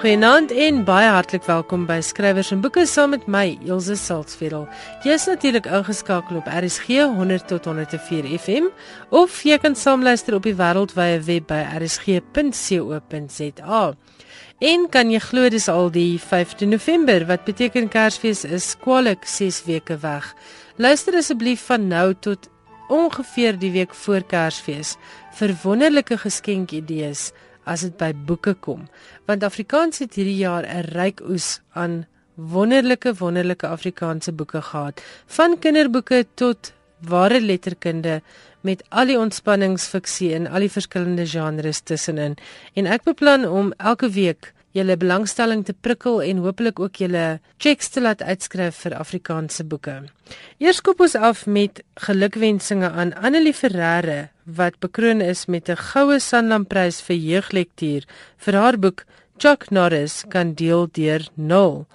Goeienaand 0.00 0.48
en 0.56 0.78
baie 0.88 1.10
hartlik 1.12 1.42
welkom 1.44 1.82
by 1.84 1.98
Skrywers 2.00 2.48
en 2.54 2.62
Boeke 2.64 2.86
saam 2.88 3.10
met 3.12 3.26
my 3.28 3.58
Elsje 3.68 3.98
Salzveld. 4.00 4.64
Jy 5.04 5.12
is 5.12 5.26
natuurlik 5.28 5.66
ingeskakel 5.68 6.38
op 6.40 6.46
RSG 6.48 7.04
100 7.18 7.44
tot 7.50 7.68
104 7.68 8.24
FM 8.38 8.70
of 9.12 9.36
jy 9.44 9.58
kan 9.60 9.76
saamluister 9.76 10.38
op 10.38 10.48
die 10.48 10.56
wêreldwye 10.56 11.18
web 11.26 11.44
by 11.50 11.58
rsg.co.za. 11.82 13.82
En 14.72 14.88
kan 14.88 15.12
jy 15.12 15.20
glo 15.26 15.52
dis 15.52 15.68
al 15.68 15.92
die 15.92 16.16
5de 16.16 16.64
November 16.72 17.28
wat 17.28 17.44
beteken 17.44 17.92
Kersfees 17.92 18.48
is 18.48 18.72
kwaliek 18.80 19.28
6 19.28 19.68
weke 19.68 20.00
weg. 20.00 20.32
Luister 20.80 21.12
asseblief 21.20 21.68
van 21.68 21.92
nou 21.92 22.16
tot 22.16 22.48
ongeveer 22.88 23.60
die 23.60 23.76
week 23.76 23.92
voor 24.06 24.24
Kersfees 24.24 24.96
vir 25.36 25.52
wonderlike 25.60 26.16
geskenkidees 26.24 27.34
as 27.70 27.84
dit 27.86 27.96
by 28.00 28.10
boeke 28.26 28.56
kom. 28.66 28.88
Want 29.30 29.46
Afrikaans 29.46 30.02
het 30.02 30.18
hierdie 30.18 30.40
jaar 30.42 30.66
'n 30.66 30.90
ryk 30.90 31.22
oes 31.22 31.60
aan 31.72 32.06
wonderlike 32.34 33.14
wonderlike 33.14 33.66
Afrikaanse 33.66 34.32
boeke 34.32 34.62
gehad, 34.62 35.02
van 35.26 35.58
kinderboeke 35.58 36.26
tot 36.34 36.72
ware 37.00 37.40
letterkunde 37.40 38.22
met 38.60 38.82
al 38.88 39.06
die 39.06 39.18
ontspanningsfiksie 39.18 40.32
in 40.36 40.48
al 40.48 40.60
die 40.60 40.72
verskillende 40.72 41.26
genres 41.26 41.80
tussenin. 41.80 42.36
En 42.74 42.86
ek 42.86 43.04
beplan 43.04 43.48
om 43.48 43.72
elke 43.76 44.10
week 44.10 44.52
julle 44.76 44.96
belangstelling 44.96 45.64
te 45.66 45.74
prikkel 45.74 46.20
en 46.22 46.42
hopelik 46.44 46.80
ook 46.80 47.00
julle 47.02 47.40
checks 47.58 47.88
te 47.88 48.00
laat 48.00 48.22
uitskryf 48.22 48.82
vir 48.84 48.96
Afrikaanse 48.98 49.64
boeke. 49.64 49.96
Eers 50.62 50.80
koop 50.80 51.00
ons 51.00 51.16
af 51.16 51.46
met 51.46 51.82
gelukwensinge 52.06 52.90
aan 52.90 53.14
Annelie 53.14 53.54
Ferreira 53.54 54.28
wat 54.44 54.78
bekroon 54.82 55.20
is 55.20 55.46
met 55.46 55.68
'n 55.68 55.76
goue 55.76 56.20
Sanlamprys 56.20 57.00
vir 57.02 57.16
jeuglektuur 57.16 58.06
vir 58.38 58.54
haar 58.54 58.78
boek 58.78 59.04
Chuck 59.38 59.70
Norris 59.70 60.24
kan 60.28 60.54
deel 60.54 60.88
deur 60.92 61.28
0 61.34 61.86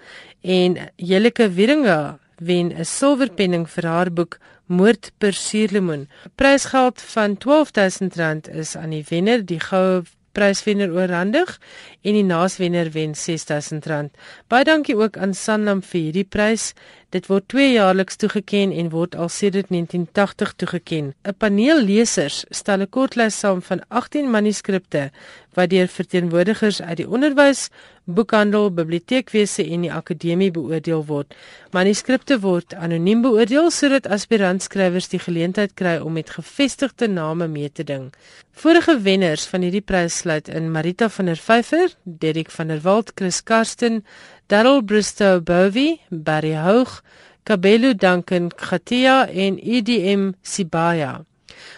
en 0.42 0.78
Jelike 0.96 1.50
Wieringa 1.50 2.20
wen 2.38 2.73
'n 2.73 2.86
silwerpenning 2.86 3.70
vir 3.70 3.86
haar 3.86 4.12
boek 4.12 4.40
Moord 4.66 5.12
per 5.18 5.34
suurlemoen. 5.34 6.08
Prysgeld 6.36 7.02
van 7.02 7.38
R12000 7.38 8.50
is 8.52 8.76
aan 8.76 8.90
die 8.90 9.06
wenner, 9.09 9.46
die 9.46 9.59
goue 9.59 10.03
pryswenner 10.36 10.92
oorhandig 10.92 11.59
en 12.06 12.17
die 12.17 12.25
naaswenner 12.25 12.92
wen 12.94 13.16
R6000. 13.17 14.14
Baie 14.52 14.67
dankie 14.67 14.95
ook 14.98 15.17
aan 15.17 15.34
Sanlam 15.34 15.81
vir 15.81 16.02
hierdie 16.08 16.28
prys. 16.30 16.73
Dit 17.16 17.30
word 17.31 17.45
tweejaarliks 17.47 18.17
toegeken 18.20 18.73
en 18.75 18.89
word 18.92 19.16
al 19.16 19.30
sedert 19.31 19.70
1980 19.72 20.53
toegeken. 20.59 21.14
'n 21.23 21.36
Paneel 21.38 21.80
lesers 21.81 22.44
stel 22.50 22.81
'n 22.81 22.89
kortlys 22.89 23.39
saam 23.39 23.62
van 23.62 23.81
18 23.88 24.30
manuskripte 24.30 25.12
wat 25.56 25.70
deur 25.70 25.88
verteenwoordigers 25.88 26.81
uit 26.81 26.97
die 26.97 27.09
onderwys, 27.09 27.70
boekhandel, 28.03 28.69
biblioteekwese 28.72 29.64
en 29.64 29.81
die 29.81 29.94
akademie 29.94 30.52
beoordeel 30.52 31.06
word. 31.06 31.34
Manuskripte 31.72 32.40
word 32.40 32.73
anoniem 32.73 33.22
beoordeel 33.22 33.72
sodat 33.72 34.08
aspirantskrywers 34.08 35.08
die 35.08 35.19
geleentheid 35.19 35.73
kry 35.73 35.97
om 35.97 36.14
met 36.14 36.30
gevestigde 36.30 37.08
name 37.08 37.47
mee 37.47 37.72
te 37.72 37.84
ding. 37.84 38.12
Vorige 38.52 39.00
wenners 39.00 39.45
van 39.45 39.62
hierdie 39.62 39.81
prys 39.81 40.17
sluit 40.17 40.47
in 40.47 40.72
Marita 40.72 41.09
van 41.09 41.25
der 41.25 41.40
Vyver, 41.40 41.95
Derek 42.04 42.52
van 42.52 42.68
der 42.68 42.84
Walt, 42.84 43.12
Chris 43.16 43.44
Karsten, 43.44 44.06
Darryl 44.48 44.82
Bristow 44.82 45.42
Bovey, 45.42 46.00
Barry 46.10 46.56
Hoog, 46.56 47.02
Kabelu 47.44 47.96
Duncan 47.96 48.50
Khatia 48.50 49.28
en 49.28 49.59
EDM 49.59 50.31
Sibaya. 50.42 51.25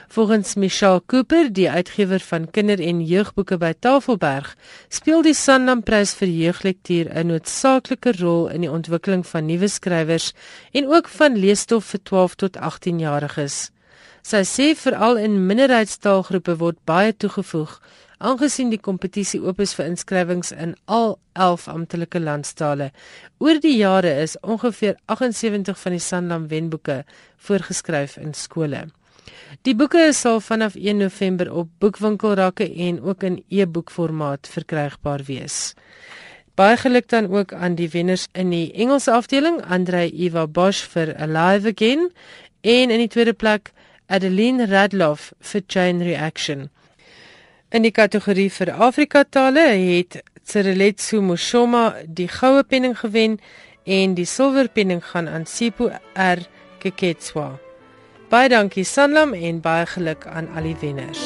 Volgens 0.08 0.56
Michelle 0.56 1.02
Cooper, 1.06 1.53
die 1.53 1.69
uitgewer 1.69 2.19
van 2.19 2.52
kinder- 2.52 2.80
en 2.80 3.02
jeugboeke 3.06 3.58
by 3.58 3.74
Tafelberg, 3.80 4.56
speel 4.90 5.22
die 5.22 5.34
Sanlam 5.34 5.84
Prys 5.84 6.14
vir 6.16 6.28
jeuglektuur 6.28 7.12
'n 7.12 7.28
noodsaaklike 7.28 8.14
rol 8.20 8.47
in 8.47 8.62
die 8.62 8.72
ontwikkeling 8.72 9.28
van 9.28 9.46
nuwe 9.46 9.68
skrywers 9.68 10.34
en 10.72 10.88
ook 10.88 11.08
van 11.08 11.36
leesstof 11.36 11.86
vir 11.86 12.03
12 12.03 12.36
tot 12.36 12.58
18 12.58 13.00
jariges. 13.00 13.72
Sy 14.22 14.44
sê 14.44 14.75
veral 14.75 15.18
in 15.18 15.46
minderheidstaalgroepe 15.46 16.58
word 16.58 16.78
baie 16.86 17.14
toegevoeg 17.18 17.80
aangesien 18.17 18.72
die 18.73 18.81
kompetisie 18.81 19.39
oop 19.44 19.59
is 19.61 19.73
vir 19.78 19.88
inskrywings 19.91 20.51
in 20.51 20.75
al 20.85 21.17
11 21.33 21.67
amptelike 21.73 22.19
landstale. 22.19 22.91
Oor 23.39 23.59
die 23.61 23.75
jare 23.78 24.13
is 24.23 24.38
ongeveer 24.41 24.97
78 25.05 25.79
van 25.79 25.97
die 25.97 26.03
Sanlam 26.03 26.47
wenboeke 26.50 27.03
voorgeskryf 27.38 28.17
in 28.17 28.33
skole. 28.33 28.88
Die 29.67 29.75
boeke 29.75 30.09
sal 30.13 30.39
vanaf 30.41 30.75
1 30.75 30.97
November 30.97 31.51
op 31.53 31.69
boekwinkelrakke 31.79 32.67
en 32.88 33.01
ook 33.03 33.23
in 33.23 33.44
e-boekformaat 33.50 34.47
verkrygbaar 34.47 35.23
wees. 35.28 35.73
Baie 36.57 36.78
geluk 36.78 37.09
dan 37.09 37.29
ook 37.29 37.53
aan 37.53 37.75
die 37.78 37.89
wenners 37.94 38.25
in 38.34 38.49
die 38.49 38.72
Engelse 38.73 39.11
afdeling, 39.13 39.61
Andre 39.61 40.07
Eva 40.09 40.47
Bosch 40.47 40.88
vir 40.89 41.13
Alive 41.22 41.69
Again 41.69 42.09
en 42.61 42.89
in 42.89 43.03
die 43.03 43.11
tweede 43.13 43.34
plek 43.34 43.72
Adeline 44.07 44.66
Radloff 44.66 45.34
vir 45.39 45.61
Chain 45.67 46.01
Reaction. 46.01 46.69
In 47.67 47.83
die 47.83 47.91
kategorie 47.91 48.47
vir 48.47 48.69
Afrika 48.79 49.25
tale 49.28 49.66
het 49.75 50.22
Tsireletsu 50.47 51.17
Moshoma 51.19 51.97
die 52.07 52.29
goue 52.31 52.61
penning 52.63 52.94
gewen 52.95 53.33
en 53.83 54.13
die 54.16 54.25
silwer 54.25 54.69
penning 54.72 55.01
gaan 55.03 55.28
aan 55.28 55.44
Sipho 55.44 55.89
R 56.16 56.45
Keketswa. 56.79 57.50
Baie 58.31 58.47
dankie 58.53 58.85
Sanlam 58.88 59.35
en 59.35 59.59
baie 59.59 59.83
geluk 59.83 60.23
aan 60.31 60.47
al 60.55 60.69
die 60.69 60.78
wenners. 60.79 61.25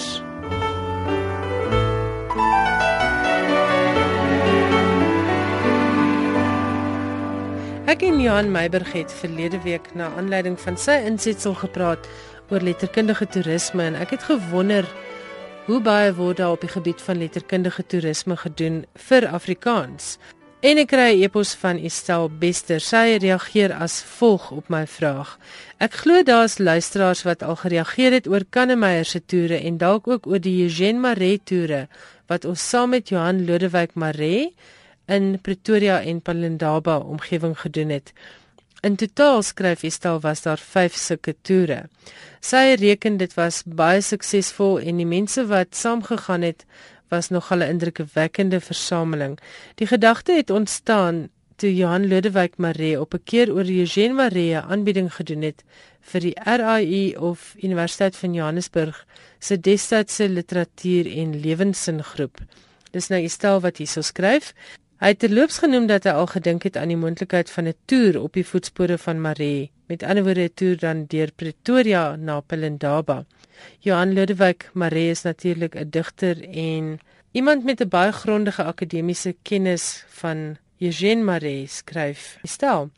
Ek 7.86 8.02
en 8.02 8.18
Johan 8.18 8.50
Meiberg 8.50 8.96
het 8.98 9.14
verlede 9.14 9.62
week 9.62 9.94
na 9.94 10.10
aanleiding 10.18 10.58
van 10.58 10.74
sy 10.74 10.98
insetsel 11.06 11.54
gepraat 11.62 12.10
oor 12.50 12.66
letterkundige 12.66 13.30
toerisme 13.30 13.92
en 13.92 14.02
ek 14.02 14.18
het 14.18 14.26
gewonder 14.26 14.90
hoe 15.66 15.82
baie 15.82 16.14
word 16.18 16.38
daar 16.38 16.56
op 16.56 16.62
die 16.62 16.70
gebied 16.72 17.02
van 17.02 17.20
letterkundige 17.22 17.84
toerisme 17.86 18.38
gedoen 18.38 18.86
vir 19.08 19.28
Afrikaans. 19.28 20.18
En 20.62 20.78
ek 20.78 20.88
kry 20.94 21.10
'n 21.14 21.24
e-pos 21.24 21.54
van 21.54 21.78
Estel 21.78 22.30
Bester. 22.30 22.80
Sy 22.80 23.18
reageer 23.22 23.74
as 23.74 24.04
volg 24.18 24.52
op 24.52 24.70
my 24.70 24.88
vraag. 24.88 25.40
Ek 25.78 25.94
glo 25.94 26.24
daar's 26.24 26.58
luisteraars 26.58 27.24
wat 27.24 27.44
al 27.44 27.56
gereageer 27.56 28.12
het 28.12 28.28
oor 28.28 28.46
Kannemeyer 28.50 29.06
se 29.06 29.26
toere 29.26 29.58
en 29.58 29.78
dalk 29.78 30.08
ook 30.08 30.28
oor 30.28 30.40
die 30.40 30.64
Eugene 30.64 31.00
Maree 31.00 31.42
toere 31.44 31.88
wat 32.28 32.46
ons 32.46 32.70
saam 32.70 32.90
met 32.90 33.10
Johan 33.10 33.46
Lodewyk 33.46 33.94
Maree 33.94 34.54
in 35.06 35.40
Pretoria 35.42 36.02
en 36.02 36.22
Palindaba 36.22 36.98
omgewing 36.98 37.60
gedoen 37.60 37.90
het. 37.90 38.14
In 38.82 38.96
totaal 38.98 39.44
skryf 39.46 39.84
Estel 39.86 40.20
was 40.20 40.42
daar 40.42 40.58
5 40.58 40.96
sulke 40.98 41.36
toere. 41.46 41.84
Sy 42.42 42.74
reken 42.82 43.20
dit 43.20 43.34
was 43.38 43.60
baie 43.66 44.02
suksesvol 44.02 44.80
en 44.82 44.98
die 44.98 45.06
mense 45.06 45.44
wat 45.52 45.78
saamgegaan 45.78 46.42
het 46.42 46.66
was 47.14 47.30
nog 47.30 47.52
'n 47.54 47.62
indrukwekkende 47.62 48.60
versameling. 48.60 49.38
Die 49.76 49.88
gedagte 49.88 50.34
het 50.34 50.50
ontstaan 50.50 51.30
toe 51.56 51.76
Johan 51.76 52.08
Lodewyk 52.08 52.58
Maree 52.58 53.00
op 53.00 53.14
'n 53.14 53.24
keer 53.24 53.54
oor 53.54 53.70
Eugene 53.70 54.14
Maree 54.14 54.58
aanbieding 54.58 55.14
gedoen 55.14 55.42
het 55.42 55.64
vir 56.02 56.22
die 56.22 56.36
RAI 56.44 57.16
of 57.18 57.54
Universiteit 57.62 58.16
van 58.16 58.34
Johannesburg 58.34 59.06
se 59.40 59.60
destydse 59.60 60.30
literatuur 60.30 61.06
en 61.18 61.40
lewenssin 61.40 62.04
groep. 62.04 62.38
Dis 62.92 63.08
nou 63.08 63.24
Estel 63.24 63.60
wat 63.60 63.78
hierso 63.78 64.02
skryf. 64.02 64.54
Hy 65.02 65.16
het 65.16 65.20
terloops 65.24 65.56
genoem 65.58 65.88
dat 65.90 66.04
hy 66.06 66.12
al 66.14 66.28
gedink 66.30 66.68
het 66.68 66.76
aan 66.78 66.92
die 66.94 66.98
moontlikheid 67.04 67.50
van 67.50 67.66
'n 67.68 67.78
toer 67.90 68.20
op 68.22 68.36
die 68.38 68.46
voetspore 68.46 68.98
van 69.02 69.22
Maree, 69.22 69.72
met 69.90 70.04
ander 70.04 70.24
woorde 70.24 70.44
'n 70.44 70.54
toer 70.54 70.78
dan 70.78 71.06
deur 71.08 71.32
Pretoria 71.36 72.16
na 72.16 72.40
Pelindaba. 72.40 73.26
Johan 73.80 74.14
Lodewyk 74.14 74.70
Maree 74.74 75.10
is 75.10 75.22
natuurlik 75.22 75.76
'n 75.76 75.90
digter 75.90 76.38
en 76.50 77.00
iemand 77.32 77.64
met 77.64 77.82
'n 77.82 77.90
baie 77.90 78.12
grondige 78.12 78.64
akademiese 78.64 79.36
kennis 79.42 80.06
van 80.08 80.58
Eugene 80.78 81.24
Maree 81.24 81.68
skryf. 81.68 82.38
Stel, 82.44 82.90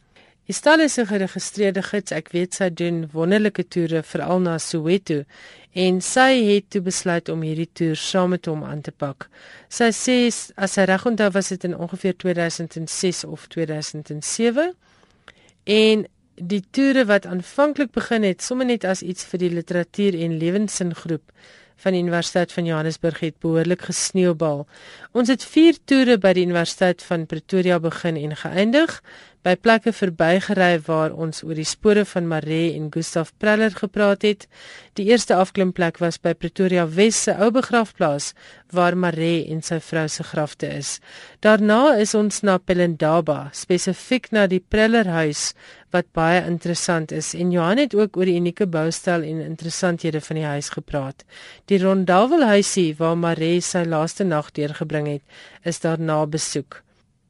Stel 0.48 0.80
is 0.80 0.98
'n 0.98 1.06
geregistreerde 1.06 1.82
gids. 1.82 2.12
Ek 2.12 2.30
weet 2.32 2.54
sy 2.54 2.70
doen 2.70 3.10
wonderlike 3.12 3.68
toere 3.68 4.04
veral 4.04 4.40
na 4.40 4.58
Soweto 4.58 5.24
en 5.72 6.02
sy 6.02 6.44
het 6.44 6.70
toe 6.70 6.82
besluit 6.82 7.30
om 7.30 7.42
hierdie 7.42 7.70
toer 7.74 7.96
saam 7.96 8.30
met 8.30 8.46
hom 8.46 8.64
aan 8.64 8.82
te 8.82 8.92
pak. 8.92 9.30
Sy 9.70 9.90
sê 9.92 10.18
as 10.56 10.74
sy 10.74 10.84
reg 10.84 11.06
onthou 11.06 11.32
was 11.32 11.48
dit 11.48 11.64
in 11.64 11.78
ongeveer 11.78 12.18
2006 12.18 13.24
of 13.24 13.48
2007 13.48 14.76
en 15.64 16.06
die 16.36 16.64
toere 16.72 17.06
wat 17.06 17.26
aanvanklik 17.26 17.92
begin 17.92 18.24
het 18.24 18.42
sommer 18.42 18.66
net 18.66 18.84
as 18.84 19.02
iets 19.02 19.24
vir 19.24 19.40
die 19.40 19.50
literatuur 19.50 20.14
en 20.14 20.38
lewenssin 20.38 20.94
groep 20.94 21.32
van 21.84 21.94
die 21.94 22.02
Universiteit 22.02 22.52
van 22.52 22.66
Johannesburg 22.66 23.20
het 23.20 23.40
behoorlik 23.40 23.82
gesneeubal. 23.82 24.68
Ons 25.12 25.32
het 25.34 25.44
4 25.44 25.78
toere 25.86 26.18
by 26.18 26.34
die 26.34 26.46
Universiteit 26.46 27.04
van 27.04 27.26
Pretoria 27.26 27.80
begin 27.80 28.18
en 28.18 28.36
geëindig 28.36 29.02
by 29.44 29.58
plekke 29.60 29.92
verbygery 29.92 30.78
waar 30.86 31.12
ons 31.20 31.42
oor 31.44 31.58
die 31.60 31.68
spore 31.68 32.06
van 32.08 32.30
Maree 32.32 32.70
en 32.78 32.86
Gustaf 32.94 33.34
Preller 33.44 33.74
gepraat 33.76 34.24
het. 34.24 34.46
Die 34.96 35.10
eerste 35.10 35.36
afklimplek 35.36 36.00
was 36.00 36.16
by 36.24 36.32
Pretoria 36.34 36.86
Wes 36.88 37.20
se 37.26 37.36
ou 37.36 37.50
begrafplaas 37.52 38.30
waar 38.72 38.96
Maree 38.96 39.42
en 39.52 39.60
sy 39.60 39.82
vrou 39.84 40.06
se 40.08 40.24
grafte 40.24 40.70
is. 40.72 40.94
Daarna 41.44 41.98
is 42.00 42.14
ons 42.16 42.40
na 42.48 42.56
Pelindaba, 42.58 43.50
spesifiek 43.52 44.32
na 44.32 44.46
die 44.48 44.62
Preller 44.64 45.12
huis 45.12 45.52
wat 45.92 46.08
baie 46.16 46.40
interessant 46.48 47.12
is 47.12 47.34
en 47.36 47.52
Johan 47.52 47.84
het 47.84 47.98
ook 48.00 48.16
oor 48.18 48.32
die 48.32 48.40
unieke 48.40 48.66
boustyl 48.66 49.28
en 49.28 49.44
interessanthede 49.44 50.24
van 50.24 50.40
die 50.40 50.48
huis 50.56 50.72
gepraat. 50.72 51.28
Die 51.68 51.84
Rondawel 51.84 52.48
huisie 52.48 52.94
waar 52.98 53.20
Maree 53.20 53.60
sy 53.62 53.84
laaste 53.84 54.24
nag 54.24 54.56
deurgebring 54.56 55.12
het, 55.18 55.28
is 55.68 55.84
daarna 55.84 56.24
besoek. 56.26 56.80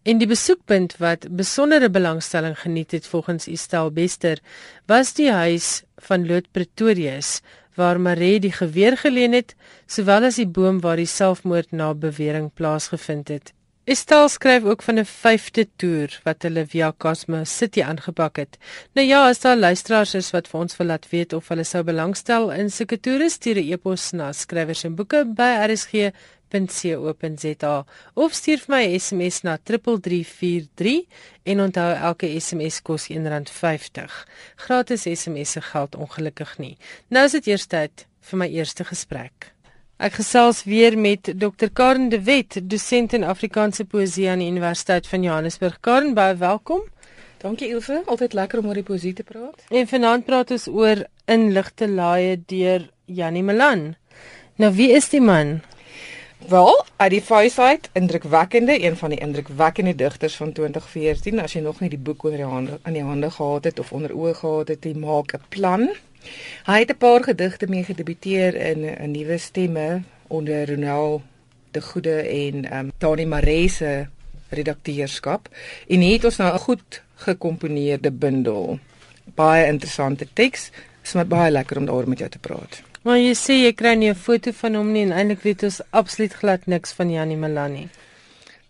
En 0.03 0.19
die 0.19 0.27
besoekpunt 0.27 0.97
wat 0.99 1.29
besondere 1.31 1.87
belangstelling 1.89 2.57
geniet 2.59 2.91
het 2.91 3.05
volgens 3.07 3.47
Estel 3.47 3.91
Bester 3.91 4.39
was 4.85 5.13
die 5.15 5.31
huis 5.31 5.83
van 6.09 6.27
Loot 6.27 6.51
Pretorius 6.51 7.39
waar 7.79 7.99
Marie 7.99 8.39
die 8.43 8.51
geweer 8.51 8.97
geleen 8.99 9.31
het 9.31 9.55
sowel 9.87 10.27
as 10.27 10.41
die 10.41 10.47
boom 10.59 10.81
waar 10.83 10.99
die 10.99 11.07
selfmoord 11.07 11.71
na 11.71 11.93
bewering 11.95 12.51
plaasgevind 12.53 13.31
het. 13.31 13.53
Estel 13.83 14.29
skryf 14.31 14.63
ook 14.63 14.83
van 14.83 14.99
'n 14.99 15.05
vyfde 15.05 15.67
toer 15.75 16.19
wat 16.23 16.43
hulle 16.43 16.65
via 16.67 16.93
Cosmo 16.97 17.43
City 17.43 17.81
aangepak 17.81 18.35
het. 18.35 18.57
Nou 18.93 19.07
ja, 19.07 19.27
as 19.27 19.39
daar 19.39 19.57
luisteraars 19.57 20.13
is 20.13 20.31
wat 20.31 20.47
vir 20.47 20.59
ons 20.59 20.77
wil 20.77 20.87
laat 20.87 21.09
weet 21.09 21.33
of 21.33 21.47
hulle 21.47 21.63
sou 21.63 21.83
belangstel 21.83 22.51
in 22.51 22.69
sulke 22.71 22.99
toere, 22.99 23.29
stuur 23.29 23.55
'n 23.55 23.71
e-pos 23.71 24.11
na 24.11 24.31
skrywers 24.31 24.83
en 24.83 24.95
boeke 24.95 25.25
by 25.25 25.67
RSG 25.67 26.11
www.rsg.co.za 26.53 27.85
of 28.13 28.33
stuur 28.33 28.61
vir 28.61 28.73
my 28.73 28.99
SMS 28.99 29.41
na 29.43 29.57
3343 29.57 31.05
en 31.43 31.61
onthou 31.61 31.89
elke 31.93 32.29
SMS 32.39 32.81
kos 32.81 33.09
R1.50. 33.09 34.11
Gratis 34.65 35.07
SMS 35.09 35.51
se 35.57 35.61
geld 35.61 35.95
ongelukkig 35.95 36.57
nie. 36.59 36.77
Nou 37.09 37.25
is 37.25 37.35
dit 37.39 37.47
eers 37.47 37.65
tyd 37.67 38.05
vir 38.29 38.39
my 38.39 38.47
eerste 38.47 38.85
gesprek. 38.85 39.49
Ek 40.03 40.17
gesels 40.19 40.63
weer 40.67 40.97
met 40.97 41.29
Dr 41.39 41.69
Karen 41.73 42.09
de 42.09 42.19
Wet, 42.23 42.57
dosent 42.69 43.13
in 43.13 43.23
Afrikaanse 43.23 43.85
poësie 43.85 44.29
aan 44.29 44.41
die 44.41 44.49
Universiteit 44.51 45.07
van 45.07 45.23
Johannesburg. 45.23 45.77
Karen, 45.81 46.13
baie 46.17 46.35
welkom. 46.35 46.81
Dankie 47.43 47.69
Ilse, 47.75 48.01
altyd 48.07 48.33
lekker 48.33 48.61
om 48.61 48.71
oor 48.71 48.79
die 48.79 48.87
poësie 48.87 49.13
te 49.13 49.23
praat. 49.27 49.65
En 49.69 49.87
vanaand 49.87 50.25
praat 50.25 50.51
ons 50.55 50.67
oor 50.71 51.05
Inligte 51.27 51.87
laaie 51.87 52.37
deur 52.47 52.89
Janie 53.05 53.43
Malan. 53.43 53.93
Nou 54.59 54.73
wie 54.75 54.91
is 54.95 55.09
die 55.11 55.21
man? 55.23 55.61
Wel, 56.47 56.85
uit 56.95 57.09
die 57.09 57.21
Faisite, 57.21 57.89
indrukwekkende, 57.91 58.83
een 58.83 58.97
van 58.97 59.09
die 59.09 59.19
indrukwekkende 59.19 59.95
digters 59.95 60.35
van 60.35 60.51
2014. 60.51 61.39
As 61.39 61.53
jy 61.53 61.61
nog 61.63 61.79
nie 61.79 61.89
die 61.89 61.99
boek 61.99 62.23
onder 62.23 62.41
die 62.41 62.47
hande 62.47 62.79
aan 62.81 62.97
die 62.97 63.03
hande 63.03 63.29
gehad 63.31 63.63
het 63.63 63.79
of 63.79 63.91
onder 63.95 64.11
oë 64.11 64.33
gehad 64.35 64.67
het, 64.67 64.83
jy 64.83 64.93
maak 64.99 65.33
'n 65.33 65.45
plan. 65.49 65.87
Hy 66.65 66.79
het 66.79 66.91
'n 66.91 66.97
paar 66.97 67.23
gedigte 67.23 67.67
mee 67.67 67.83
gedebuteer 67.83 68.55
in 68.55 68.83
'n 68.85 69.11
nuwe 69.11 69.37
stemme 69.37 70.01
onder 70.27 70.69
Ronel 70.69 71.21
de 71.71 71.81
Goede 71.81 72.21
en 72.21 72.65
ehm 72.65 72.79
um, 72.79 72.91
Tani 72.97 73.25
Marese 73.25 74.07
redakteurskap. 74.49 75.49
En 75.87 75.99
hier 75.99 76.13
het 76.13 76.25
ons 76.25 76.37
nou 76.37 76.53
'n 76.53 76.59
goed 76.59 77.03
gekomponeerde 77.15 78.11
bundel. 78.11 78.79
Baie 79.35 79.65
interessante 79.65 80.27
teks. 80.33 80.71
Dit 81.03 81.11
is 81.11 81.17
my 81.19 81.25
baie 81.27 81.51
lekker 81.51 81.81
om 81.81 81.87
daaroor 81.89 82.07
met 82.07 82.21
jou 82.23 82.29
te 82.31 82.39
praat. 82.39 82.77
Maar 83.03 83.17
jy 83.19 83.33
sê 83.35 83.55
jy 83.59 83.73
kry 83.75 83.91
nie 83.99 84.09
'n 84.09 84.15
foto 84.15 84.51
van 84.55 84.75
hom 84.75 84.91
nie 84.93 85.03
en 85.03 85.11
eintlik 85.11 85.41
weet 85.43 85.63
ons 85.63 85.81
absoluut 85.91 86.33
glad 86.33 86.65
niks 86.65 86.93
van 86.93 87.11
Janie 87.11 87.35
Melanie. 87.37 87.89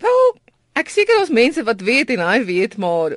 Wel, 0.01 0.35
ek 0.73 0.89
seker 0.89 1.19
ons 1.19 1.29
mense 1.29 1.63
wat 1.63 1.81
weet 1.81 2.09
en 2.09 2.19
hy 2.19 2.43
weet, 2.45 2.77
maar 2.77 3.11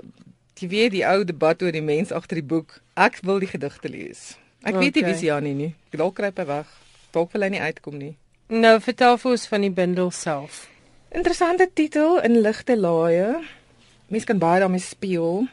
jy 0.61 0.69
weet 0.69 0.93
die 0.93 1.07
ou 1.09 1.25
debat 1.25 1.63
oor 1.63 1.73
die 1.73 1.83
mens 1.83 2.13
agter 2.13 2.37
die 2.37 2.45
boek. 2.45 2.83
Ek 2.95 3.19
wil 3.23 3.39
die 3.39 3.49
gedigte 3.49 3.89
lees. 3.89 4.37
Ek 4.63 4.75
okay. 4.75 4.81
weet 4.81 4.95
nie 4.95 5.05
wie 5.05 5.15
se 5.15 5.27
Janie 5.27 5.55
nie. 5.55 5.75
Dalk 5.91 6.15
kry 6.15 6.31
hy 6.37 6.45
weg. 6.45 6.67
Dalk 7.11 7.33
wil 7.33 7.43
hy 7.43 7.49
nie 7.49 7.61
uitkom 7.61 7.97
nie. 7.97 8.17
Nou 8.49 8.81
vertel 8.81 9.17
vir 9.17 9.31
ons 9.31 9.47
van 9.47 9.61
die 9.61 9.71
bundel 9.71 10.11
self. 10.11 10.69
Interessante 11.11 11.71
titel 11.73 12.21
in 12.21 12.43
ligte 12.43 12.77
laaie. 12.77 13.41
Mens 14.09 14.25
kan 14.25 14.39
baie 14.39 14.61
daarmee 14.61 14.85
speel 14.85 15.47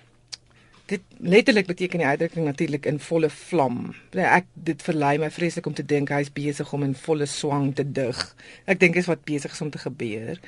dit 0.86 1.02
letterlik 1.18 1.68
beteken 1.68 2.02
die 2.02 2.08
uitdrukking 2.08 2.46
natuurlik 2.46 2.86
in 2.86 3.00
volle 3.00 3.30
vlam. 3.30 3.94
Ek 4.12 4.46
dit 4.54 4.82
verlei 4.84 5.16
my 5.22 5.30
vreeslik 5.32 5.66
om 5.66 5.74
te 5.74 5.86
dink 5.86 6.12
hy's 6.12 6.32
besig 6.34 6.74
om 6.76 6.84
in 6.84 6.96
volle 6.96 7.26
swang 7.30 7.72
te 7.76 7.86
dig. 7.88 8.20
Ek 8.68 8.80
dink 8.80 9.00
is 9.00 9.08
wat 9.08 9.24
besig 9.24 9.56
is 9.56 9.64
om 9.64 9.72
te 9.72 9.82
gebeur. 9.82 10.40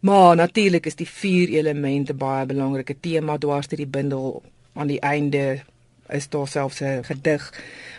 Maar 0.00 0.36
natuurlik 0.36 0.86
is 0.90 0.98
die 0.98 1.08
vier 1.08 1.54
elemente 1.60 2.14
baie 2.14 2.46
belangrike 2.46 2.98
tema 3.00 3.38
dwars 3.38 3.70
deur 3.70 3.84
die 3.84 3.92
bundel 3.98 4.42
aan 4.74 4.90
die 4.90 5.00
einde 5.00 5.60
is 6.08 6.28
daar 6.28 6.48
selfs 6.48 6.80
'n 6.80 7.04
gedig 7.04 7.52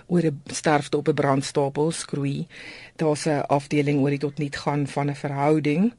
oor 0.07 0.23
'n 0.25 0.41
sterfte 0.45 0.97
op 0.97 1.07
'n 1.07 1.13
brandstapel 1.13 1.91
skroei. 1.91 2.47
Daar's 2.95 3.25
'n 3.25 3.45
afdeling 3.47 3.99
oor 4.01 4.09
die 4.09 4.19
tot 4.19 4.37
niet 4.37 4.57
gaan 4.57 4.87
van 4.87 5.09
'n 5.09 5.15
verhouding 5.15 5.93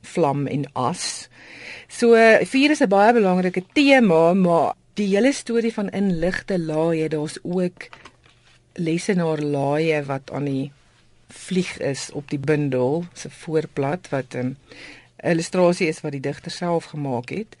vlam 0.00 0.46
en 0.46 0.64
as. 0.72 1.28
So 1.88 2.14
vier 2.44 2.70
is 2.70 2.80
'n 2.80 2.88
baie 2.88 3.12
belangrike 3.12 3.64
tema, 3.72 4.34
maar 4.34 4.74
die 4.94 5.08
hele 5.14 5.32
storie 5.32 5.72
van 5.72 5.90
inligte 5.90 6.58
laaie, 6.58 7.08
daar's 7.08 7.38
ook 7.42 7.88
lesenaar 8.74 9.40
laaie 9.40 10.02
wat 10.04 10.30
aan 10.32 10.44
die 10.48 10.72
vlieg 11.32 11.78
is 11.78 12.10
op 12.12 12.28
die 12.30 12.38
bundel 12.38 13.04
se 13.12 13.30
voorblad 13.30 14.08
wat 14.08 14.34
'n 14.34 14.38
um, 14.38 14.56
illustrasie 15.22 15.88
is 15.88 16.00
wat 16.00 16.12
die 16.12 16.20
digter 16.20 16.50
self 16.50 16.84
gemaak 16.84 17.28
het. 17.28 17.56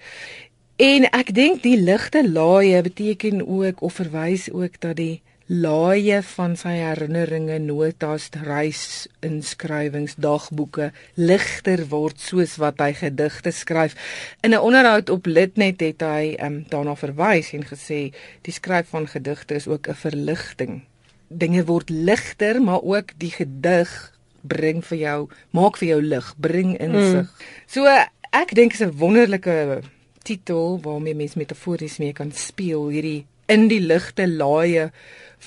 En 0.76 1.04
ek 1.10 1.34
dink 1.34 1.62
die 1.62 1.78
ligte 1.80 2.28
laaie 2.28 2.82
beteken 2.82 3.46
ook 3.48 3.82
of 3.82 3.94
verwys 3.94 4.50
ook 4.50 4.80
dat 4.80 4.96
die 4.96 5.22
laaie 5.52 6.22
van 6.24 6.54
sy 6.56 6.72
herinneringe, 6.78 7.58
notas, 7.60 8.30
reisinskrywings, 8.46 10.14
dagboeke 10.22 10.90
ligter 11.20 11.84
word 11.90 12.20
soos 12.22 12.56
wat 12.62 12.80
hy 12.80 12.92
gedigte 12.96 13.52
skryf. 13.52 13.96
In 14.40 14.54
'n 14.54 14.64
onderhoud 14.64 15.10
op 15.10 15.26
Litnet 15.26 15.80
het 15.80 16.00
hy 16.00 16.36
um, 16.40 16.64
daarna 16.68 16.96
verwys 16.96 17.52
en 17.52 17.64
gesê 17.68 18.14
die 18.42 18.52
skryf 18.52 18.88
van 18.88 19.06
gedigte 19.06 19.54
is 19.54 19.68
ook 19.68 19.88
'n 19.88 19.94
verligting. 19.94 20.82
Dinge 21.28 21.64
word 21.64 21.90
ligter, 21.90 22.62
maar 22.62 22.82
ook 22.82 23.12
die 23.18 23.30
gedig 23.30 24.12
bring 24.40 24.84
vir 24.84 24.98
jou, 24.98 25.28
maak 25.50 25.76
vir 25.76 25.88
jou 25.88 26.02
lig, 26.02 26.34
bring 26.36 26.78
insig. 26.78 27.28
Mm. 27.28 27.44
So 27.66 27.86
ek 28.32 28.54
dink 28.54 28.72
is 28.72 28.80
'n 28.80 28.96
wonderlike 28.96 29.82
titel 30.22 30.80
waarmee 30.80 31.14
mens 31.14 31.34
metafories 31.34 31.98
mee 31.98 32.12
kan 32.12 32.32
speel 32.32 32.88
hierdie 32.88 33.26
in 33.46 33.68
die 33.68 33.80
ligte 33.80 34.28
laaie 34.28 34.90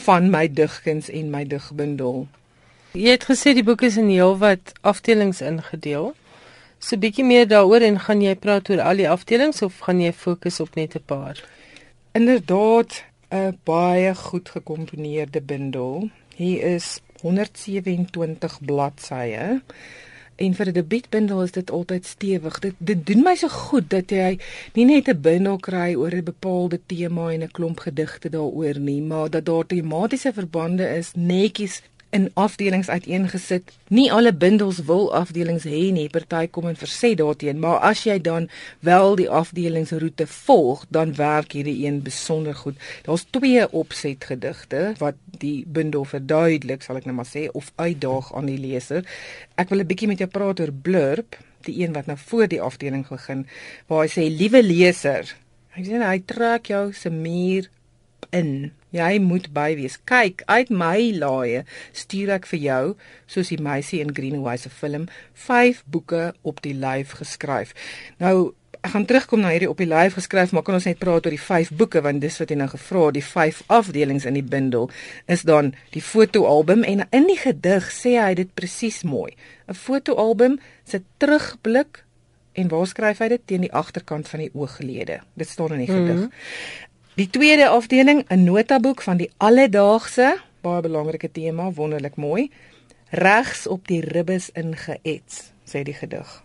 van 0.04 0.30
my 0.30 0.46
digkuns 0.52 1.10
en 1.10 1.32
my 1.32 1.46
digbundel. 1.48 2.26
Jy 2.96 3.16
het 3.16 3.26
gesê 3.28 3.54
die 3.56 3.64
boek 3.64 3.84
is 3.88 3.98
in 4.00 4.12
heelwat 4.12 4.74
afdelings 4.82 5.42
ingedeel. 5.44 6.14
So 6.80 7.00
bietjie 7.00 7.26
meer 7.28 7.48
daaroor 7.48 7.84
en 7.88 8.00
gaan 8.04 8.22
jy 8.24 8.36
praat 8.40 8.70
oor 8.70 8.84
al 8.84 9.00
die 9.02 9.10
afdelings 9.10 9.64
of 9.66 9.80
gaan 9.88 10.02
jy 10.04 10.12
fokus 10.14 10.60
op 10.64 10.76
net 10.76 10.96
'n 10.96 11.04
paar? 11.06 11.42
Inderdaad, 12.14 13.04
'n 13.32 13.58
baie 13.64 14.16
goed 14.16 14.50
gekomponeerde 14.50 15.42
bundel. 15.42 16.10
Hier 16.36 16.64
is 16.76 17.00
127 17.22 18.60
bladsye. 18.62 19.62
En 20.36 20.54
vir 20.54 20.68
'n 20.68 20.74
debuutbundel 20.74 21.44
is 21.44 21.52
dit 21.52 21.72
altyd 21.72 22.06
stewig. 22.06 22.60
Dit 22.60 22.76
dit 22.78 23.06
doen 23.06 23.22
my 23.24 23.36
so 23.36 23.48
goed 23.48 23.90
dat 23.90 24.10
jy 24.10 24.40
nie 24.74 24.86
net 24.86 25.08
'n 25.08 25.22
bundel 25.22 25.58
kry 25.58 25.96
oor 25.96 26.12
'n 26.12 26.24
bepaalde 26.24 26.80
tema 26.86 27.32
en 27.32 27.44
'n 27.44 27.52
klomp 27.52 27.80
gedigte 27.80 28.30
daaroor 28.30 28.80
nie, 28.80 29.02
maar 29.02 29.30
dat 29.30 29.46
daar 29.46 29.66
tematiese 29.66 30.34
verbande 30.34 30.90
is 30.90 31.12
netjies 31.16 31.82
in 32.10 32.30
afdelings 32.34 32.90
uiteengesit. 32.90 33.72
Nie 33.88 34.12
alle 34.12 34.34
bundels 34.34 34.80
wil 34.88 35.10
afdelings 35.16 35.66
hê 35.68 35.92
nie. 35.92 36.08
Party 36.10 36.48
kom 36.48 36.68
en 36.70 36.78
versê 36.80 37.14
daarteen, 37.18 37.60
maar 37.60 37.82
as 37.84 38.06
jy 38.08 38.18
dan 38.22 38.48
wel 38.80 39.16
die 39.20 39.30
afdelingsroete 39.30 40.28
volg, 40.28 40.86
dan 40.90 41.16
werk 41.16 41.56
hierdie 41.58 41.86
een 41.86 42.02
besonder 42.06 42.56
goed. 42.56 42.80
Daar's 43.08 43.26
twee 43.30 43.68
opsetgedigte 43.72 44.94
wat 45.02 45.20
die 45.42 45.66
bundel 45.68 46.06
verduidelik, 46.06 46.86
sal 46.86 47.02
ek 47.02 47.10
nou 47.10 47.18
maar 47.18 47.30
sê, 47.30 47.48
of 47.52 47.72
uitdaag 47.76 48.32
aan 48.36 48.48
die 48.52 48.60
leser. 48.62 49.04
Ek 49.60 49.70
wil 49.70 49.84
'n 49.84 49.88
bietjie 49.88 50.08
met 50.08 50.20
jou 50.24 50.30
praat 50.30 50.60
oor 50.60 50.72
blurb, 50.72 51.36
die 51.66 51.82
een 51.84 51.94
wat 51.94 52.06
nou 52.06 52.18
voor 52.18 52.48
die 52.48 52.62
afdeling 52.62 53.08
begin, 53.08 53.48
waar 53.88 54.06
hy 54.06 54.10
sê: 54.10 54.30
"Liewe 54.30 54.64
leser, 54.64 55.36
hy 55.76 55.84
sê 55.84 56.00
hy 56.00 56.20
trek 56.26 56.68
jou 56.68 56.94
se 56.94 57.10
muur 57.10 57.70
in 58.32 58.72
Jy 58.96 59.20
moet 59.20 59.50
by 59.56 59.74
wees. 59.76 59.98
Kyk, 60.08 60.46
uit 60.48 60.72
my 60.72 60.98
laaie 61.20 61.66
stuur 61.92 62.36
ek 62.38 62.46
vir 62.54 62.62
jou, 62.64 62.84
soos 63.28 63.52
die 63.52 63.60
meisie 63.62 64.00
in 64.04 64.14
Greenway 64.16 64.56
se 64.62 64.72
film, 64.72 65.10
5 65.48 65.84
boeke 65.92 66.30
op 66.48 66.62
die 66.64 66.76
lyf 66.78 67.18
geskryf. 67.20 67.76
Nou, 68.24 68.54
ek 68.86 68.94
gaan 68.94 69.08
terugkom 69.10 69.42
na 69.42 69.52
hierdie 69.52 69.70
op 69.72 69.82
die 69.82 69.90
lyf 69.90 70.16
geskryf, 70.20 70.54
maar 70.54 70.64
kan 70.66 70.78
ons 70.78 70.88
net 70.88 71.02
praat 71.02 71.26
oor 71.26 71.34
die 71.34 71.42
5 71.42 71.74
boeke 71.76 72.04
want 72.06 72.22
dis 72.24 72.38
wat 72.40 72.54
jy 72.54 72.60
nou 72.60 72.70
gevra, 72.72 73.10
die 73.16 73.26
5 73.26 73.64
afdelings 73.74 74.28
in 74.30 74.38
die 74.38 74.46
bundel 74.46 74.90
is 75.32 75.44
dan 75.48 75.74
die 75.96 76.04
fotoalbum 76.06 76.86
en 76.88 77.04
in 77.10 77.30
die 77.30 77.40
gedig 77.42 77.90
sê 77.92 78.16
hy 78.22 78.34
dit 78.38 78.52
presies 78.56 79.04
mooi. 79.04 79.34
'n 79.68 79.74
Fotoalbum 79.74 80.60
se 80.86 81.02
terugblik 81.18 82.06
en 82.56 82.70
waar 82.72 82.88
skryf 82.88 83.20
hy 83.20 83.28
dit 83.34 83.48
teen 83.48 83.66
die 83.66 83.74
agterkant 83.74 84.30
van 84.30 84.46
die 84.46 84.52
ooglede. 84.54 85.20
Dit 85.34 85.50
staan 85.50 85.74
in 85.74 85.84
die 85.84 85.92
gedig. 85.92 86.16
Mm 86.16 86.30
-hmm. 86.30 86.94
Die 87.16 87.30
tweede 87.30 87.70
afdeling, 87.72 88.26
'n 88.28 88.44
notaboek 88.44 89.02
van 89.02 89.18
die 89.18 89.32
alledaagse, 89.38 90.38
baie 90.62 90.82
belangrike 90.82 91.32
tema, 91.32 91.72
wonderlik 91.72 92.16
mooi. 92.16 92.52
Regs 93.10 93.68
op 93.68 93.88
die 93.88 94.02
ribbes 94.02 94.50
ingeets, 94.52 95.52
sê 95.64 95.84
die 95.84 95.94
gedig. 95.94 96.44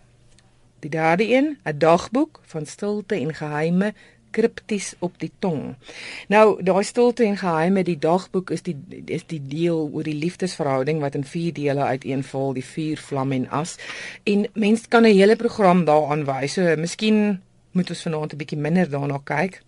Die 0.79 0.89
derde 0.89 1.27
een, 1.27 1.57
'n 1.63 1.77
dagboek 1.77 2.39
van 2.41 2.65
stilte 2.65 3.15
en 3.15 3.33
geheime 3.33 3.93
kripties 4.29 4.93
op 4.99 5.19
die 5.19 5.31
tong. 5.39 5.75
Nou, 6.27 6.63
daai 6.63 6.83
stilte 6.83 7.23
en 7.23 7.37
geheime, 7.37 7.83
die 7.83 7.99
dagboek 7.99 8.49
is 8.49 8.61
die 8.61 8.77
is 9.05 9.25
die 9.25 9.41
deel 9.47 9.89
oor 9.93 10.03
die 10.03 10.15
liefdesverhouding 10.15 10.99
wat 10.99 11.15
in 11.15 11.23
vier 11.23 11.53
dele 11.53 11.83
uiteenval, 11.83 12.53
die 12.53 12.65
vier 12.65 12.97
vlam 12.97 13.31
en 13.31 13.49
as. 13.49 13.75
En 14.23 14.47
mens 14.53 14.87
kan 14.87 15.03
'n 15.03 15.15
hele 15.15 15.35
program 15.35 15.85
daaraan 15.85 16.25
wys. 16.25 16.53
So, 16.53 16.75
miskien 16.75 17.41
moet 17.71 17.89
ons 17.89 18.01
vanaand 18.01 18.33
'n 18.33 18.37
bietjie 18.37 18.57
minder 18.57 18.89
daarna 18.89 19.19
kyk. 19.23 19.61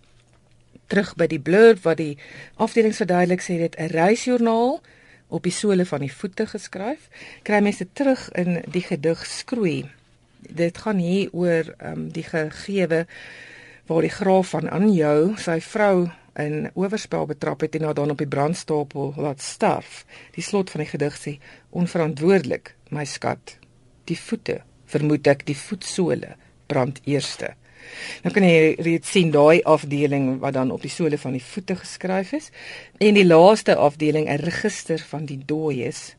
Terug 0.87 1.15
by 1.15 1.27
die 1.27 1.39
blurb 1.39 1.83
wat 1.83 1.97
die 1.97 2.17
afdeling 2.55 2.95
verduidelik 2.95 3.41
sê 3.41 3.57
dit 3.57 3.75
'n 3.79 3.93
reisjoernaal 3.93 4.81
op 5.27 5.43
die 5.43 5.51
sole 5.51 5.85
van 5.85 5.99
die 5.99 6.13
voete 6.13 6.45
geskryf. 6.47 7.09
Kry 7.43 7.59
mense 7.61 7.87
terug 7.93 8.29
in 8.31 8.61
die 8.71 8.81
gedig 8.85 9.25
skroei. 9.25 9.89
Dit 10.39 10.77
gaan 10.77 10.97
hier 10.97 11.29
oor 11.31 11.73
ehm 11.77 11.91
um, 11.91 12.11
die 12.11 12.23
gegewe 12.23 13.05
waar 13.87 14.01
die 14.01 14.13
graaf 14.13 14.49
van 14.49 14.69
Anjou 14.69 15.33
sy 15.37 15.59
vrou 15.61 16.09
in 16.39 16.69
oorspel 16.73 17.25
betrap 17.25 17.61
het 17.61 17.75
en 17.75 17.83
haar 17.83 17.97
dan 17.97 18.13
op 18.13 18.17
die 18.17 18.27
brandstapel 18.27 19.13
laat 19.17 19.41
sterf. 19.41 20.05
Die 20.31 20.43
slot 20.43 20.69
van 20.69 20.81
die 20.81 20.89
gedig 20.89 21.17
sê 21.19 21.37
onverantwoordelik, 21.69 22.75
my 22.89 23.05
skat. 23.05 23.57
Die 24.09 24.17
voete, 24.19 24.61
vermoed 24.85 25.27
ek 25.27 25.45
die 25.45 25.57
voetsole 25.57 26.35
brand 26.67 27.01
eerste. 27.05 27.53
Nou 28.23 28.33
kan 28.33 28.45
jy 28.47 28.73
reeds 28.79 29.11
sien 29.11 29.31
daai 29.31 29.61
afdeling 29.63 30.39
wat 30.39 30.53
dan 30.53 30.71
op 30.71 30.81
die 30.81 30.91
sole 30.91 31.17
van 31.17 31.37
die 31.37 31.43
voete 31.43 31.75
geskryf 31.75 32.33
is 32.33 32.49
en 32.97 33.13
die 33.19 33.27
laaste 33.27 33.75
afdeling 33.75 34.29
'n 34.29 34.43
register 34.43 34.99
van 35.09 35.25
die 35.25 35.39
dooies 35.45 36.15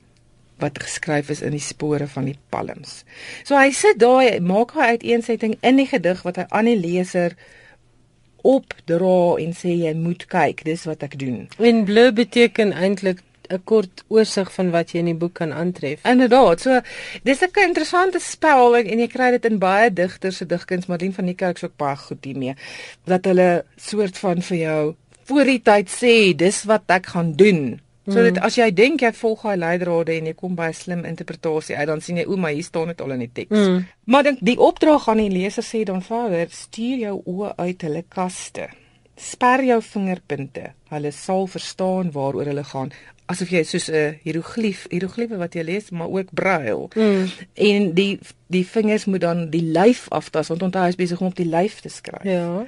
wat 0.59 0.79
geskryf 0.83 1.31
is 1.31 1.43
in 1.43 1.51
die 1.51 1.63
spore 1.63 2.07
van 2.07 2.25
die 2.25 2.39
palms. 2.49 3.03
So 3.43 3.59
hy 3.59 3.71
sit 3.71 3.99
daai 3.99 4.41
maak 4.41 4.75
hy 4.79 4.95
uiteensetting 4.97 5.59
in 5.61 5.77
die 5.77 5.89
gedig 5.91 6.23
wat 6.23 6.37
hy 6.37 6.47
aan 6.49 6.71
die 6.71 6.79
leser 6.79 7.37
opdra 8.45 9.37
en 9.41 9.55
sê 9.57 9.73
jy 9.73 9.95
moet 9.97 10.27
kyk, 10.31 10.65
dis 10.65 10.85
wat 10.85 11.03
ek 11.03 11.19
doen. 11.19 11.47
En 11.59 11.85
blou 11.89 12.11
beteken 12.13 12.75
eintlik 12.77 13.23
'n 13.51 13.63
kort 13.65 14.05
oorsig 14.09 14.53
van 14.53 14.71
wat 14.71 14.93
jy 14.93 14.99
in 14.99 15.13
die 15.13 15.15
boek 15.15 15.35
kan 15.35 15.53
aantref. 15.53 16.05
Inderdaad. 16.05 16.61
So 16.61 16.81
dis 17.23 17.41
'n 17.43 17.67
interessante 17.67 18.19
spel 18.21 18.77
en 18.77 18.99
jy 18.99 19.09
kry 19.09 19.31
dit 19.31 19.45
in 19.45 19.59
baie 19.59 19.93
digters 19.93 20.37
se 20.37 20.47
digkuns, 20.47 20.87
Marlene 20.87 21.13
van 21.13 21.27
die 21.27 21.35
Kerk 21.35 21.57
is 21.57 21.65
ook 21.65 21.77
baie 21.77 21.97
goed 21.97 22.25
hiermee 22.25 22.55
dat 23.05 23.25
hulle 23.25 23.65
soort 23.77 24.19
van 24.19 24.43
vir 24.43 24.57
jou 24.57 24.95
voor 25.25 25.45
die 25.45 25.63
tyd 25.63 25.89
sê 25.89 26.37
dis 26.37 26.65
wat 26.65 26.83
ek 26.87 27.07
gaan 27.07 27.33
doen. 27.33 27.81
So 28.05 28.21
dit 28.21 28.37
mm. 28.37 28.45
as 28.45 28.59
jy 28.59 28.67
dink 28.77 29.01
jy 29.01 29.11
volg 29.17 29.47
daai 29.47 29.57
leidrade 29.57 30.13
en 30.19 30.27
jy 30.29 30.35
kom 30.37 30.57
by 30.59 30.69
'n 30.69 30.77
slim 30.77 31.05
interpretasie 31.09 31.77
uit, 31.77 31.89
dan 31.89 32.03
sien 32.05 32.19
jy 32.21 32.27
o, 32.29 32.37
maar 32.37 32.53
hier 32.53 32.67
staan 32.67 32.93
dit 32.93 33.01
al 33.01 33.15
in 33.17 33.25
die 33.25 33.33
teks. 33.33 33.57
Mm. 33.57 33.87
Maar 34.05 34.23
dink 34.23 34.39
die 34.45 34.59
opdrag 34.61 35.09
aan 35.09 35.23
die 35.25 35.33
leser 35.33 35.65
sê 35.65 35.85
dan 35.89 36.03
verder, 36.05 36.51
stuur 36.51 36.99
jou 36.99 37.23
oë 37.25 37.55
uit 37.57 37.83
hulle 37.83 38.05
kaste. 38.09 38.69
Sper 39.17 39.65
jou 39.65 39.81
vingerpunte. 39.81 40.75
Hulle 40.91 41.13
sal 41.13 41.47
verstaan 41.47 42.13
waaroor 42.13 42.51
hulle 42.53 42.65
gaan 42.65 42.93
asof 43.27 43.51
jy 43.51 43.63
soos 43.65 43.89
'n 43.91 44.19
hieroglief, 44.23 44.87
hierogliefe 44.91 45.37
wat 45.37 45.55
jy 45.55 45.63
lees, 45.63 45.91
maar 45.91 46.09
ook 46.09 46.33
braille. 46.33 46.89
Mm. 46.95 47.29
En 47.55 47.93
die 47.95 48.19
die 48.47 48.67
vingers 48.67 49.05
moet 49.05 49.21
dan 49.21 49.51
die 49.51 49.63
lyf 49.63 50.09
aftas 50.09 50.49
want 50.49 50.63
onthou 50.63 50.83
hy 50.83 50.89
is 50.89 51.01
besig 51.01 51.21
om 51.21 51.27
op 51.27 51.37
die 51.37 51.49
lyf 51.49 51.81
te 51.81 51.89
skryf. 51.89 52.23
Ja. 52.23 52.67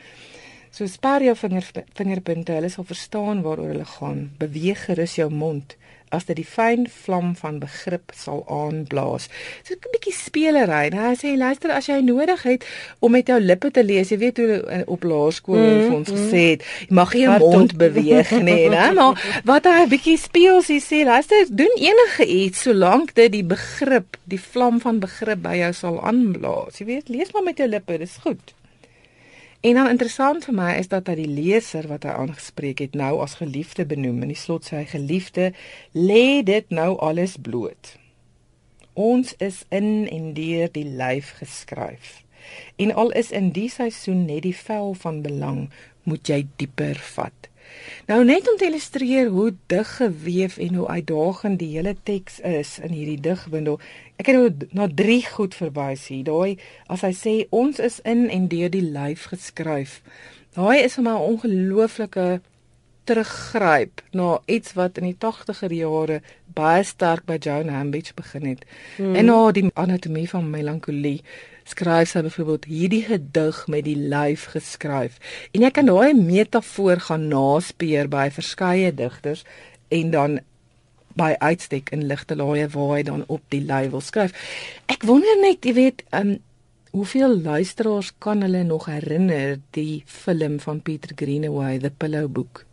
So 0.70 0.86
spaar 0.86 1.22
jou 1.22 1.36
vinger 1.36 1.64
vingerpunte, 1.94 2.52
hulle 2.52 2.68
sal 2.68 2.84
verstaan 2.84 3.42
waaroor 3.42 3.68
hulle 3.68 3.84
gaan. 3.84 4.30
Beweeg 4.38 4.84
gerus 4.84 5.14
jou 5.14 5.30
mond 5.30 5.76
as 6.16 6.26
dit 6.28 6.38
die 6.40 6.48
fyn 6.48 6.86
vlam 7.04 7.34
van 7.38 7.60
begrip 7.62 8.12
sal 8.16 8.42
aanblaas. 8.48 9.28
So 9.64 9.74
'n 9.74 9.92
bietjie 9.94 10.14
spelery. 10.16 10.88
Nou 10.94 11.04
hy 11.10 11.14
sê 11.20 11.36
luister 11.36 11.70
as 11.70 11.86
jy 11.86 12.00
nodig 12.00 12.42
het 12.42 12.64
om 13.00 13.12
met 13.12 13.26
jou 13.26 13.38
lippe 13.40 13.70
te 13.70 13.84
lees, 13.84 14.10
jy 14.10 14.18
weet 14.18 14.36
hoe 14.38 14.84
op 14.86 15.02
laerskool 15.02 15.60
mm, 15.60 15.82
vir 15.86 15.96
ons 15.96 16.10
mm. 16.10 16.16
gesê 16.16 16.42
het, 16.50 16.66
jy 16.88 16.94
mag 16.94 17.14
nie 17.14 17.22
jou 17.22 17.38
mond 17.38 17.76
beweeg 17.76 18.30
nie, 18.42 18.68
né? 18.68 18.84
Maar 18.98 19.42
wat 19.44 19.64
hy 19.64 19.84
'n 19.84 19.92
bietjie 19.92 20.18
speel, 20.18 20.62
hy 20.62 20.80
sê 20.80 21.04
luister, 21.04 21.46
doen 21.50 21.74
enige 21.76 22.26
iets 22.26 22.62
solank 22.62 23.14
dit 23.14 23.32
die 23.32 23.44
begrip, 23.44 24.16
die 24.24 24.40
vlam 24.40 24.80
van 24.80 24.98
begrip 24.98 25.42
by 25.42 25.56
jou 25.56 25.72
sal 25.72 26.00
aanblaas. 26.02 26.78
Jy 26.78 26.86
weet, 26.86 27.08
lees 27.08 27.32
maar 27.32 27.42
met 27.42 27.58
jou 27.58 27.68
lippe, 27.68 27.98
dis 27.98 28.16
goed. 28.24 28.55
En 29.60 29.74
dan 29.74 29.88
interessant 29.88 30.44
vir 30.44 30.54
my 30.54 30.72
is 30.80 30.88
dat 30.92 31.08
hy 31.08 31.16
die 31.22 31.30
leser 31.30 31.88
wat 31.88 32.04
hy 32.04 32.12
aangespreek 32.14 32.82
het 32.84 32.94
nou 32.98 33.16
as 33.24 33.38
geliefde 33.40 33.86
benoem 33.88 34.22
in 34.26 34.34
die 34.34 34.38
slot 34.38 34.68
sê 34.68 34.82
hy 34.82 34.88
geliefde 34.90 35.52
lê 35.92 36.42
dit 36.46 36.70
nou 36.70 36.96
alles 37.00 37.36
bloot. 37.40 37.96
Ons 38.96 39.34
is 39.44 39.64
in 39.68 40.08
en 40.08 40.32
deur 40.36 40.70
die 40.72 40.86
lyf 40.86 41.34
geskryf. 41.40 42.22
En 42.76 42.94
al 42.94 43.10
is 43.10 43.30
in 43.30 43.50
die 43.56 43.68
seisoen 43.72 44.24
net 44.24 44.44
die 44.46 44.56
vel 44.56 44.94
van 44.94 45.20
belang, 45.24 45.66
moet 46.06 46.28
jy 46.28 46.46
dieper 46.56 47.00
vat. 47.16 47.50
Nou 48.06 48.24
net 48.24 48.48
om 48.50 48.56
te 48.56 48.68
illustreer 48.68 49.28
hoe 49.34 49.50
dig 49.66 49.88
geweef 49.96 50.56
en 50.62 50.74
hoe 50.74 50.86
uitdagend 50.88 51.58
die 51.58 51.72
hele 51.74 51.96
teks 52.02 52.38
is 52.40 52.78
in 52.78 52.94
hierdie 52.94 53.20
digbundel. 53.20 53.80
Ek 54.16 54.30
het 54.30 54.36
nou 54.36 54.50
na 54.72 54.88
drie 54.88 55.22
goed 55.26 55.54
verby 55.54 55.94
sien. 56.00 56.24
Daai 56.24 56.56
as 56.88 57.04
hy 57.04 57.12
sê 57.12 57.34
ons 57.50 57.78
is 57.78 58.00
in 58.04 58.28
en 58.32 58.48
deur 58.48 58.72
die 58.72 58.84
lyf 58.84 59.28
geskryf. 59.32 60.00
Daai 60.56 60.84
is 60.84 60.96
vir 60.96 61.04
my 61.04 61.16
'n 61.16 61.28
ongelooflike 61.32 62.40
teruggryp 63.06 64.02
na 64.10 64.40
iets 64.46 64.72
wat 64.74 64.98
in 64.98 65.10
die 65.10 65.18
80er 65.22 65.72
jare 65.72 66.22
baie 66.56 66.82
sterk 66.82 67.26
by 67.28 67.36
Joan 67.38 67.68
Hambidge 67.68 68.14
begin 68.16 68.46
het. 68.46 68.64
Hmm. 68.96 69.14
En 69.14 69.24
na 69.30 69.52
die 69.52 69.70
anatomie 69.74 70.28
van 70.30 70.50
melankolie 70.50 71.20
skryf 71.66 72.12
sy 72.12 72.22
byvoorbeeld 72.26 72.68
hierdie 72.70 73.02
gedig 73.06 73.62
met 73.66 73.84
die 73.84 73.98
lyf 73.98 74.48
geskryf. 74.54 75.18
En 75.52 75.66
jy 75.66 75.70
kan 75.70 75.86
daai 75.90 76.14
metafoor 76.14 77.02
gaan 77.08 77.28
naspeur 77.28 78.10
by 78.10 78.28
verskeie 78.34 78.92
digters 78.94 79.44
en 79.88 80.10
dan 80.10 80.38
by 81.16 81.34
uitstek 81.38 81.90
in 81.96 82.06
ligte 82.10 82.36
laaie 82.36 82.68
waar 82.72 82.92
hy 82.96 83.02
dan 83.06 83.24
op 83.26 83.42
die 83.52 83.64
wil 83.66 84.00
skryf. 84.00 84.32
Ek 84.86 85.02
wonder 85.02 85.40
net, 85.40 85.64
jy 85.64 85.74
weet, 85.74 86.04
um 86.12 86.38
hoeveel 86.96 87.40
luisteraars 87.44 88.12
kan 88.18 88.40
hulle 88.40 88.62
nog 88.64 88.86
herinner 88.88 89.58
die 89.76 90.02
film 90.06 90.60
van 90.60 90.80
Peter 90.80 91.12
Greenaway, 91.14 91.78
The 91.78 91.90
Pillow 91.90 92.28
Book? 92.28 92.64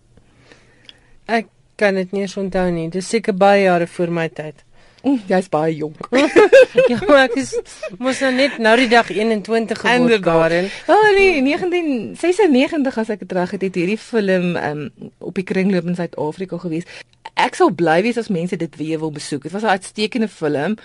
Ek 1.26 1.50
kan 1.76 1.96
dit 2.00 2.12
nie 2.12 2.24
eens 2.24 2.38
onthou 2.38 2.70
nie. 2.72 2.88
Dis 2.90 3.10
seker 3.10 3.36
baie 3.36 3.66
jare 3.66 3.88
voor 3.88 4.12
my 4.12 4.30
tyd. 4.30 4.64
Mm, 5.04 5.20
Jy's 5.28 5.50
baie 5.52 5.76
jonk. 5.76 6.08
ja, 6.92 7.00
maar 7.04 7.26
ek 7.26 7.36
is 7.42 7.52
mos 8.00 8.22
nou 8.24 8.32
net 8.38 8.56
nou 8.64 8.76
die 8.80 8.88
dag 8.88 9.10
21 9.12 9.82
geword 9.84 10.24
daarin. 10.24 10.70
Wel 10.88 11.04
nee, 11.18 11.42
1996 11.44 13.00
as 13.04 13.12
ek 13.12 13.26
dit 13.26 13.36
reg 13.36 13.56
het, 13.58 13.66
het 13.68 13.80
hierdie 13.82 14.00
film 14.00 14.56
um, 14.56 14.86
op 15.20 15.36
die 15.36 15.44
kringloop 15.44 15.92
in 15.92 16.00
Suid-Afrika 16.00 16.62
gewees. 16.64 16.88
Ek 17.44 17.58
sou 17.60 17.70
bly 17.72 18.00
wees 18.06 18.18
as 18.18 18.32
mense 18.32 18.56
dit 18.56 18.76
weer 18.80 19.02
wil 19.02 19.12
besoek. 19.12 19.44
Dit 19.44 19.52
was 19.52 19.64
'n 19.64 19.76
uitstekende 19.76 20.28
film, 20.28 20.78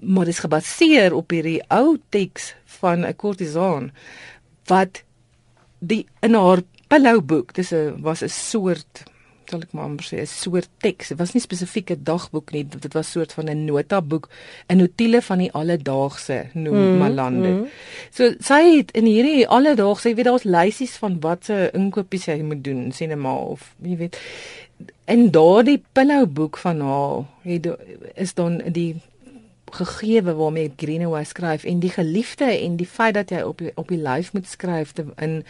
maar 0.00 0.24
dit 0.24 0.34
is 0.34 0.44
gebaseer 0.46 1.14
op 1.14 1.30
hierdie 1.30 1.62
ou 1.68 1.98
teks 2.08 2.54
van 2.80 3.04
'n 3.04 3.16
kortisaan 3.16 3.92
wat 4.66 5.02
die 5.80 6.06
in 6.20 6.34
haar 6.34 6.62
pillow 6.88 7.20
boek, 7.20 7.54
dis 7.54 7.72
'n 7.72 8.02
was 8.02 8.22
'n 8.22 8.28
soort 8.28 9.04
sal 9.48 9.64
ek 9.64 9.72
maar 9.72 9.88
amper 9.88 10.04
sê 10.04 10.20
'n 10.20 10.26
soort 10.26 10.68
teks. 10.84 11.08
Dit 11.08 11.18
was 11.18 11.32
nie 11.32 11.40
spesifiek 11.40 11.90
'n 11.90 12.04
dagboek 12.04 12.52
nie, 12.52 12.64
dit 12.64 12.92
was 12.92 13.10
soort 13.10 13.32
van 13.32 13.48
'n 13.48 13.64
notaboek, 13.64 14.28
'n 14.68 14.76
notule 14.76 15.22
van 15.22 15.38
die 15.38 15.52
alledaagse 15.52 16.50
noem 16.54 16.76
mm, 16.76 16.98
Malande. 16.98 17.48
Mm. 17.48 17.66
So 18.10 18.34
sy 18.40 18.76
het 18.76 18.90
in 18.90 19.04
hierdie 19.04 19.48
alledaagse, 19.48 20.08
jy 20.08 20.14
weet 20.14 20.24
daar's 20.24 20.44
lysies 20.44 20.96
van 20.96 21.20
watse 21.20 21.70
inkopies 21.72 22.26
jy 22.26 22.42
moet 22.42 22.64
doen, 22.64 22.92
net 22.98 23.16
maar 23.16 23.40
of 23.56 23.74
jy 23.82 23.96
weet 23.96 24.18
en 25.08 25.30
daardie 25.32 25.80
pillow 25.96 26.26
boek 26.28 26.58
van 26.60 26.80
haar 26.84 27.24
het 27.48 27.68
is 28.14 28.34
dan 28.34 28.60
die 28.72 28.96
gegewe 29.70 30.34
waarmee 30.34 30.72
Greenaway 30.76 31.24
skryf 31.24 31.64
en 31.64 31.80
die 31.80 31.90
geliefde 31.90 32.44
en 32.44 32.76
die 32.76 32.86
feit 32.86 33.14
dat 33.14 33.32
jy 33.32 33.40
op 33.44 33.62
op 33.74 33.88
die 33.88 34.00
lyf 34.02 34.32
moet 34.32 34.48
skryf 34.48 34.92
te, 34.92 35.06
in 35.16 35.42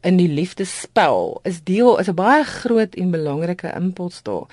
in 0.00 0.16
die 0.16 0.28
liefdespel 0.28 1.40
is 1.44 1.62
deel 1.62 1.98
is 1.98 2.08
'n 2.08 2.14
baie 2.14 2.44
groot 2.44 2.94
en 2.94 3.10
belangrike 3.10 3.72
impuls 3.76 4.22
daar. 4.22 4.46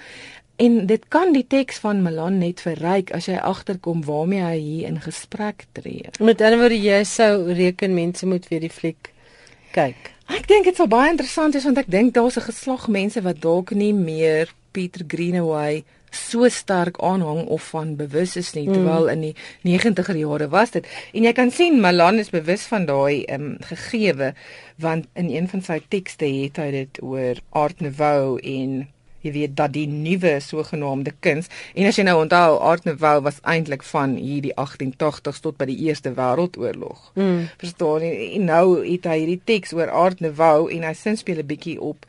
En 0.55 0.85
dit 0.85 1.07
kan 1.07 1.33
die 1.33 1.45
teks 1.47 1.77
van 1.77 2.01
Milan 2.01 2.37
net 2.37 2.61
verryk 2.61 3.11
as 3.13 3.25
jy 3.25 3.37
agterkom 3.37 4.03
waarmee 4.03 4.41
hy 4.41 4.57
hier 4.57 4.87
in 4.87 5.01
gesprek 5.01 5.65
tree. 5.71 6.09
Met 6.19 6.41
ander 6.41 6.59
woorde 6.59 6.81
jy 6.81 7.03
sou 7.03 7.53
reken 7.53 7.93
mense 7.93 8.25
moet 8.25 8.47
weer 8.47 8.59
die 8.59 8.69
fliek 8.69 9.13
kyk. 9.77 10.13
Ek 10.27 10.47
dink 10.49 10.67
dit 10.67 10.75
sal 10.75 10.89
baie 10.91 11.11
interessant 11.13 11.55
wees 11.55 11.67
want 11.67 11.79
ek 11.81 11.91
dink 11.93 12.15
daar's 12.15 12.37
'n 12.37 12.49
geslag 12.49 12.87
mense 12.87 13.21
wat 13.21 13.41
dalk 13.41 13.71
nie 13.71 13.93
meer 13.93 14.49
Peter 14.73 15.03
Greenaway 15.07 15.83
so 16.11 16.47
sterk 16.49 16.97
aanhang 17.03 17.47
of 17.47 17.63
van 17.73 17.95
bewus 17.95 18.35
is 18.35 18.53
nie 18.55 18.65
terwyl 18.65 19.09
in 19.11 19.21
die 19.21 19.35
90er 19.67 20.17
jare 20.17 20.47
was 20.49 20.71
dit 20.71 20.85
en 21.13 21.23
jy 21.27 21.33
kan 21.33 21.51
sien 21.51 21.81
Malan 21.83 22.19
is 22.19 22.31
bewus 22.33 22.65
van 22.71 22.85
daai 22.85 23.25
ehm 23.25 23.41
um, 23.41 23.57
gegewe 23.71 24.33
want 24.79 25.07
in 25.15 25.29
een 25.29 25.47
van 25.51 25.61
sy 25.61 25.79
tekste 25.89 26.25
het 26.25 26.57
hy 26.57 26.71
dit 26.71 27.01
oor 27.03 27.41
Art 27.51 27.81
Nouveau 27.81 28.39
en 28.39 28.87
jy 29.27 29.33
weet 29.35 29.55
dat 29.59 29.73
die 29.75 29.85
nuwe 29.91 30.37
sogenaamde 30.43 31.11
kuns 31.25 31.49
en 31.75 31.87
as 31.89 31.97
jy 31.99 32.03
nou 32.07 32.15
onthou 32.23 32.57
Art 32.71 32.85
Nouveau 32.87 33.21
was 33.27 33.41
eintlik 33.43 33.83
van 33.91 34.15
hier 34.15 34.41
die 34.47 34.53
1880s 34.55 35.41
tot 35.43 35.57
by 35.59 35.65
die 35.69 35.77
Eerste 35.87 36.13
Wêreldoorlog. 36.17 37.11
Mm. 37.15 37.49
Verstaan 37.61 38.01
jy? 38.07 38.13
En 38.39 38.45
nou 38.49 38.65
het 38.85 39.05
hy 39.11 39.17
hierdie 39.23 39.41
teks 39.45 39.73
oor 39.77 39.91
Art 39.91 40.19
Nouveau 40.23 40.69
en 40.71 40.83
hy 40.87 40.93
sin 40.93 41.17
speel 41.19 41.39
'n 41.43 41.47
bietjie 41.51 41.77
op 41.81 42.05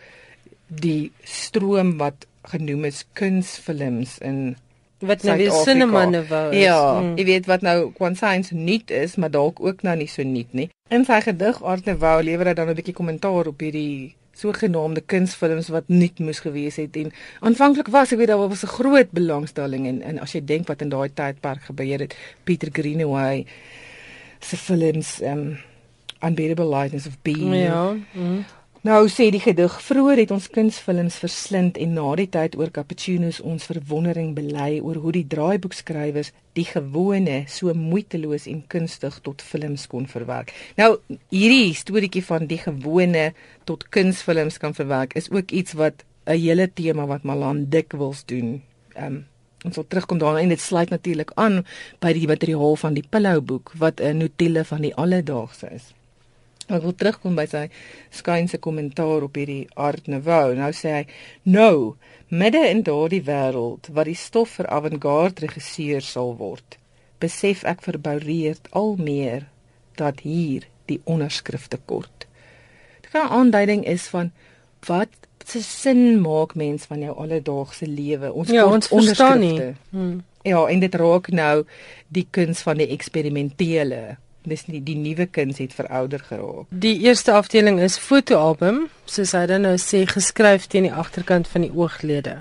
die 0.69 1.11
stroom 1.25 1.97
wat 1.99 2.27
genoem 2.49 2.85
is 2.85 3.05
kunsfilms 3.15 4.19
in 4.21 4.57
Wat 4.99 5.23
nou 5.23 5.37
weer 5.39 5.53
cinema 5.63 6.05
nouveau 6.11 6.51
is. 6.51 6.59
Ja, 6.65 7.01
Mm. 7.01 7.17
jy 7.17 7.25
weet 7.25 7.47
wat 7.47 7.61
nou 7.63 7.93
Kwansins 7.93 8.51
nuut 8.51 8.91
is, 8.91 9.17
maar 9.17 9.31
dalk 9.31 9.61
ook 9.61 9.83
nou 9.83 9.97
nie 9.97 10.09
so 10.09 10.23
nuut 10.23 10.53
nie. 10.53 10.71
In 10.91 11.05
sy 11.05 11.21
gedig 11.21 11.63
Art 11.63 11.85
Nouveau 11.87 12.23
lewer 12.23 12.47
hy 12.47 12.55
dan 12.55 12.69
'n 12.69 12.75
bietjie 12.75 12.95
kommentaar 12.95 13.47
op 13.47 13.61
hierdie 13.61 14.15
sogenaamde 14.39 15.03
kunsfilms 15.07 15.71
wat 15.75 15.89
nuut 15.89 16.19
moes 16.19 16.41
gewees 16.45 16.77
het 16.77 16.97
en 16.97 17.13
aanvanklik 17.41 17.91
was 17.95 18.13
ek 18.13 18.21
weet 18.23 18.31
daar 18.33 18.49
was 18.49 18.65
'n 18.65 18.75
groot 18.79 19.11
belangstelling 19.11 19.87
en 19.87 20.03
en 20.03 20.21
as 20.21 20.33
jy 20.33 20.45
dink 20.45 20.69
wat 20.69 20.83
in 20.83 20.89
daai 20.89 21.11
tydperk 21.15 21.63
gebeur 21.71 21.99
het, 21.99 22.17
Peter 22.45 22.69
Greenaway 22.73 23.47
se 24.41 24.57
films 24.57 25.21
um 25.23 25.59
Unbearable 26.21 26.69
Lightness 26.69 27.07
of 27.07 27.17
Being 27.23 27.55
Ja. 27.55 27.97
Mm. 28.13 28.45
Nou 28.89 29.03
sê 29.13 29.27
die 29.29 29.41
gedig 29.45 29.75
vroeër 29.85 30.23
het 30.23 30.31
ons 30.33 30.47
kunsfilms 30.49 31.19
verslind 31.21 31.77
en 31.77 31.91
na 31.93 32.13
die 32.17 32.25
tyd 32.33 32.55
oor 32.57 32.71
cappuccinos 32.73 33.43
ons 33.45 33.67
verwondering 33.69 34.31
bely 34.33 34.79
oor 34.81 34.97
hoe 35.03 35.13
die 35.13 35.27
draaiboekskrywers 35.29 36.31
die 36.57 36.65
gewone 36.65 37.43
so 37.53 37.75
moeiteloos 37.77 38.47
en 38.49 38.63
kunstig 38.73 39.19
tot 39.27 39.45
films 39.45 39.85
kon 39.93 40.09
verwerk. 40.09 40.55
Nou 40.81 41.03
hierdie 41.35 41.75
storieetjie 41.77 42.25
van 42.31 42.49
die 42.49 42.61
gewone 42.63 43.27
tot 43.69 43.85
kunsfilms 43.93 44.57
kan 44.63 44.73
verwerk 44.79 45.13
is 45.21 45.29
ook 45.37 45.53
iets 45.53 45.77
wat 45.77 46.07
'n 46.25 46.41
hele 46.41 46.71
tema 46.73 47.05
wat 47.13 47.29
Malan 47.29 47.67
dikwels 47.69 48.25
doen. 48.25 48.63
Ehm 48.97 49.05
um, 49.05 49.27
ons 49.65 49.75
sal 49.75 49.85
terugkom 49.89 50.19
daarna 50.19 50.41
en 50.41 50.49
dit 50.49 50.61
sluit 50.61 50.89
natuurlik 50.89 51.31
aan 51.35 51.67
by 52.01 52.13
die 52.13 52.27
materiaal 52.27 52.77
van 52.77 52.95
die 52.95 53.05
Pillow 53.11 53.45
boek 53.45 53.73
wat 53.77 54.01
'n 54.01 54.17
notule 54.17 54.65
van 54.65 54.81
die 54.81 54.95
alledaagse 54.95 55.69
is. 55.75 55.98
Ek 56.69 56.83
wil 56.85 56.95
terugkom 56.95 57.35
by 57.39 57.47
sy 57.49 57.69
skynse 58.13 58.59
kommentaar 58.61 59.23
op 59.25 59.39
hierdie 59.41 59.69
Art 59.75 60.07
Nouveau. 60.07 60.55
Nou 60.55 60.71
sê 60.77 60.91
hy: 60.99 61.05
"Nou, 61.45 61.95
midde 62.29 62.61
in 62.69 62.83
daardie 62.83 63.23
wêreld 63.25 63.89
wat 63.93 64.05
die 64.05 64.15
stof 64.15 64.59
vir 64.59 64.67
avant-garde 64.69 65.47
regisseurs 65.47 66.11
sal 66.13 66.35
word, 66.37 66.77
besef 67.21 67.65
ek 67.65 67.81
verboureerd 67.83 68.69
al 68.73 68.97
meer 68.99 69.47
dat 69.97 70.21
hier 70.21 70.69
die 70.87 71.01
onderskrifte 71.05 71.79
kort." 71.87 72.27
Dit 73.03 73.15
'n 73.15 73.29
aanduiding 73.33 73.87
is 73.87 74.09
van 74.09 74.31
wat 74.87 75.09
se 75.47 75.63
sin 75.63 76.21
maak 76.21 76.55
mens 76.55 76.85
van 76.85 77.01
jou 77.01 77.17
alledaagse 77.17 77.87
lewe? 77.87 78.33
Ons 78.33 78.51
Ja, 78.51 78.67
ons 78.67 78.89
verstaan 78.89 79.41
nie. 79.41 79.51
onderskrifte. 79.51 79.97
Mm. 79.97 80.23
Ja, 80.43 80.67
en 80.67 80.81
dit 80.81 80.95
raak 80.95 81.29
nou 81.31 81.65
die 82.09 82.27
kuns 82.31 82.61
van 82.61 82.77
die 82.77 82.87
eksperimentele. 82.89 84.17
Dis 84.49 84.65
nie 84.67 84.81
die 84.85 84.97
nuwe 84.97 85.27
kuns 85.27 85.59
het 85.61 85.75
verouder 85.77 86.23
geraak. 86.25 86.71
Die 86.71 86.97
eerste 87.05 87.35
afdeling 87.37 87.81
is 87.85 87.99
fotoalbum, 88.01 88.87
soos 89.05 89.35
hy 89.37 89.45
dan 89.51 89.67
nou 89.67 89.77
sê 89.83 90.05
geskryf 90.09 90.67
teen 90.73 90.89
die 90.89 90.95
agterkant 90.95 91.49
van 91.53 91.67
die 91.67 91.73
ooglede. 91.75 92.41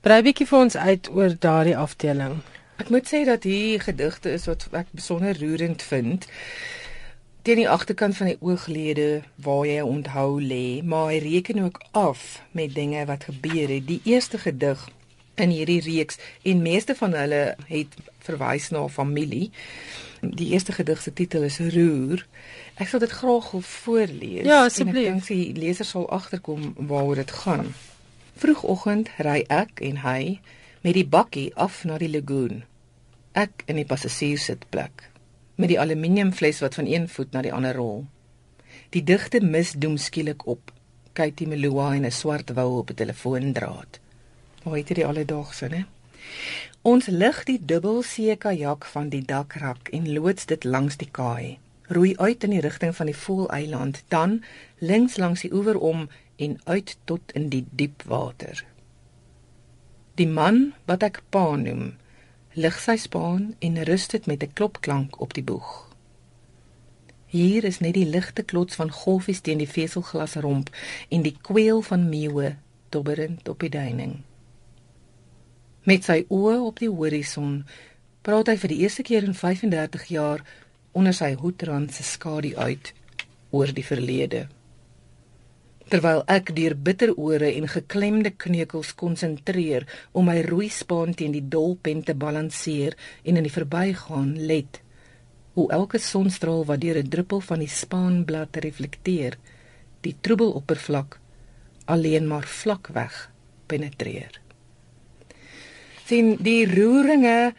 Brei 0.00 0.22
bietjie 0.24 0.46
vir 0.48 0.58
ons 0.58 0.76
uit 0.76 1.10
oor 1.12 1.34
daardie 1.36 1.76
afdeling. 1.76 2.38
Ek 2.80 2.88
moet 2.88 3.08
sê 3.08 3.24
dat 3.28 3.44
hier 3.44 3.82
gedigte 3.84 4.30
is 4.32 4.46
wat 4.48 4.68
ek 4.72 4.92
besonder 4.96 5.36
roerend 5.36 5.82
vind. 5.84 6.24
Teen 7.44 7.60
die 7.60 7.68
agterkant 7.68 8.16
van 8.16 8.30
die 8.30 8.38
ooglede 8.40 9.08
waar 9.44 9.66
jy 9.68 9.82
onthou 9.84 10.40
lê, 10.40 10.80
maar 10.84 11.10
hy 11.10 11.18
reken 11.24 11.60
ook 11.66 11.82
af 11.92 12.40
met 12.56 12.74
dinge 12.76 13.04
wat 13.10 13.26
gebeur 13.28 13.68
het. 13.68 13.86
Die 13.88 14.00
eerste 14.08 14.40
gedig 14.40 14.86
in 15.40 15.52
hierdie 15.52 15.80
reeks 15.84 16.20
en 16.42 16.62
meeste 16.64 16.96
van 16.96 17.16
hulle 17.16 17.42
het 17.68 17.96
verwys 18.24 18.70
na 18.72 18.86
familie. 18.88 19.50
Die 20.20 20.50
eerste 20.52 20.72
gedig 20.72 21.02
se 21.02 21.12
titel 21.12 21.42
is 21.42 21.58
Roer. 21.58 22.26
Ek 22.76 22.88
sal 22.88 23.00
dit 23.00 23.10
graag 23.10 23.50
wil 23.50 23.62
voorlees. 23.64 24.44
Ja, 24.44 24.60
En 24.60 24.68
asseblief. 24.68 25.06
Ek 25.06 25.12
dink 25.12 25.26
die 25.26 25.52
leser 25.56 25.88
sal 25.88 26.08
agterkom 26.10 26.74
waaroor 26.76 27.22
dit 27.22 27.30
gaan. 27.30 27.72
Vroegoggend 28.40 29.08
ry 29.16 29.44
ek 29.48 29.80
en 29.80 30.02
hy 30.04 30.40
met 30.84 30.96
die 30.96 31.06
bakkie 31.06 31.50
af 31.56 31.84
na 31.84 31.96
die 32.00 32.10
lagoon. 32.12 32.64
Ek 33.32 33.64
in 33.66 33.80
die 33.80 33.88
passasierssitplek 33.88 35.08
met 35.60 35.68
die 35.68 35.80
aluminiumfles 35.80 36.60
wat 36.64 36.74
van 36.78 36.88
een 36.88 37.08
voet 37.08 37.32
na 37.32 37.42
die 37.44 37.52
ander 37.52 37.76
rol. 37.76 38.04
Die 38.96 39.02
digte 39.04 39.40
mis 39.44 39.72
doem 39.76 39.96
skielik 40.00 40.46
op. 40.48 40.72
Katie 41.12 41.46
Meloa 41.48 41.94
en 41.94 42.06
'n 42.06 42.10
swart 42.10 42.52
wou 42.56 42.78
op 42.78 42.90
'n 42.90 42.94
telefoondraad. 42.94 44.00
Hoe 44.62 44.76
het 44.76 44.86
dit 44.86 45.04
alledaagse, 45.04 45.66
né? 45.68 45.84
Ons 46.82 47.10
lig 47.12 47.42
die 47.44 47.58
dubbelsee 47.60 48.38
kajak 48.40 48.86
van 48.88 49.10
die 49.12 49.20
dakrak 49.20 49.90
en 49.92 50.06
loods 50.12 50.46
dit 50.48 50.62
langs 50.64 50.96
die 50.96 51.10
kaai. 51.12 51.58
Roei 51.92 52.14
uit 52.16 52.44
in 52.46 52.54
die 52.54 52.62
rigting 52.64 52.94
van 52.96 53.10
die 53.10 53.16
Voeleiland, 53.16 54.00
dan 54.08 54.38
links 54.78 55.18
langs 55.20 55.44
die 55.44 55.52
oewer 55.52 55.76
om 55.76 56.08
en 56.36 56.56
uit 56.64 56.96
tot 57.04 57.34
in 57.36 57.50
die 57.52 57.66
diep 57.70 58.02
water. 58.08 58.64
Die 60.16 60.28
man 60.28 60.72
wat 60.88 61.04
ek 61.04 61.20
pa 61.28 61.52
noem, 61.60 61.98
lig 62.56 62.80
sy 62.80 62.96
spaan 62.96 63.52
en 63.60 63.76
rus 63.84 64.08
dit 64.08 64.26
met 64.26 64.40
'n 64.42 64.52
klopklank 64.52 65.20
op 65.20 65.36
die 65.36 65.44
boeg. 65.44 65.92
Hier 67.26 67.64
is 67.64 67.80
net 67.80 67.94
die 67.94 68.08
ligte 68.08 68.42
klots 68.42 68.74
van 68.74 68.90
golfies 68.90 69.40
teen 69.40 69.58
die 69.58 69.68
veselglasromp 69.68 70.72
en 71.08 71.22
die 71.22 71.36
kweel 71.42 71.82
van 71.82 72.08
meeuwe 72.08 72.56
dobberend 72.88 73.48
op 73.48 73.60
die 73.60 73.70
duining. 73.70 74.22
Met 75.90 76.04
sy 76.06 76.20
oë 76.30 76.58
op 76.62 76.76
die 76.78 76.88
horison 76.92 77.54
praat 78.22 78.46
hy 78.52 78.54
vir 78.62 78.70
die 78.70 78.82
eerste 78.84 79.02
keer 79.02 79.24
in 79.26 79.32
35 79.34 80.04
jaar 80.14 80.42
onder 80.94 81.14
sy 81.16 81.30
hoedrand 81.40 81.90
se 81.96 82.04
skadu 82.06 82.52
uit 82.54 82.90
oor 83.50 83.72
die 83.74 83.82
verlede. 83.82 84.44
Terwyl 85.90 86.20
ek 86.30 86.52
deur 86.54 86.76
bitterore 86.88 87.48
en 87.58 87.66
geklemde 87.72 88.30
kneukels 88.44 88.92
konsentreer 89.00 89.88
om 90.14 90.30
my 90.30 90.36
roeispaan 90.46 91.16
teen 91.18 91.34
die 91.34 91.48
dolpen 91.56 92.04
te 92.06 92.14
balanseer 92.14 92.94
en 93.24 93.40
in 93.40 93.48
die 93.48 93.54
verbygaan 93.56 94.36
let 94.52 94.78
hoe 95.56 95.64
elke 95.74 95.98
sonstraal 95.98 96.62
wat 96.68 96.84
deur 96.84 97.00
'n 97.02 97.10
druppel 97.16 97.42
van 97.48 97.64
die 97.64 97.72
spaanblad 97.80 98.60
reflekteer, 98.66 99.34
die 100.06 100.14
troebel 100.20 100.54
oppervlak 100.60 101.18
alleen 101.86 102.28
maar 102.28 102.46
vlakweg 102.46 103.18
penetreer. 103.66 104.40
Sien 106.10 106.34
die 106.42 106.66
roeringe 106.66 107.52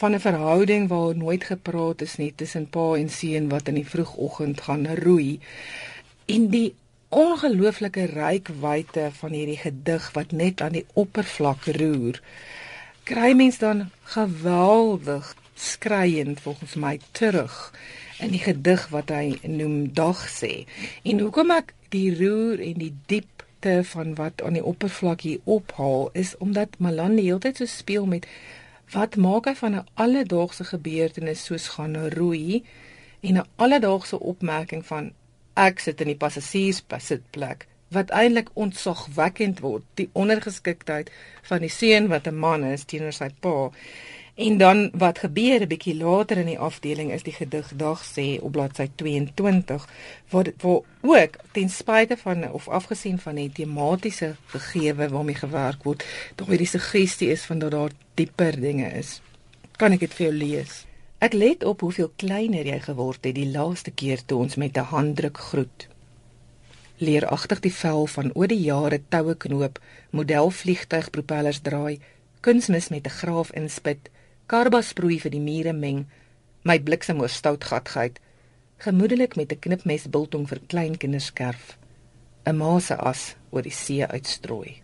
van 0.00 0.14
'n 0.14 0.24
verhouding 0.26 0.88
waar 0.88 1.16
nooit 1.16 1.44
gepraat 1.44 2.00
is 2.02 2.16
nie 2.16 2.32
tussen 2.34 2.66
pa 2.74 2.94
en 2.94 3.10
seun 3.10 3.48
wat 3.48 3.68
in 3.68 3.78
die 3.78 3.90
vroegoggend 3.94 4.60
gaan 4.60 4.86
roei. 5.04 5.38
En 6.26 6.48
die 6.48 6.74
ongelooflike 7.08 8.04
rykwyte 8.04 9.10
van 9.20 9.32
hierdie 9.36 9.60
gedig 9.60 10.12
wat 10.12 10.32
net 10.32 10.60
aan 10.60 10.72
die 10.72 10.86
oppervlak 10.92 11.64
roer 11.78 12.20
kry 13.04 13.32
mens 13.34 13.58
dan 13.58 13.90
geweldig 14.02 15.34
skreiend 15.54 16.40
volgens 16.40 16.74
my 16.74 16.98
terug 17.10 17.72
in 18.18 18.30
die 18.30 18.42
gedig 18.42 18.88
wat 18.88 19.10
hy 19.10 19.38
noem 19.46 19.92
dag 19.94 20.18
sê. 20.30 20.64
En 21.02 21.20
hoekom 21.20 21.50
ek 21.50 21.74
die 21.94 22.08
roer 22.16 22.62
en 22.62 22.78
die 22.78 22.94
diepte 23.62 23.84
van 23.84 24.14
wat 24.14 24.42
aan 24.42 24.52
die 24.52 24.64
oppervlak 24.64 25.20
hier 25.20 25.40
ophaal 25.44 26.10
is 26.12 26.36
omdat 26.36 26.78
Malan 26.78 27.16
die 27.16 27.26
hele 27.26 27.38
tyd 27.38 27.56
so 27.56 27.66
speel 27.66 28.06
met 28.06 28.26
wat 28.92 29.16
maak 29.16 29.46
hy 29.46 29.54
van 29.54 29.74
'n 29.76 29.86
alledaagse 29.94 30.64
gebeurtenis 30.64 31.44
soos 31.44 31.68
gaan 31.74 31.96
roei 32.08 32.64
en 33.20 33.38
'n 33.38 33.46
alledaagse 33.56 34.18
opmerking 34.18 34.86
van 34.86 35.12
ek 35.54 35.78
sit 35.78 36.00
in 36.00 36.06
die 36.06 36.22
passasierssitplek 36.24 37.66
wat 37.88 38.10
eintlik 38.10 38.50
ontsagwekkend 38.54 39.60
word 39.60 39.82
die 39.94 40.10
ondergeskiktheid 40.12 41.10
van 41.42 41.60
die 41.60 41.70
seun 41.70 42.08
wat 42.08 42.26
'n 42.26 42.38
man 42.38 42.64
is 42.64 42.84
teenoor 42.84 43.12
sy 43.12 43.30
pa 43.40 43.70
en 44.34 44.58
dan 44.58 44.90
wat 44.94 45.18
gebeur 45.18 45.60
'n 45.60 45.68
bietjie 45.68 45.96
later 45.96 46.36
in 46.36 46.46
die 46.46 46.58
afdeling 46.58 47.12
is 47.12 47.22
die 47.22 47.32
gedig 47.32 47.72
dag 47.76 48.04
sê 48.04 48.40
op 48.40 48.52
bladsy 48.52 48.90
22 48.94 49.88
waar 50.30 50.52
waar 50.60 50.80
ook 51.00 51.36
ten 51.52 51.68
spyte 51.68 52.16
van 52.16 52.50
of 52.50 52.68
afgesien 52.68 53.18
van 53.18 53.34
die 53.34 53.52
tematiese 53.52 54.34
gegewe 54.46 55.08
waarmee 55.08 55.34
gewerk 55.34 55.82
word 55.82 56.04
daar 56.34 56.48
hierdie 56.48 56.66
suggestie 56.66 57.28
is 57.28 57.42
van 57.42 57.58
dat 57.58 57.70
daar 57.70 57.90
dieper 58.14 58.60
dinge 58.60 58.88
is 58.92 59.20
kan 59.76 59.92
ek 59.92 60.00
dit 60.00 60.14
vir 60.14 60.26
jou 60.26 60.36
lees 60.36 60.86
Ek 61.22 61.36
let 61.38 61.60
op 61.62 61.84
hoeveel 61.86 62.08
kleiner 62.18 62.66
jy 62.66 62.80
geword 62.82 63.26
het 63.28 63.36
die 63.36 63.50
laaste 63.54 63.92
keer 63.94 64.24
toe 64.26 64.40
ons 64.42 64.56
met 64.58 64.76
'n 64.76 64.90
handdruk 64.90 65.38
groet. 65.38 65.86
Leeragtig 66.98 67.60
die 67.60 67.74
vel 67.74 68.06
van 68.06 68.32
oor 68.34 68.48
die 68.50 68.62
jare 68.62 68.98
toue 69.08 69.34
knoop, 69.34 69.78
modelvliegtuigpropellers 70.10 71.60
draai, 71.62 72.00
kunsmis 72.40 72.88
met 72.88 73.06
'n 73.06 73.16
graaf 73.20 73.52
inspit, 73.52 74.10
karba 74.46 74.82
sproei 74.82 75.18
vir 75.18 75.30
die 75.30 75.40
mure 75.40 75.72
meng, 75.72 76.06
my 76.64 76.78
bliksem 76.78 77.20
oor 77.20 77.32
stout 77.32 77.64
gat 77.64 77.88
gehad, 77.88 78.20
gemoedelik 78.78 79.36
met 79.36 79.52
'n 79.52 79.60
knipmes 79.60 80.06
biltong 80.10 80.46
vir 80.48 80.60
klein 80.68 80.96
kinders 80.98 81.26
skerf, 81.26 81.78
'n 82.46 82.56
ma 82.56 82.78
se 82.80 82.94
as 82.94 83.36
oor 83.50 83.62
die 83.62 83.70
see 83.70 84.06
uitstrooi. 84.06 84.82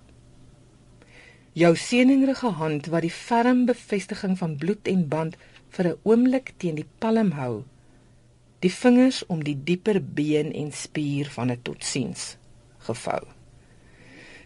Jou 1.53 1.75
seëningrige 1.77 2.51
hand 2.61 2.87
wat 2.87 3.03
die 3.03 3.11
ferm 3.11 3.67
bevestiging 3.67 4.39
van 4.39 4.57
bloed 4.57 4.87
en 4.87 5.09
band 5.09 5.37
vir 5.69 5.87
'n 5.87 5.99
oomblik 6.03 6.53
teen 6.59 6.75
die 6.75 6.89
palm 6.99 7.31
hou, 7.33 7.65
die 8.61 8.73
vingers 8.73 9.27
om 9.27 9.45
die 9.45 9.57
dieper 9.65 10.01
been 10.03 10.53
en 10.53 10.73
spier 10.73 11.27
van 11.31 11.51
'n 11.51 11.63
totsiens 11.63 12.37
gevou. 12.79 13.27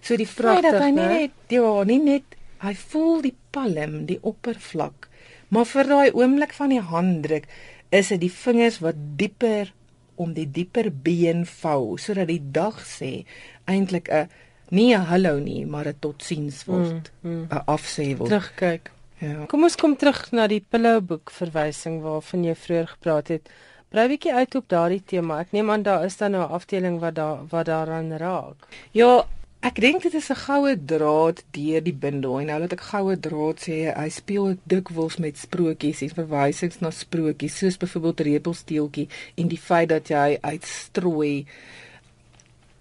So 0.01 0.17
die 0.17 0.29
vraag 0.29 0.63
dat 0.63 0.81
hy 0.83 0.91
nie 0.91 1.09
net 1.09 1.31
ja, 1.49 1.85
nie 1.85 1.99
net 2.03 2.25
hy 2.63 2.75
voel 2.75 3.23
die 3.23 3.37
palm, 3.51 4.07
die 4.07 4.19
oppervlak, 4.23 5.09
maar 5.49 5.67
vir 5.69 5.89
daai 5.91 6.11
oomblik 6.15 6.55
van 6.57 6.71
die 6.73 6.81
handdruk 6.81 7.49
is 7.91 8.09
dit 8.09 8.21
die 8.21 8.33
vingers 8.33 8.81
wat 8.81 8.97
dieper 9.21 9.73
om 10.17 10.33
die 10.37 10.47
dieper 10.47 10.91
been 10.91 11.45
vou 11.49 11.99
sodat 11.99 12.31
die 12.31 12.41
dag 12.41 12.79
sê 12.87 13.25
eintlik 13.67 14.09
'n 14.09 14.29
nie 14.71 14.95
'n 14.95 15.07
hallo 15.11 15.39
nie, 15.39 15.67
maar 15.67 15.87
'n 15.89 15.99
totsiens 16.01 16.65
word, 16.65 17.11
'n 17.23 17.29
mm, 17.29 17.47
mm. 17.51 17.63
afsê 17.67 18.17
word. 18.17 18.31
Terugkyk. 18.31 18.91
Ja. 19.19 19.45
Kom 19.47 19.63
ons 19.63 19.77
kom 19.77 19.97
terug 19.97 20.33
na 20.33 20.47
die 20.47 20.65
pillowboek 20.69 21.31
verwysing 21.31 22.01
waarvan 22.03 22.45
jy 22.45 22.55
vroeër 22.55 22.89
gepraat 22.95 23.29
het. 23.29 23.51
Brei 23.93 24.09
bietjie 24.09 24.33
uit 24.35 24.55
op 24.55 24.69
daardie 24.69 25.03
tema. 25.05 25.39
Ek 25.41 25.53
neem 25.53 25.71
aan 25.71 25.83
daar 25.83 26.05
is 26.05 26.17
dan 26.17 26.31
nou 26.31 26.43
'n 26.43 26.55
afdeling 26.59 26.99
wat 27.01 27.15
daar 27.15 27.47
wat 27.49 27.67
daaraan 27.67 28.17
raak. 28.17 28.67
Ja, 28.91 29.27
Ek 29.63 29.77
dink 29.79 30.03
dit 30.03 30.15
is 30.19 30.29
'n 30.35 30.43
goue 30.43 30.73
draad 30.93 31.39
deur 31.55 31.83
die 31.89 31.95
bindel 32.05 32.41
en 32.41 32.49
nou 32.51 32.59
dat 32.63 32.73
ek 32.75 32.81
goue 32.93 33.15
draad 33.27 33.61
sê, 33.63 33.77
hy 33.95 34.09
speel 34.11 34.57
dikwels 34.67 35.17
met 35.23 35.39
sprokies 35.39 36.03
en 36.03 36.17
verwysings 36.17 36.81
na 36.81 36.91
sprokies, 36.91 37.59
soos 37.59 37.79
byvoorbeeld 37.79 38.25
repelsteeltjie 38.27 39.07
en 39.39 39.49
die 39.49 39.61
feit 39.69 39.89
dat 39.89 40.11
jy 40.11 40.39
uitstrooi 40.43 41.47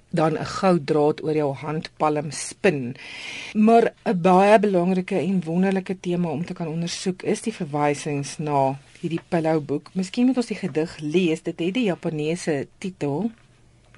dan 0.10 0.34
'n 0.38 0.46
goue 0.58 0.82
draad 0.84 1.22
oor 1.24 1.36
jou 1.36 1.54
handpalm 1.54 2.32
spin. 2.32 2.96
Maar 3.54 3.94
'n 4.06 4.22
baie 4.22 4.60
belangrike 4.60 5.18
en 5.18 5.44
wonderlike 5.44 6.00
tema 6.00 6.30
om 6.30 6.46
te 6.46 6.54
kan 6.54 6.68
ondersoek 6.68 7.22
is 7.24 7.42
die 7.42 7.54
verwysings 7.54 8.38
na 8.38 8.80
hierdie 9.02 9.22
pillow 9.30 9.62
boek. 9.66 9.90
Miskien 9.94 10.26
moet 10.26 10.38
ons 10.38 10.48
die 10.48 10.62
gedig 10.66 10.98
lees. 11.00 11.42
Dit 11.44 11.60
het 11.60 11.74
die 11.74 11.90
Japaneese 11.94 12.68
titel 12.78 13.32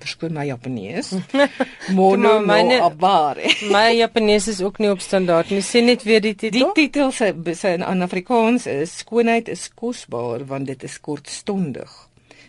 verskoon 0.03 0.35
my 0.35 0.45
Japanees. 0.47 1.13
Mono 1.97 2.37
no 2.43 2.77
abare. 2.85 3.49
my 3.71 3.89
Japanees 3.97 4.47
is 4.51 4.61
ook 4.61 4.79
nie 4.83 4.91
op 4.91 5.01
standaard 5.03 5.51
nie. 5.53 5.63
Sê 5.65 5.83
net 5.83 6.05
weer 6.07 6.21
die 6.23 6.35
titel. 6.35 6.59
Die 6.59 6.85
titel 6.85 7.11
se 7.11 7.33
se 7.55 7.73
in 7.77 8.05
Afrikaans 8.05 8.67
is 8.67 8.97
skoonheid 9.03 9.49
is 9.49 9.69
kosbaar 9.73 10.45
want 10.49 10.67
dit 10.67 10.83
is 10.83 10.99
kortstondig. 11.01 11.91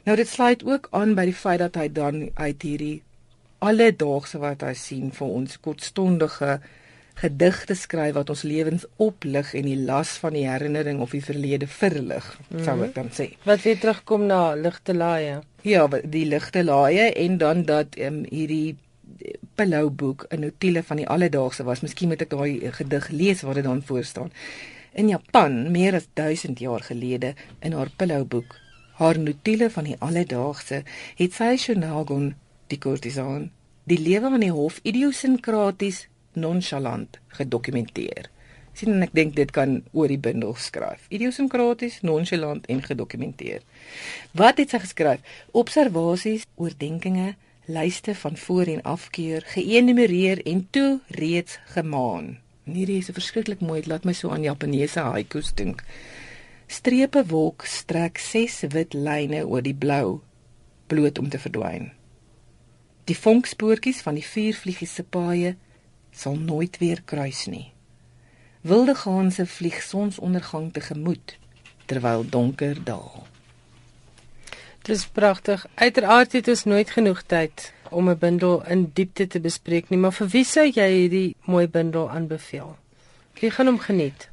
Nou 0.05 0.17
dit 0.21 0.29
sluit 0.29 0.65
ook 0.65 0.89
aan 0.93 1.15
by 1.17 1.29
die 1.31 1.37
feit 1.37 1.63
dat 1.65 1.79
hy 1.81 1.89
dan 1.89 2.29
uit 2.35 2.63
hierdie 2.63 2.97
alledaagse 3.65 4.41
wat 4.43 4.65
hy 4.67 4.75
sien 4.77 5.13
vir 5.17 5.37
ons 5.41 5.61
kortstondige 5.65 6.59
gedigte 7.15 7.75
skryf 7.75 8.15
wat 8.15 8.31
ons 8.31 8.43
lewens 8.43 8.87
oplig 8.97 9.55
en 9.55 9.69
die 9.69 9.79
las 9.79 10.17
van 10.23 10.35
die 10.35 10.47
herinnering 10.49 11.01
of 11.01 11.15
die 11.15 11.23
verlede 11.25 11.67
verlig, 11.67 12.27
mm 12.39 12.57
-hmm. 12.57 12.65
sou 12.65 12.85
ek 12.85 12.95
dan 12.95 13.11
sê. 13.11 13.29
Wat 13.45 13.63
weer 13.63 13.79
terugkom 13.79 14.27
na 14.27 14.55
ligte 14.55 14.95
laaie. 14.95 15.41
Ja, 15.63 15.87
die 15.89 16.27
ligte 16.27 16.65
laaie 16.65 17.13
en 17.13 17.39
dan 17.39 17.65
dat 17.65 17.99
um, 17.99 18.25
hierdie 18.31 18.77
pillow 19.55 19.91
boek 19.91 20.27
'n 20.29 20.41
notule 20.41 20.83
van 20.83 20.97
die 20.97 21.09
alledaagse 21.09 21.65
was. 21.65 21.81
Miskien 21.81 22.09
moet 22.09 22.23
ek 22.23 22.31
daai 22.31 22.73
gedig 22.73 23.09
lees 23.09 23.43
waar 23.43 23.55
dit 23.55 23.65
dan 23.65 23.83
voor 23.83 24.05
staan. 24.05 24.33
In 24.93 25.09
Japan, 25.09 25.71
meer 25.71 25.95
as 25.95 26.07
1000 26.13 26.59
jaar 26.59 26.81
gelede, 26.81 27.35
in 27.61 27.73
haar 27.73 27.91
pillow 27.97 28.27
boek, 28.27 28.61
haar 28.93 29.19
notule 29.19 29.71
van 29.71 29.85
die 29.85 29.97
alledaagse, 29.99 30.83
het 31.17 31.33
sy 31.33 31.57
Shonagon, 31.57 32.35
die 32.67 32.79
kurtisaan, 32.79 33.51
die 33.85 33.99
lewe 33.99 34.31
aan 34.31 34.41
die 34.41 34.53
hof 34.53 34.79
idiosinkraties 34.83 36.09
nonchalant 36.35 37.19
gedokumenteer. 37.39 38.31
Sien 38.75 38.91
en 38.97 39.07
ek 39.07 39.15
dink 39.15 39.37
dit 39.37 39.51
kan 39.55 39.83
oor 39.93 40.11
die 40.11 40.19
bundel 40.19 40.57
skryf. 40.59 41.07
Idiosinkraties, 41.15 42.01
nonchalant 42.03 42.67
en 42.67 42.83
gedokumenteer. 42.83 43.63
Wat 44.35 44.59
het 44.59 44.75
sy 44.75 44.83
geskryf? 44.83 45.23
Observasies, 45.55 46.47
oordeenkings, 46.59 47.37
lyste 47.71 48.15
van 48.15 48.37
voor 48.37 48.67
en 48.67 48.83
afkeur, 48.83 49.45
geënumereer 49.55 50.43
en 50.47 50.67
toe 50.71 51.01
reeds 51.09 51.59
gemaan. 51.77 52.39
Hierdie 52.65 52.99
is 52.99 53.09
'n 53.09 53.13
verskriklik 53.13 53.61
mooi, 53.61 53.81
dit 53.81 53.89
laat 53.89 54.05
my 54.05 54.13
so 54.13 54.31
aan 54.31 54.43
Japaneese 54.43 55.01
haikus 55.01 55.55
dink. 55.55 55.85
Strepe 56.67 57.27
wolk 57.27 57.65
strek 57.65 58.19
ses 58.19 58.65
wit 58.69 58.95
lyne 58.95 59.47
oor 59.47 59.63
die 59.63 59.75
blou, 59.75 60.21
bloot 60.87 61.19
om 61.19 61.29
te 61.29 61.39
verdwyn. 61.39 61.93
Die 63.05 63.17
vonkspoortjies 63.17 64.01
van 64.03 64.15
die 64.15 64.25
vier 64.25 64.55
vliegies 64.55 64.95
se 64.95 65.03
paaie 65.03 65.57
sal 66.15 66.37
nooit 66.39 66.79
weer 66.79 67.03
kruis 67.05 67.47
nie. 67.47 67.73
Wilde 68.61 68.95
ganse 68.95 69.47
vlieg 69.47 69.83
sonsondergang 69.83 70.73
tegemoet 70.73 71.37
terwyl 71.85 72.25
donker 72.29 72.79
daal. 72.85 73.27
Dis 74.85 75.07
pragtig. 75.07 75.67
Uiteraard 75.75 76.33
het 76.33 76.49
ons 76.49 76.65
nooit 76.65 76.91
genoeg 76.91 77.23
tyd 77.29 77.73
om 77.91 78.09
'n 78.11 78.19
bundel 78.19 78.65
in 78.67 78.91
diepte 78.95 79.27
te 79.27 79.41
bespreek 79.41 79.89
nie, 79.89 79.99
maar 79.99 80.13
vir 80.13 80.29
wie 80.29 80.45
sou 80.45 80.67
jy 80.67 80.89
hierdie 80.91 81.37
mooi 81.45 81.69
bundel 81.69 82.11
aanbeveel? 82.11 82.77
Wie 83.41 83.51
gaan 83.51 83.67
hom 83.67 83.79
geniet? 83.79 84.29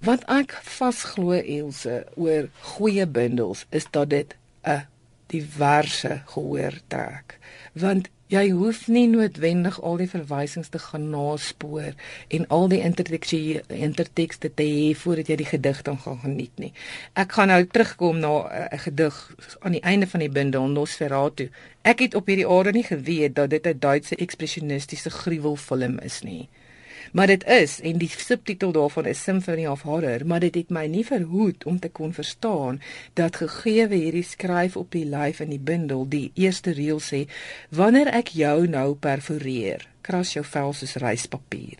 Wat 0.00 0.24
ek 0.24 0.52
vasglo 0.62 1.32
Elsje 1.32 2.06
oor 2.16 2.48
goeie 2.60 3.06
bundels 3.06 3.66
is 3.70 3.86
dat 3.90 4.10
dit 4.10 4.36
'n 4.64 4.86
diverse 5.26 6.22
gehoor 6.26 6.80
trek. 6.88 7.38
Want 7.72 8.08
Jy 8.30 8.52
hoef 8.54 8.84
nie 8.86 9.08
noodwendig 9.10 9.80
al 9.82 9.96
die 9.98 10.06
verwysings 10.06 10.68
te 10.70 10.78
gaan 10.78 11.08
naspoor 11.10 11.96
en 12.36 12.44
al 12.56 12.68
die 12.70 12.78
interteksie 12.86 13.58
intertekste 13.74 14.52
te 14.54 14.66
hê 14.68 14.92
voordat 15.00 15.32
jy 15.32 15.36
die 15.40 15.48
gedig 15.48 15.80
dan 15.88 15.98
gaan 16.04 16.20
geniet 16.22 16.62
nie. 16.62 16.70
Ek 17.18 17.34
gaan 17.34 17.50
nou 17.50 17.64
terugkom 17.66 18.22
na 18.22 18.32
eh, 18.46 18.68
'n 18.76 18.82
gedig 18.86 19.18
aan 19.60 19.74
die 19.74 19.82
einde 19.82 20.06
van 20.06 20.20
die 20.20 20.30
bundel 20.30 20.68
Nosferatu. 20.70 21.50
Ek 21.82 21.98
het 22.06 22.14
op 22.14 22.30
hierdie 22.30 22.46
aarde 22.46 22.72
nie 22.72 22.86
geweet 22.86 23.34
dat 23.34 23.50
dit 23.50 23.66
'n 23.66 23.78
Duitse 23.78 24.16
ekspressionistiese 24.16 25.10
gruwelfilm 25.10 25.98
is 25.98 26.22
nie 26.22 26.48
maar 27.12 27.26
dit 27.26 27.44
is 27.44 27.80
en 27.80 27.98
die 27.98 28.10
subtitel 28.10 28.72
daarvan 28.72 29.06
is 29.06 29.22
Symphony 29.22 29.66
of 29.66 29.82
Horror, 29.82 30.26
maar 30.26 30.40
dit 30.40 30.54
het 30.54 30.70
my 30.70 30.86
nie 30.86 31.04
verhoed 31.06 31.64
om 31.64 31.78
te 31.78 31.88
kon 31.88 32.12
verstaan 32.12 32.80
dat 33.14 33.36
gegee 33.36 33.88
hierdie 33.88 34.24
skryf 34.24 34.76
op 34.76 34.92
die 34.92 35.04
lyf 35.04 35.40
in 35.40 35.50
die 35.50 35.62
bundel 35.62 36.06
die 36.08 36.30
eerste 36.34 36.74
reël 36.76 37.00
sê 37.00 37.24
wanneer 37.70 38.12
ek 38.20 38.34
jou 38.36 38.66
nou 38.66 38.94
perforeer, 38.94 39.88
kras 40.02 40.34
jou 40.36 40.44
vel 40.44 40.72
soos 40.72 40.96
ryspapier. 41.00 41.78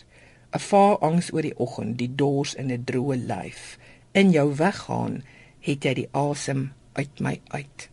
'n 0.52 0.58
Vaar 0.58 0.98
angs 0.98 1.30
oor 1.32 1.42
die 1.46 1.58
oggend, 1.58 1.98
die 1.98 2.10
dors 2.14 2.54
in 2.54 2.72
'n 2.72 2.84
droë 2.84 3.16
lyf. 3.26 3.78
In 4.12 4.30
jou 4.30 4.48
weggaan 4.56 5.22
het 5.60 5.84
jy 5.84 5.94
die 5.94 6.08
asem 6.12 6.72
uit 6.92 7.20
my 7.20 7.40
uit 7.48 7.89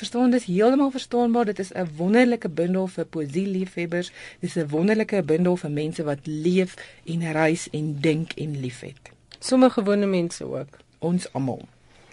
verstaan 0.00 0.32
dis 0.32 0.48
heeltemal 0.48 0.90
verstaanbaar. 0.90 1.44
Dit 1.44 1.58
is 1.58 1.72
'n 1.72 1.88
wonderlike 1.96 2.48
bundel 2.48 2.86
vir 2.86 3.04
poesie 3.04 3.46
liefhebbers. 3.46 4.12
Dis 4.40 4.56
'n 4.56 4.68
wonderlike 4.68 5.22
bundel 5.22 5.56
vir 5.56 5.70
mense 5.70 6.02
wat 6.04 6.18
leef 6.24 6.76
en 7.04 7.32
reis 7.32 7.68
en 7.70 8.00
dink 8.00 8.32
en 8.32 8.60
liefhet. 8.60 9.10
Sommige 9.38 9.80
gewone 9.80 10.06
mense 10.06 10.44
ook. 10.44 10.72
Ons 10.98 11.32
almal. 11.32 11.62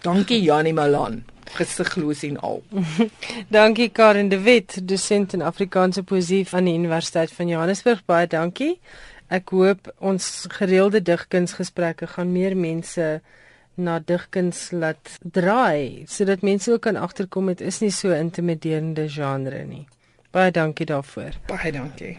Dankie 0.00 0.42
Janie 0.42 0.72
Malan. 0.72 1.24
Gesigloos 1.44 2.22
en 2.22 2.40
al. 2.40 2.62
Dankie 3.56 3.88
Karen 3.88 4.28
de 4.28 4.40
Wet 4.40 4.88
dosent 4.88 5.32
in 5.32 5.42
Afrikaanse 5.42 6.02
poesie 6.02 6.48
van 6.48 6.64
die 6.64 6.74
Universiteit 6.74 7.32
van 7.32 7.48
Johannesburg. 7.48 8.04
Baie 8.04 8.26
dankie. 8.26 8.78
Ek 9.28 9.48
hoop 9.48 9.92
ons 9.98 10.46
gereelde 10.48 11.02
digkunsgesprekke 11.02 12.06
gaan 12.06 12.32
meer 12.32 12.56
mense 12.56 13.20
na 13.78 13.98
digkuns 13.98 14.70
laat 14.70 15.18
draai 15.22 16.04
sodat 16.06 16.42
mense 16.42 16.72
ook 16.72 16.82
kan 16.86 16.96
agterkom 16.96 17.46
dit 17.46 17.60
is 17.60 17.80
nie 17.80 17.92
so 17.94 18.12
intimiderende 18.12 19.08
genre 19.08 19.64
nie. 19.64 19.86
Baie 20.30 20.50
dankie 20.50 20.86
daarvoor. 20.86 21.38
Baie 21.48 21.72
dankie. 21.72 22.18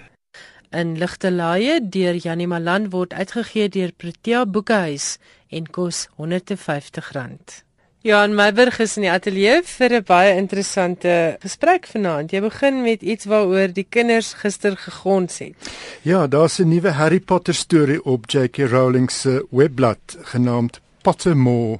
In 0.71 0.97
Ligte 0.97 1.31
Laaie 1.31 1.79
deur 1.81 2.17
Janie 2.17 2.47
Malan 2.47 2.89
word 2.93 3.13
uitgegee 3.13 3.69
deur 3.69 3.91
Protea 3.91 4.45
Boekehuis 4.45 5.17
en 5.49 5.65
kos 5.69 6.07
R150. 6.17 7.63
Ja, 8.01 8.23
en 8.23 8.35
Meiburg 8.35 8.77
is 8.79 8.93
in 8.95 9.03
die 9.03 9.11
ateljee 9.11 9.57
vir 9.67 9.93
'n 9.97 10.03
baie 10.07 10.35
interessante 10.35 11.37
gesprek 11.41 11.87
vanaand. 11.87 12.31
Jy 12.31 12.41
begin 12.41 12.81
met 12.81 13.01
iets 13.01 13.25
waaroor 13.25 13.73
die 13.73 13.87
kinders 13.89 14.33
gister 14.33 14.77
gegons 14.77 15.39
het. 15.39 15.55
Ja, 16.01 16.27
daar's 16.27 16.59
'n 16.59 16.69
nuwe 16.69 16.91
Harry 16.91 17.19
Potter 17.19 17.53
storie 17.53 18.03
op 18.03 18.29
J.K. 18.29 18.57
Rowling 18.57 19.11
se 19.11 19.45
webblad 19.49 20.17
genaamd 20.21 20.79
Pottermore. 21.01 21.79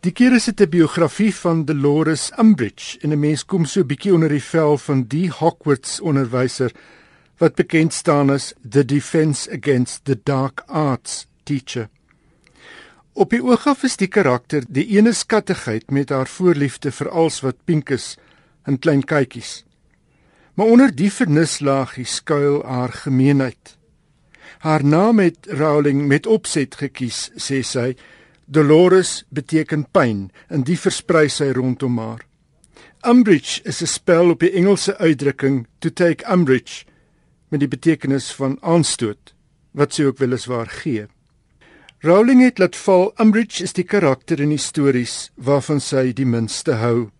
Die 0.00 0.10
keer 0.10 0.32
is 0.32 0.48
dit 0.48 0.60
'n 0.60 0.68
biografie 0.68 1.34
van 1.34 1.64
Dolores 1.64 2.32
Umbridge 2.38 2.98
en 3.00 3.12
'n 3.12 3.20
mens 3.20 3.44
kom 3.44 3.64
so 3.64 3.80
'n 3.80 3.86
bietjie 3.86 4.14
onder 4.14 4.28
die 4.28 4.42
vel 4.42 4.78
van 4.78 5.04
die 5.08 5.30
Hogwarts 5.30 6.00
onderwyser 6.00 6.72
wat 7.38 7.54
bekend 7.54 7.92
staan 7.92 8.30
as 8.30 8.54
The 8.70 8.84
Defense 8.84 9.50
Against 9.50 10.04
the 10.04 10.20
Dark 10.22 10.62
Arts 10.66 11.26
Teacher. 11.42 11.88
Op 13.12 13.30
die 13.30 13.42
oog 13.44 13.66
af 13.66 13.82
is 13.82 13.96
die 13.96 14.08
karakter 14.08 14.64
die 14.68 14.86
ene 14.96 15.12
skattigheid 15.12 15.90
met 15.90 16.08
haar 16.08 16.26
voorliefde 16.26 16.90
vir 16.90 17.10
alles 17.10 17.40
wat 17.40 17.64
pink 17.64 17.90
is 17.90 18.16
en 18.64 18.78
klein 18.78 19.04
kykies. 19.04 19.64
Maar 20.54 20.66
onder 20.66 20.94
die 20.94 21.12
vernislaagie 21.12 22.04
skuil 22.04 22.62
haar 22.64 22.92
gemeenheid. 22.92 23.76
Haar 24.58 24.84
naam 24.84 25.18
het 25.18 25.46
Rowling 25.46 26.06
met 26.06 26.26
opset 26.26 26.74
gekies, 26.74 27.30
sê 27.36 27.62
sy. 27.62 27.96
Dolores 28.46 29.22
beteken 29.30 29.84
pyn 29.94 30.30
en 30.50 30.64
die 30.66 30.76
versprei 30.76 31.28
sy 31.30 31.52
rondom 31.54 31.98
haar. 32.02 32.24
Umbridge 33.06 33.62
is 33.64 33.82
'n 33.82 33.86
spel 33.86 34.30
op 34.30 34.40
die 34.40 34.52
Engelse 34.52 34.98
uitdrukking 34.98 35.66
to 35.78 35.90
take 35.90 36.24
umbrage 36.26 36.84
met 37.50 37.60
die 37.60 37.68
betekenis 37.68 38.32
van 38.32 38.58
aanstoot 38.60 39.34
wat 39.72 39.94
sy 39.94 40.04
ook 40.04 40.18
weliswaar 40.18 40.66
gee. 40.66 41.06
Rowling 42.00 42.42
het 42.42 42.58
laat 42.58 42.76
val 42.76 43.12
Umbridge 43.18 43.62
is 43.62 43.72
die 43.72 43.84
karakter 43.84 44.40
in 44.40 44.48
die 44.48 44.58
stories 44.58 45.30
waarvan 45.36 45.80
sy 45.80 46.12
die 46.12 46.26
minste 46.26 46.72
hou. 46.72 47.10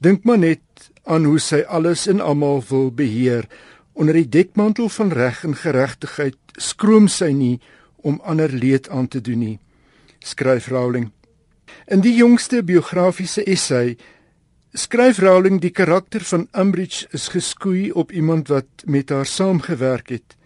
Dink 0.00 0.24
maar 0.24 0.38
net 0.38 0.90
aan 1.04 1.24
hoe 1.24 1.38
sy 1.38 1.62
alles 1.68 2.06
en 2.06 2.20
almal 2.20 2.64
wil 2.68 2.90
beheer 2.90 3.48
onder 3.92 4.14
die 4.14 4.28
dekmantel 4.28 4.88
van 4.88 5.12
reg 5.12 5.44
en 5.44 5.54
geregtigheid 5.54 6.38
skroom 6.56 7.08
sy 7.08 7.32
nie 7.32 7.60
om 7.96 8.20
ander 8.24 8.48
leed 8.48 8.88
aan 8.88 9.08
te 9.08 9.20
doen 9.20 9.38
nie 9.38 9.58
skryf 10.24 10.68
Rowling. 10.68 11.10
In 11.86 12.00
die 12.00 12.14
jongste 12.14 12.62
biografiese 12.62 13.44
essay 13.46 13.96
skryf 14.72 15.18
Rowling 15.18 15.60
die 15.60 15.72
karakter 15.74 16.24
van 16.24 16.48
Umbridge 16.56 17.06
is 17.12 17.28
geskoei 17.28 17.90
op 17.92 18.12
iemand 18.12 18.48
wat 18.48 18.84
met 18.84 19.10
haar 19.10 19.26
saamgewerk 19.26 20.08
het. 20.08 20.36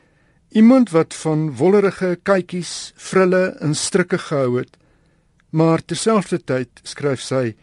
Iemand 0.50 0.90
wat 0.90 1.14
van 1.14 1.50
wollerige 1.56 2.16
kykies 2.22 2.92
frille 2.96 3.56
en 3.60 3.74
strikke 3.74 4.18
gehou 4.18 4.58
het. 4.58 4.76
Maar 5.50 5.84
terselfdertyd 5.84 6.82
skryf 6.82 7.20
sy 7.22 7.54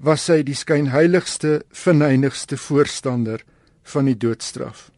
was 0.00 0.24
sy 0.24 0.40
die 0.42 0.56
skynheiligste 0.56 1.60
verneinigste 1.70 2.56
voorstander 2.56 3.44
van 3.92 4.08
die 4.08 4.16
doodstraf. 4.16 4.88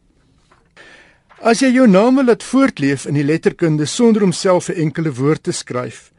As 1.43 1.59
jy 1.59 1.73
jou 1.75 1.89
naam 1.91 2.21
wil 2.21 2.29
laat 2.31 2.43
voortleef 2.47 3.03
in 3.09 3.17
die 3.19 3.25
letterkunde 3.27 3.85
sonder 3.85 4.23
om 4.23 4.31
self 4.31 4.69
'n 4.69 4.79
enkele 4.79 5.11
woord 5.11 5.43
te 5.43 5.51
skryf, 5.51 6.12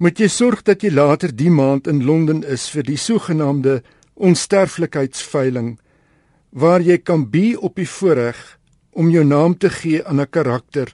moet 0.00 0.16
jy 0.16 0.30
sorg 0.32 0.62
dat 0.64 0.80
jy 0.80 0.94
later 0.96 1.32
die 1.36 1.50
maand 1.52 1.88
in 1.90 2.00
Londen 2.08 2.40
is 2.48 2.70
vir 2.72 2.86
die 2.88 2.96
sogenaamde 2.96 3.82
onsterflikheidsveiling 4.16 5.74
waar 6.56 6.80
jy 6.80 6.96
kan 7.04 7.26
bi 7.30 7.52
op 7.54 7.76
die 7.76 7.88
voorreg 7.88 8.38
om 8.96 9.10
jou 9.12 9.24
naam 9.24 9.58
te 9.60 9.68
gee 9.68 10.00
aan 10.04 10.20
'n 10.20 10.30
karakter 10.30 10.88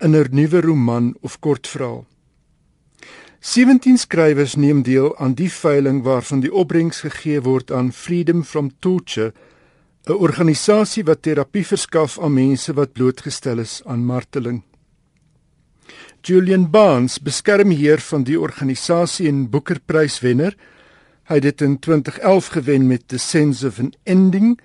in 0.00 0.16
'n 0.16 0.28
nuwe 0.32 0.60
roman 0.60 1.14
of 1.20 1.38
kortverhaal. 1.40 2.06
17 3.40 3.98
skrywers 3.98 4.54
neem 4.56 4.82
deel 4.82 5.16
aan 5.18 5.34
die 5.34 5.52
veiling 5.52 6.02
waarvan 6.02 6.40
die 6.40 6.52
opbrengs 6.52 7.00
gegee 7.00 7.40
word 7.40 7.70
aan 7.70 7.92
Freedom 7.92 8.44
from 8.44 8.70
Torture 8.80 9.32
'n 10.06 10.12
organisasie 10.12 11.04
wat 11.04 11.22
terapie 11.22 11.66
verskaf 11.66 12.18
aan 12.18 12.32
mense 12.32 12.72
wat 12.72 12.92
blootgestel 12.92 13.58
is 13.58 13.82
aan 13.84 14.04
marteling. 14.04 14.62
Julian 16.22 16.70
Barnes, 16.70 17.18
beskermheer 17.18 18.00
van 18.04 18.24
die 18.28 18.36
organisasie 18.40 19.28
en 19.28 19.46
Booker-pryswenner, 19.50 20.56
hy 21.30 21.38
het 21.38 21.46
dit 21.46 21.62
in 21.64 21.78
2011 21.78 22.50
gewen 22.56 22.86
met 22.90 23.06
The 23.08 23.18
Sense 23.18 23.66
of 23.66 23.78
an 23.78 23.92
Ending, 24.04 24.58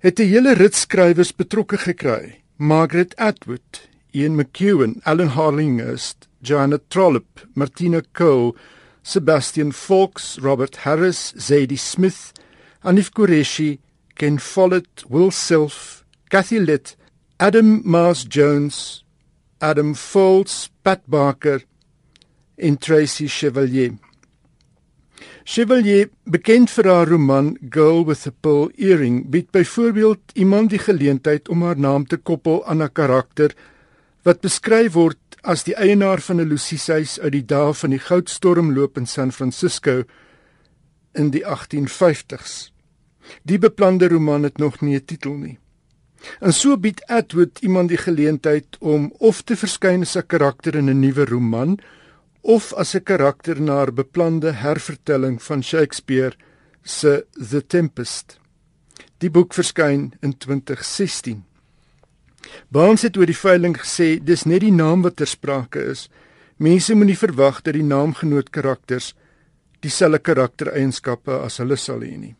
het 0.00 0.20
'n 0.20 0.30
hele 0.32 0.54
rit 0.54 0.74
skrywers 0.74 1.34
betrokke 1.34 1.78
gekry. 1.78 2.40
Margaret 2.56 3.16
Atwood, 3.16 3.88
Ian 4.12 4.36
McEwan, 4.36 5.00
Alan 5.04 5.28
Harlinghurst, 5.28 6.28
Joanna 6.40 6.78
Trollope, 6.88 7.46
Martina 7.54 8.02
Cole, 8.12 8.54
Sebastian 9.02 9.72
Fawkes, 9.72 10.38
Robert 10.40 10.76
Harris, 10.76 11.32
Zadie 11.36 11.78
Smith, 11.78 12.32
Anif 12.82 13.10
Qureshi 13.10 13.78
Ken 14.18 14.38
Follett, 14.38 15.04
Will 15.08 15.30
Self, 15.30 16.04
Kathy 16.28 16.58
Litt, 16.58 16.96
Adam 17.38 17.82
Mars 17.84 18.24
Jones, 18.24 19.04
Adam 19.60 19.94
Foltz, 19.94 20.68
Pat 20.88 21.02
Barker 21.04 21.66
en 22.56 22.78
Tracy 22.80 23.26
Chevalier. 23.28 23.98
Chevalier, 25.44 26.08
bekend 26.24 26.72
vir 26.72 26.88
haar 26.88 27.10
roman 27.12 27.50
Girl 27.74 28.06
with 28.08 28.24
a 28.24 28.32
Pearl 28.32 28.70
Earring, 28.80 29.18
bied 29.28 29.50
byvoorbeeld 29.52 30.32
iemand 30.32 30.72
die 30.72 30.80
geleentheid 30.80 31.52
om 31.52 31.66
haar 31.66 31.76
naam 31.76 32.08
te 32.08 32.16
koppel 32.16 32.64
aan 32.64 32.80
'n 32.80 32.92
karakter 32.92 33.52
wat 34.24 34.40
beskryf 34.40 34.96
word 34.96 35.20
as 35.44 35.68
die 35.68 35.76
eienaar 35.76 36.24
van 36.24 36.40
'n 36.40 36.48
Luciehuis 36.48 37.20
uit 37.20 37.32
die 37.32 37.44
dae 37.44 37.74
van 37.74 37.90
die 37.90 38.04
goudstormloop 38.08 38.96
in 38.96 39.06
San 39.06 39.32
Francisco 39.32 40.04
in 41.12 41.30
die 41.30 41.44
1850s. 41.44 42.72
Die 43.44 43.58
beplande 43.58 44.08
roman 44.08 44.42
het 44.42 44.56
nog 44.56 44.80
nie 44.80 44.96
'n 44.96 45.04
titel 45.04 45.36
nie. 45.36 45.58
En 46.40 46.52
so 46.52 46.76
bied 46.76 47.04
Atwood 47.06 47.58
iemand 47.62 47.88
die 47.88 48.00
geleentheid 48.00 48.76
om 48.78 49.12
of 49.18 49.42
te 49.42 49.56
verskyn 49.56 50.02
as 50.02 50.16
'n 50.16 50.26
karakter 50.26 50.74
in 50.74 50.90
'n 50.90 51.00
nuwe 51.00 51.24
roman 51.24 51.78
of 52.40 52.72
as 52.74 52.94
'n 52.94 53.02
karakter 53.02 53.60
na 53.60 53.84
'n 53.84 53.94
beplande 53.94 54.52
hervertelling 54.52 55.42
van 55.42 55.62
Shakespeare 55.62 56.34
se 56.82 57.26
The 57.50 57.66
Tempest. 57.66 58.38
Die 59.18 59.30
boek 59.30 59.54
verskyn 59.54 60.12
in 60.20 60.38
2016. 60.38 61.44
Barnes 62.68 63.02
het 63.02 63.16
oor 63.16 63.26
die 63.26 63.36
veiling 63.36 63.76
gesê 63.76 64.18
dis 64.22 64.44
net 64.44 64.60
die 64.60 64.72
naam 64.72 65.02
wat 65.02 65.16
ter 65.16 65.26
sprake 65.26 65.82
is. 65.90 66.08
Mense 66.56 66.94
moenie 66.94 67.18
verwag 67.18 67.62
dat 67.62 67.74
die 67.74 67.82
naamgenoot 67.82 68.50
karakters 68.50 69.14
dieselfde 69.80 70.18
karaktereienskappe 70.18 71.40
as 71.44 71.58
hulle 71.62 71.76
sal 71.76 72.00
hê 72.00 72.16
nie. 72.16 72.34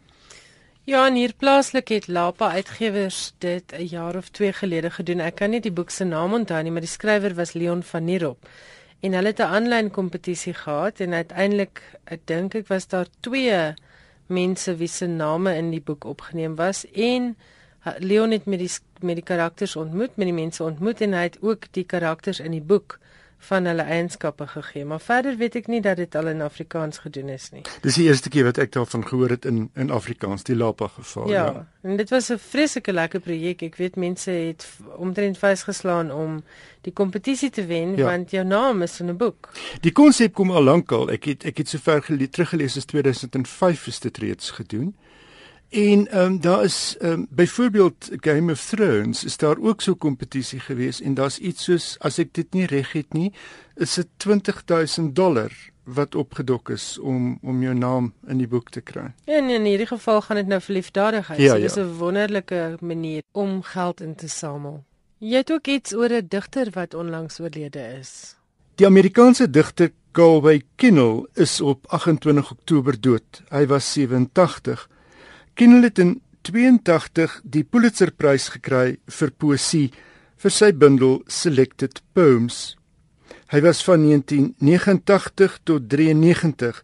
Ja, 0.88 1.02
en 1.06 1.18
hier 1.20 1.34
plaaslik 1.36 1.90
het 1.92 2.06
Lapa 2.06 2.46
Uitgewers 2.50 3.34
dit 3.38 3.72
'n 3.72 3.84
jaar 3.84 4.16
of 4.16 4.28
2 4.28 4.52
gelede 4.52 4.90
gedoen. 4.90 5.20
Ek 5.20 5.34
kan 5.34 5.50
nie 5.50 5.60
die 5.60 5.72
boek 5.72 5.90
se 5.90 6.04
naam 6.04 6.32
onthou 6.32 6.62
nie, 6.62 6.70
maar 6.70 6.80
die 6.80 6.88
skrywer 6.88 7.34
was 7.34 7.52
Leon 7.52 7.82
van 7.82 8.04
Nierop. 8.04 8.48
En 9.00 9.12
hulle 9.12 9.26
het 9.26 9.38
'n 9.38 9.42
aanlyn 9.42 9.90
kompetisie 9.90 10.54
gehad 10.54 11.00
en 11.00 11.12
uiteindelik, 11.12 11.82
ek 12.04 12.20
dink 12.24 12.54
ek 12.54 12.66
was 12.68 12.86
daar 12.86 13.06
2 13.20 13.74
mense 14.26 14.76
wie 14.76 14.88
se 14.88 15.06
name 15.06 15.56
in 15.56 15.70
die 15.70 15.80
boek 15.80 16.04
opgeneem 16.04 16.56
was 16.56 16.86
en 16.92 17.36
Leon 17.98 18.30
het 18.30 18.46
met 18.46 18.58
die 18.58 18.70
met 19.00 19.14
die 19.14 19.24
karakters 19.24 19.76
ontmoet, 19.76 20.16
met 20.16 20.26
die 20.26 20.34
mense 20.34 20.62
ontmoet 20.62 21.00
en 21.00 21.12
hy 21.12 21.22
het 21.22 21.38
ook 21.40 21.64
die 21.70 21.84
karakters 21.84 22.40
in 22.40 22.50
die 22.50 22.64
boek 22.66 22.98
van 23.38 23.64
hulle 23.64 23.82
eienskappe 23.82 24.46
gegee, 24.46 24.84
maar 24.84 25.00
verder 25.00 25.36
weet 25.36 25.54
ek 25.60 25.68
nie 25.70 25.80
dat 25.80 25.96
dit 25.96 26.14
al 26.18 26.26
in 26.32 26.42
Afrikaans 26.42 26.98
gedoen 26.98 27.28
is 27.28 27.50
nie. 27.54 27.62
Dis 27.82 27.94
die 27.94 28.08
eerste 28.08 28.28
keer 28.28 28.48
wat 28.48 28.58
ek 28.58 28.72
daarvan 28.74 29.06
gehoor 29.06 29.30
het 29.36 29.46
in 29.48 29.68
in 29.78 29.90
Afrikaans, 29.94 30.42
die 30.44 30.56
Lapa 30.56 30.88
geval. 30.88 31.30
Ja, 31.30 31.44
ja. 31.44 31.66
en 31.82 31.96
dit 31.96 32.10
was 32.10 32.30
'n 32.32 32.38
vreeslike 32.38 32.92
lekker 32.92 33.20
projek. 33.20 33.62
Ek 33.62 33.76
weet 33.76 33.96
mense 33.96 34.30
het 34.30 34.66
omtrent 34.96 35.38
vasgeslaan 35.38 36.12
om 36.12 36.42
die 36.82 36.92
kompetisie 36.92 37.50
te 37.50 37.66
wen 37.66 37.96
ja. 37.96 38.04
want 38.04 38.30
jou 38.30 38.44
naam 38.44 38.82
is 38.82 39.00
in 39.00 39.10
'n 39.10 39.16
boek. 39.16 39.50
Die 39.80 39.92
konsep 39.92 40.34
kom 40.34 40.50
al 40.50 40.62
lank 40.62 40.92
al. 40.92 41.10
Ek 41.10 41.24
het 41.24 41.44
ek 41.44 41.56
het 41.58 41.68
sover 41.68 42.02
teruggelees 42.30 42.76
as 42.76 42.84
2005 42.84 43.86
is 43.86 44.00
dit 44.00 44.18
reeds 44.18 44.50
gedoen. 44.50 44.94
En 45.68 46.08
ehm 46.08 46.24
um, 46.24 46.40
daar 46.40 46.64
is 46.64 46.96
ehm 46.98 47.12
um, 47.12 47.26
byvoorbeeld 47.30 48.08
Game 48.10 48.52
of 48.52 48.64
Thrones 48.64 49.24
is 49.24 49.36
daar 49.36 49.58
ook 49.58 49.80
so 49.80 49.94
kompetisie 49.94 50.60
gewees 50.60 51.00
en 51.00 51.14
daar's 51.14 51.38
iets 51.38 51.64
soos 51.64 51.96
as 51.98 52.18
ek 52.18 52.32
dit 52.32 52.52
nie 52.52 52.66
reg 52.66 52.92
het 52.92 53.12
nie, 53.12 53.32
is 53.76 53.94
dit 53.94 54.08
20000 54.16 55.16
dollar 55.16 55.52
wat 55.84 56.14
opgedok 56.14 56.70
is 56.70 56.98
om 56.98 57.38
om 57.42 57.62
jou 57.62 57.74
naam 57.74 58.12
in 58.26 58.38
die 58.38 58.48
boek 58.48 58.70
te 58.70 58.80
kry. 58.80 59.12
Ja, 59.24 59.40
nee, 59.40 59.56
in 59.56 59.64
hierdie 59.64 59.86
geval 59.86 60.20
gaan 60.20 60.36
dit 60.36 60.46
nou 60.46 60.60
vir 60.60 60.74
liefdadigheid. 60.74 61.40
Ja, 61.40 61.54
so 61.54 61.60
dis 61.60 61.74
ja. 61.74 61.82
'n 61.82 61.94
wonderlike 61.98 62.76
manier 62.80 63.22
om 63.32 63.62
geld 63.62 64.00
in 64.00 64.14
te 64.14 64.28
samel. 64.28 64.84
Jy 65.18 65.36
het 65.36 65.52
ook 65.52 65.66
iets 65.66 65.94
oor 65.94 66.10
'n 66.10 66.26
digter 66.28 66.70
wat 66.72 66.94
onlangs 66.94 67.40
oorlede 67.40 67.98
is. 68.00 68.36
Die 68.74 68.86
Amerikaanse 68.86 69.50
digter 69.50 69.90
Galway 70.12 70.62
Kinnell 70.76 71.26
is 71.34 71.60
op 71.60 71.86
28 71.86 72.50
Oktober 72.50 73.00
dood. 73.00 73.42
Hy 73.48 73.66
was 73.66 73.92
87. 73.92 74.88
Kinnell 75.58 75.82
het 75.82 75.98
in 75.98 76.20
82 76.46 77.32
die 77.42 77.64
Pulitzerprys 77.66 78.44
gekry 78.54 79.00
vir 79.10 79.30
poësie 79.42 79.88
vir 80.38 80.54
sy 80.54 80.68
bundel 80.70 81.16
Selected 81.26 81.98
Poems. 82.14 82.76
Hy 83.50 83.62
was 83.64 83.80
van 83.82 84.04
1989 84.06 85.56
tot 85.66 85.88
93 85.90 86.78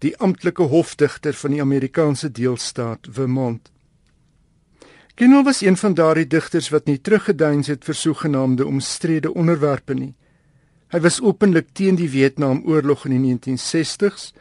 die 0.00 0.14
amptelike 0.24 0.70
hofdigter 0.72 1.36
van 1.36 1.52
die 1.52 1.60
Amerikaanse 1.66 2.32
deelstaat 2.32 3.12
Vermont. 3.12 3.68
Kinnell 5.20 5.44
was 5.44 5.60
een 5.60 5.76
van 5.76 6.00
daardie 6.00 6.24
digters 6.24 6.72
wat 6.72 6.88
nie 6.88 6.96
teruggeduins 6.96 7.68
het 7.68 7.84
vir 7.84 8.00
sogenaamde 8.06 8.64
omstrede 8.64 9.36
onderwerpe 9.36 10.00
nie. 10.00 10.14
Hy 10.96 11.04
was 11.04 11.20
openlik 11.20 11.74
teen 11.76 12.00
die 12.00 12.08
Vietnamoorlog 12.08 13.04
in 13.04 13.18
die 13.20 13.36
1960s 13.36 14.32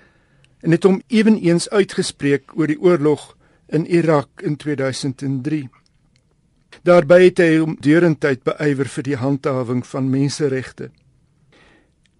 en 0.63 0.71
het 0.71 0.87
hom 0.87 1.03
eweneens 1.11 1.67
uitgespreek 1.67 2.55
oor 2.55 2.71
die 2.71 2.79
oorlog 2.79 3.33
in 3.73 3.85
Irak 3.89 4.41
in 4.45 4.55
2003. 4.57 5.69
Daarby 6.83 7.19
het 7.27 7.39
hy 7.41 7.57
om 7.63 7.77
deurentyd 7.79 8.43
beywer 8.45 8.89
vir 8.95 9.07
die 9.07 9.17
handhawing 9.17 9.83
van 9.85 10.09
menseregte. 10.09 10.89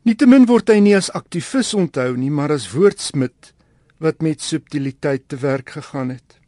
Nietemin 0.03 0.45
word 0.49 0.69
hy 0.69 0.81
nie 0.83 0.95
as 0.97 1.11
aktivis 1.15 1.73
onthou 1.77 2.15
nie, 2.17 2.31
maar 2.31 2.51
as 2.51 2.71
woordsmid 2.73 3.53
wat 4.03 4.21
met 4.21 4.41
subtiliteit 4.43 5.29
te 5.31 5.39
werk 5.39 5.77
gegaan 5.77 6.09
het. 6.11 6.39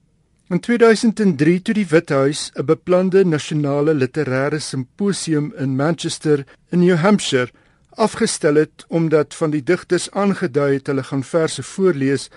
In 0.51 0.59
2003 0.59 1.61
toe 1.61 1.73
die 1.73 1.87
Withuis 1.89 2.51
'n 2.53 2.65
beplande 2.65 3.23
nasionale 3.25 3.93
literêre 3.93 4.59
simposium 4.59 5.53
in 5.57 5.75
Manchester 5.75 6.45
in 6.71 6.79
New 6.79 6.97
Hampshire 6.97 7.51
afgestel 7.89 8.55
het 8.55 8.85
omdat 8.87 9.33
van 9.33 9.51
die 9.51 9.63
digters 9.63 10.11
aangedui 10.11 10.73
het 10.73 10.87
hulle 10.87 11.03
gaan 11.03 11.23
verse 11.23 11.63
voorlees 11.63 12.29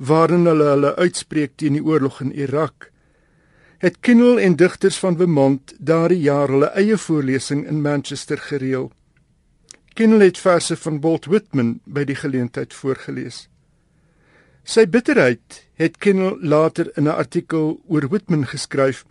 waarin 0.00 0.46
hulle 0.48 0.70
hulle 0.72 0.94
uitspreek 0.96 1.58
teen 1.60 1.76
die 1.76 1.84
oorlog 1.84 2.20
in 2.24 2.32
Irak. 2.32 2.88
Het 3.84 4.00
Kindle 4.00 4.40
en 4.40 4.56
digters 4.56 4.98
van 5.00 5.16
Vermont 5.16 5.74
daardie 5.78 6.22
jaar 6.24 6.48
hulle 6.48 6.72
eie 6.76 6.96
voorlesing 6.96 7.66
in 7.68 7.82
Manchester 7.84 8.38
gereël. 8.38 8.90
Kindle 9.94 10.24
het 10.24 10.38
verse 10.38 10.76
van 10.76 11.00
Walt 11.04 11.28
Whitman 11.28 11.80
by 11.84 12.04
die 12.08 12.16
geleentheid 12.16 12.74
voorgeles. 12.74 13.48
Sy 14.64 14.86
bitterheid 14.88 15.64
het 15.80 15.98
Kindle 15.98 16.36
later 16.40 16.92
in 16.96 17.04
'n 17.04 17.16
artikel 17.16 17.80
oor 17.88 18.08
Whitman 18.08 18.46
geskryf 18.46 19.04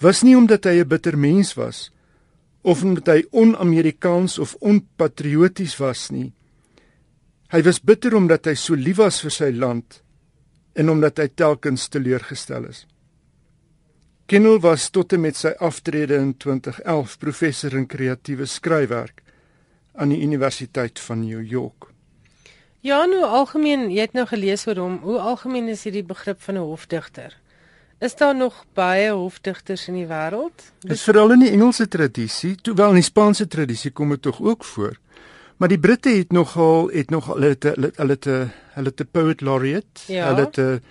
was 0.00 0.22
nie 0.22 0.36
omdat 0.36 0.64
hy 0.64 0.80
'n 0.80 0.88
bitter 0.88 1.18
mens 1.18 1.54
was 1.54 1.90
of 2.62 2.82
omdat 2.82 3.06
hy 3.06 3.24
on-Amerikaans 3.30 4.38
of 4.38 4.56
onpatrioties 4.60 5.76
was 5.76 6.10
nie. 6.10 6.32
Hy 7.54 7.60
was 7.62 7.78
bitter 7.78 8.16
omdat 8.18 8.48
hy 8.50 8.56
so 8.58 8.74
lief 8.74 8.98
was 8.98 9.20
vir 9.22 9.30
sy 9.30 9.52
land 9.54 10.00
en 10.74 10.88
omdat 10.90 11.20
hy 11.22 11.28
telkens 11.38 11.84
teleurgestel 11.86 12.64
is. 12.66 12.80
Kindle 14.26 14.56
was 14.64 14.88
tot 14.90 15.14
en 15.14 15.22
met 15.22 15.38
sy 15.38 15.52
aftrede 15.62 16.18
in 16.18 16.32
2011 16.42 17.14
professor 17.22 17.76
in 17.78 17.86
kreatiewe 17.86 18.48
skryfwerk 18.50 19.22
aan 19.94 20.10
die 20.10 20.18
Universiteit 20.26 20.98
van 20.98 21.22
New 21.22 21.44
York. 21.46 21.92
Ja, 22.82 23.04
nou 23.06 23.22
algemeen, 23.22 23.86
jy 23.92 24.08
het 24.08 24.18
nou 24.18 24.26
gelees 24.26 24.66
oor 24.66 24.82
hom. 24.82 24.98
Hoe 25.06 25.20
algemeen 25.22 25.70
is 25.70 25.86
hierdie 25.86 26.02
begrip 26.02 26.42
van 26.42 26.58
'n 26.58 26.66
hofdigter? 26.66 27.38
Is 28.00 28.16
daar 28.18 28.34
nog 28.34 28.64
baie 28.74 29.12
hofdigters 29.12 29.88
in 29.88 29.94
die 29.94 30.10
wêreld? 30.10 30.72
Dis 30.80 31.06
veral 31.06 31.30
in 31.30 31.46
die 31.46 31.54
Engelse 31.54 31.86
tradisie, 31.88 32.56
terwyl 32.56 32.88
in 32.88 33.00
die 33.00 33.10
Spaanse 33.12 33.46
tradisie 33.46 33.90
kom 33.90 34.10
dit 34.10 34.22
tog 34.22 34.42
ook 34.42 34.64
voor. 34.64 34.98
Maar 35.56 35.68
die 35.68 35.78
Britte 35.78 36.08
het 36.08 36.32
nogal 36.32 36.88
het 36.90 37.10
nog 37.10 37.26
hulle 37.26 37.54
het 37.54 37.62
hulle 37.62 37.92
het 38.12 38.24
hulle 38.24 38.90
het 38.90 39.00
'n 39.00 39.08
poet 39.10 39.40
laureate, 39.40 40.00
ja. 40.06 40.26
hulle 40.26 40.44
het 40.46 40.58
'n 40.58 40.82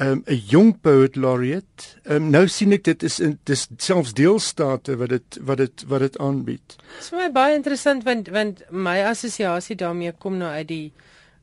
um, 0.00 0.22
'n 0.26 0.42
jong 0.48 0.80
poet 0.80 1.16
laureate. 1.16 1.84
Um, 2.04 2.30
nou 2.30 2.48
sien 2.48 2.72
ek 2.72 2.84
dit 2.84 3.02
is 3.02 3.20
in 3.20 3.38
dis 3.44 3.68
selfs 3.76 4.12
deelstate 4.12 4.96
wat 4.96 5.08
dit 5.08 5.38
wat 5.40 5.56
dit 5.56 5.84
wat 5.86 6.00
dit 6.00 6.18
aanbied. 6.18 6.76
Dit 6.76 7.00
is 7.00 7.08
vir 7.08 7.18
my 7.18 7.32
baie 7.32 7.54
interessant 7.54 8.04
want 8.04 8.28
want 8.28 8.62
my 8.70 9.02
assosiasie 9.04 9.76
daarmee 9.76 10.12
kom 10.12 10.36
nou 10.36 10.50
uit 10.50 10.68
die 10.68 10.92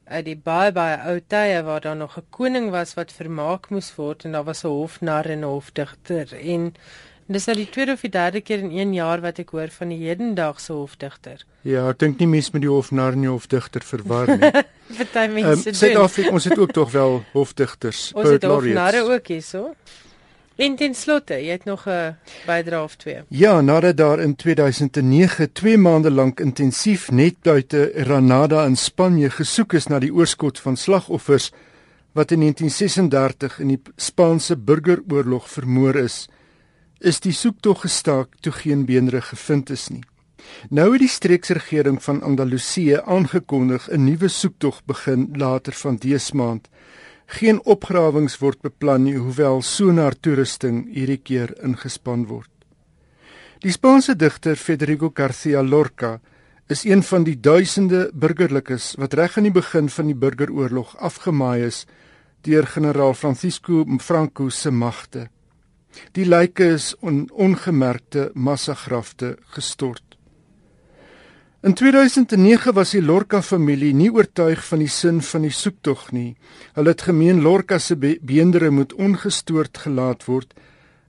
uit 0.09 0.25
die 0.25 0.37
baie 0.37 0.71
baie 0.71 0.97
ou 1.05 1.19
tye 1.27 1.61
waar 1.63 1.81
daar 1.81 1.95
nog 1.95 2.17
'n 2.17 2.25
koning 2.29 2.69
was 2.71 2.93
wat 2.93 3.11
vermaak 3.11 3.69
moes 3.69 3.95
word 3.95 4.25
en 4.25 4.31
daar 4.31 4.43
was 4.43 4.63
'n 4.63 4.67
hofnar 4.67 5.25
en 5.25 5.39
'n 5.39 5.51
hofdigter 5.53 6.33
en 6.33 6.73
dis 7.33 7.47
al 7.47 7.59
die 7.61 7.69
tweede 7.69 7.93
of 7.93 8.01
die 8.01 8.09
derde 8.09 8.41
keer 8.41 8.59
in 8.59 8.71
1 8.71 8.93
jaar 8.93 9.21
wat 9.21 9.39
ek 9.39 9.49
hoor 9.53 9.69
van 9.69 9.89
die 9.93 9.99
hedendaagse 10.01 10.73
hofdigter. 10.73 11.45
Ja, 11.61 11.89
ek 11.89 11.99
dink 11.99 12.19
nie 12.19 12.27
mense 12.27 12.49
met 12.53 12.61
die 12.61 12.71
hofnar 12.71 13.13
en 13.13 13.21
die 13.21 13.29
hofdigter 13.29 13.85
verwar 13.85 14.27
nie. 14.31 14.51
Party 14.99 15.25
mense 15.33 15.51
um, 15.51 15.63
doen. 15.63 15.79
Suid-Afrika, 15.81 16.33
ons 16.33 16.49
het 16.49 16.57
ook 16.57 16.71
tog 16.73 16.91
wel 16.91 17.23
hofdigters. 17.33 18.11
Ons 18.17 18.29
het 18.29 18.47
hofnare 18.49 19.03
ook 19.05 19.27
hierso. 19.27 19.73
En 20.59 20.75
ten 20.75 20.95
slotte, 20.95 21.37
jy 21.39 21.53
het 21.55 21.63
nog 21.63 21.85
'n 21.87 22.17
bydrae 22.45 22.83
of 22.83 22.95
twee. 22.95 23.21
Ja, 23.27 23.61
nadat 23.61 23.97
daar 23.97 24.19
in 24.19 24.35
2009 24.35 25.51
2 25.51 25.77
maande 25.77 26.11
lank 26.11 26.39
intensief 26.39 27.11
net 27.11 27.35
buite 27.41 27.91
Granada 27.95 28.65
in 28.65 28.75
Spanje 28.75 29.29
gesoek 29.29 29.73
is 29.73 29.87
na 29.87 29.99
die 29.99 30.13
oorskot 30.13 30.59
van 30.59 30.75
slagoffers 30.77 31.51
wat 32.11 32.31
in 32.31 32.39
1936 32.39 33.59
in 33.59 33.67
die 33.67 33.81
Spaanse 33.95 34.57
burgeroorlog 34.57 35.49
vermoor 35.49 35.95
is, 35.95 36.27
is 36.99 37.19
die 37.19 37.33
soektog 37.33 37.81
gestaak 37.81 38.35
toe 38.41 38.51
geen 38.51 38.85
beenre 38.85 39.21
gevind 39.21 39.69
is 39.69 39.89
nie. 39.89 40.03
Nou 40.69 40.91
het 40.91 40.99
die 40.99 41.11
streeksregering 41.11 42.03
van 42.03 42.21
Andalusië 42.21 43.01
aangekondig 43.05 43.89
'n 43.89 44.03
nuwe 44.03 44.27
soektog 44.27 44.81
begin 44.85 45.29
later 45.33 45.73
van 45.73 45.95
dese 45.95 46.35
maand 46.35 46.69
Geen 47.29 47.59
opgrawings 47.69 48.39
word 48.41 48.63
beplan 48.65 49.03
nie, 49.05 49.13
hoewel 49.21 49.61
sonar 49.61 50.15
toerusting 50.17 50.87
hierdie 50.95 51.19
keer 51.21 51.51
ingespan 51.61 52.23
word. 52.25 52.49
Die 53.61 53.69
Spaanse 53.69 54.15
digter 54.17 54.57
Federico 54.57 55.11
García 55.13 55.61
Lorca 55.61 56.15
is 56.73 56.87
een 56.87 57.03
van 57.05 57.27
die 57.27 57.35
duisende 57.37 58.07
burgerlikes 58.13 58.95
wat 58.97 59.13
reg 59.13 59.37
aan 59.37 59.45
die 59.45 59.53
begin 59.53 59.91
van 59.93 60.09
die 60.09 60.17
burgeroorlog 60.17 60.95
afgemaai 60.97 61.67
is 61.67 61.83
deur 62.47 62.65
generaal 62.65 63.13
Francisco 63.13 63.85
Franco 64.01 64.49
se 64.49 64.71
magte. 64.71 65.27
Die 66.17 66.25
lyke 66.25 66.73
is 66.75 66.93
on 66.99 67.27
ongemerkte 67.31 68.31
massagrafte 68.33 69.37
gestort. 69.55 70.03
In 71.61 71.73
2009 71.73 72.73
was 72.73 72.93
die 72.95 73.01
Lorca 73.03 73.41
familie 73.41 73.91
nie 73.93 74.07
oortuig 74.15 74.61
van 74.63 74.79
die 74.79 74.87
sin 74.87 75.17
van 75.21 75.43
die 75.43 75.51
soektog 75.51 76.05
nie. 76.15 76.37
Hulle 76.77 76.93
het 76.93 77.03
gemeen 77.09 77.41
Lorca 77.43 77.79
se 77.83 77.97
beendere 77.99 78.69
moet 78.71 78.93
ongestoord 78.93 79.77
gelaat 79.77 80.23
word 80.29 80.53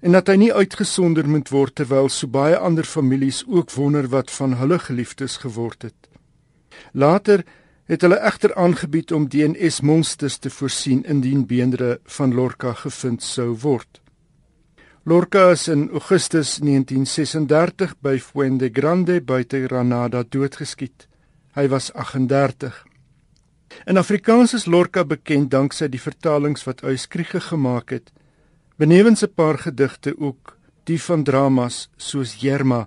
en 0.01 0.17
dat 0.17 0.27
hy 0.33 0.37
nie 0.41 0.53
uitgesonder 0.53 1.29
moet 1.29 1.53
word 1.53 1.77
terwyl 1.79 2.09
so 2.09 2.27
baie 2.27 2.59
ander 2.59 2.89
families 2.89 3.45
ook 3.47 3.71
wonder 3.77 4.09
wat 4.11 4.31
van 4.41 4.57
hulle 4.59 4.81
geliefdes 4.83 5.37
geword 5.45 5.87
het. 5.87 6.11
Later 6.93 7.45
het 7.87 8.03
hulle 8.03 8.19
egter 8.19 8.55
aangebied 8.55 9.13
om 9.13 9.29
DNS 9.29 9.81
monsters 9.87 10.39
te 10.39 10.51
voorsien 10.51 11.05
indien 11.05 11.47
beendere 11.47 12.01
van 12.19 12.35
Lorca 12.35 12.73
gevind 12.73 13.23
sou 13.23 13.53
word. 13.55 14.01
Lorca 15.05 15.51
is 15.51 15.67
in 15.69 15.89
Augustus 15.93 16.59
1936 16.61 17.95
by 18.03 18.19
Fuente 18.19 18.69
Grande 18.69 19.23
buite 19.23 19.63
Granada 19.65 20.21
doodgeskiet. 20.29 21.07
Hy 21.57 21.69
was 21.73 21.89
38. 21.95 22.85
In 23.89 23.97
Afrikaans 23.97 24.53
is 24.53 24.67
Lorca 24.67 25.05
bekend 25.05 25.49
danksy 25.55 25.89
die 25.89 26.03
vertalings 26.03 26.67
wat 26.69 26.85
Uyskriege 26.85 27.41
gemaak 27.41 27.97
het. 27.97 28.13
Benewens 28.77 29.25
'n 29.25 29.33
paar 29.35 29.59
gedigte 29.59 30.13
ook 30.21 30.59
die 30.85 31.01
van 31.01 31.25
dramas 31.25 31.89
soos 31.97 32.35
Jerma 32.35 32.87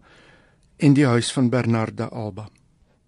en 0.77 0.93
die 0.93 1.07
huis 1.07 1.33
van 1.33 1.49
Bernarda 1.49 2.05
Alba. 2.05 2.47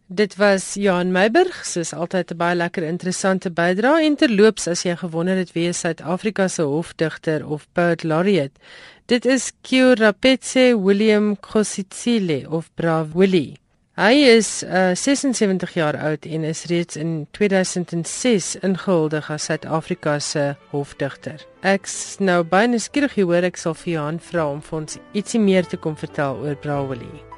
Dit 0.08 0.36
was 0.36 0.74
Johan 0.74 1.12
Meiburg, 1.12 1.66
soos 1.66 1.94
altyd 1.94 2.32
'n 2.32 2.38
baie 2.38 2.56
lekker 2.56 2.84
interessante 2.84 3.50
bydrae 3.50 4.06
en 4.06 4.16
terloops 4.16 4.68
as 4.68 4.84
jy 4.84 4.96
gewonder 4.96 5.36
het 5.36 5.54
wie 5.54 5.74
Suid-Afrika 5.74 6.48
se 6.48 6.62
hofdigter 6.62 7.48
of 7.48 7.68
poet 7.74 8.04
laureate 8.04 8.60
Dit 9.06 9.26
is 9.26 9.52
Kyurapetse 9.62 10.76
William 10.82 11.40
Kositsile 11.40 12.50
of 12.50 12.70
Brav 12.76 13.14
Willie. 13.14 13.58
Hy 13.96 14.14
is 14.14 14.64
uh, 14.64 14.94
76 14.94 15.74
jaar 15.74 15.98
oud 15.98 16.26
en 16.26 16.44
is 16.44 16.66
reeds 16.66 16.96
in 16.96 17.28
2006 17.32 18.56
ingehuldig 18.62 19.30
as 19.30 19.46
Suid-Afrika 19.46 20.20
se 20.20 20.56
hofdigter. 20.70 21.46
Ek's 21.62 22.18
nou 22.20 22.44
baie 22.44 22.68
nuuskierig 22.68 23.16
hoor 23.16 23.44
ek 23.44 23.58
sal 23.58 23.74
vir 23.74 23.94
Johan 23.94 24.20
vra 24.20 24.50
om 24.52 24.62
vir 24.62 24.80
ons 24.82 25.00
ietsie 25.14 25.40
meer 25.40 25.66
te 25.66 25.78
kom 25.78 25.98
vertel 25.98 26.38
oor 26.46 26.56
Brav 26.56 26.90
Willie. 26.90 27.35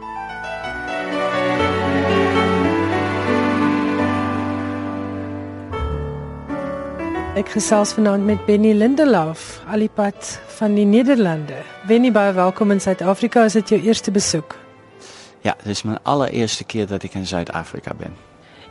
Ek 7.38 7.52
gesels 7.54 7.92
vanaand 7.94 8.26
met 8.26 8.40
Benny 8.48 8.72
Lindelaf, 8.74 9.60
alipad 9.70 10.40
van 10.58 10.74
die 10.74 10.86
Nederlande. 10.90 11.60
Benny, 11.86 12.10
baie 12.12 12.32
welkom 12.34 12.72
in 12.74 12.80
Suid-Afrika. 12.82 13.44
Is 13.46 13.54
dit 13.54 13.70
jou 13.70 13.82
eerste 13.82 14.12
besoek? 14.12 14.56
Ja, 15.46 15.54
dit 15.58 15.68
is 15.68 15.84
mijn 15.84 16.00
allereerste 16.02 16.64
keer 16.64 16.88
dat 16.88 17.04
ik 17.04 17.14
in 17.14 17.28
Zuid-Afrika 17.28 17.94
ben. 17.98 18.16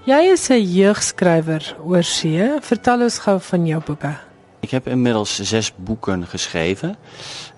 Jij 0.05 0.27
is 0.27 0.49
een 0.49 0.73
jeugdschrijver 0.73 1.77
oor 1.85 2.03
see. 2.03 2.51
Vertel 2.61 3.01
ons 3.01 3.19
gauw 3.19 3.39
van 3.39 3.67
jouw 3.67 3.83
boeken. 3.85 4.19
Ik 4.61 4.71
heb 4.71 4.87
inmiddels 4.89 5.41
zes 5.41 5.73
boeken 5.77 6.27
geschreven. 6.27 6.97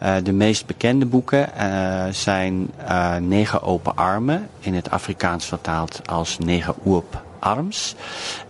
Uh, 0.03 0.17
de 0.23 0.33
meest 0.33 0.67
bekende 0.67 1.07
boeken 1.07 1.49
uh, 1.57 2.05
zijn 2.11 2.71
uh, 2.81 3.17
Negen 3.17 3.63
Open 3.63 3.97
Armen, 3.97 4.49
in 4.61 4.75
het 4.75 4.91
Afrikaans 4.91 5.45
vertaald 5.45 6.01
als 6.07 6.39
Negen 6.39 6.75
Oop 6.85 7.23
Arms. 7.39 7.95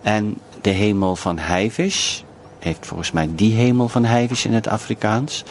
En 0.01 0.37
De 0.61 0.69
Hemel 0.69 1.15
van 1.15 1.37
Heivisch, 1.37 2.23
heeft 2.59 2.85
volgens 2.85 3.11
mij 3.11 3.29
die 3.31 3.53
hemel 3.53 3.87
van 3.87 4.05
Heivis 4.05 4.45
in 4.45 4.53
het 4.53 4.67
Afrikaans. 4.67 5.43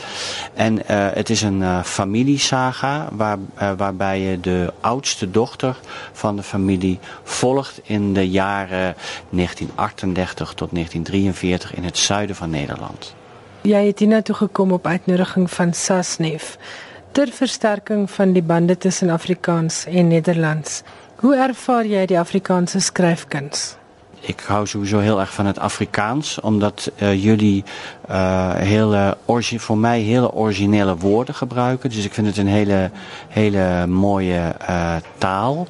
En 0.54 0.74
uh, 0.74 0.82
het 0.90 1.30
is 1.30 1.42
een 1.42 1.60
uh, 1.60 1.82
familiesaga 1.82 3.08
waar, 3.12 3.38
uh, 3.38 3.70
waarbij 3.76 4.20
je 4.20 4.40
de 4.40 4.72
oudste 4.80 5.30
dochter 5.30 5.76
van 6.12 6.36
de 6.36 6.42
familie 6.42 6.98
volgt 7.22 7.80
in 7.82 8.14
de 8.14 8.28
jaren 8.28 8.94
1938 9.30 10.54
tot 10.54 10.68
1943 10.72 11.74
in 11.74 11.84
het 11.84 11.98
zuiden 11.98 12.36
van 12.36 12.50
Nederland. 12.50 13.14
Jij 13.60 13.86
het 13.86 13.98
hier 13.98 14.08
naartoe 14.08 14.34
gekomen 14.34 14.74
op 14.74 14.86
uitnodiging 14.86 15.50
van 15.50 15.74
Sasnef. 15.74 16.58
Ter 17.12 17.28
versterking 17.28 18.10
van 18.10 18.32
die 18.32 18.42
bande 18.42 18.76
tussen 18.76 19.10
Afrikaans 19.10 19.86
en 19.86 20.08
Nederlands, 20.08 20.82
hoe 21.16 21.36
ervaar 21.36 21.86
jy 21.86 22.06
die 22.06 22.18
Afrikaanse 22.18 22.80
skryfkuns? 22.80 23.76
Ik 24.20 24.40
hou 24.40 24.66
sowieso 24.66 24.98
heel 24.98 25.20
erg 25.20 25.32
van 25.32 25.46
het 25.46 25.58
Afrikaans, 25.58 26.40
omdat 26.40 26.90
uh, 26.98 27.22
jullie 27.22 27.64
uh, 28.10 28.54
hele, 28.54 29.16
voor 29.56 29.78
mij 29.78 30.00
hele 30.00 30.32
originele 30.32 30.96
woorden 30.96 31.34
gebruiken. 31.34 31.90
Dus 31.90 32.04
ik 32.04 32.14
vind 32.14 32.26
het 32.26 32.36
een 32.36 32.46
hele, 32.46 32.90
hele 33.28 33.86
mooie 33.86 34.54
uh, 34.70 34.96
taal. 35.18 35.66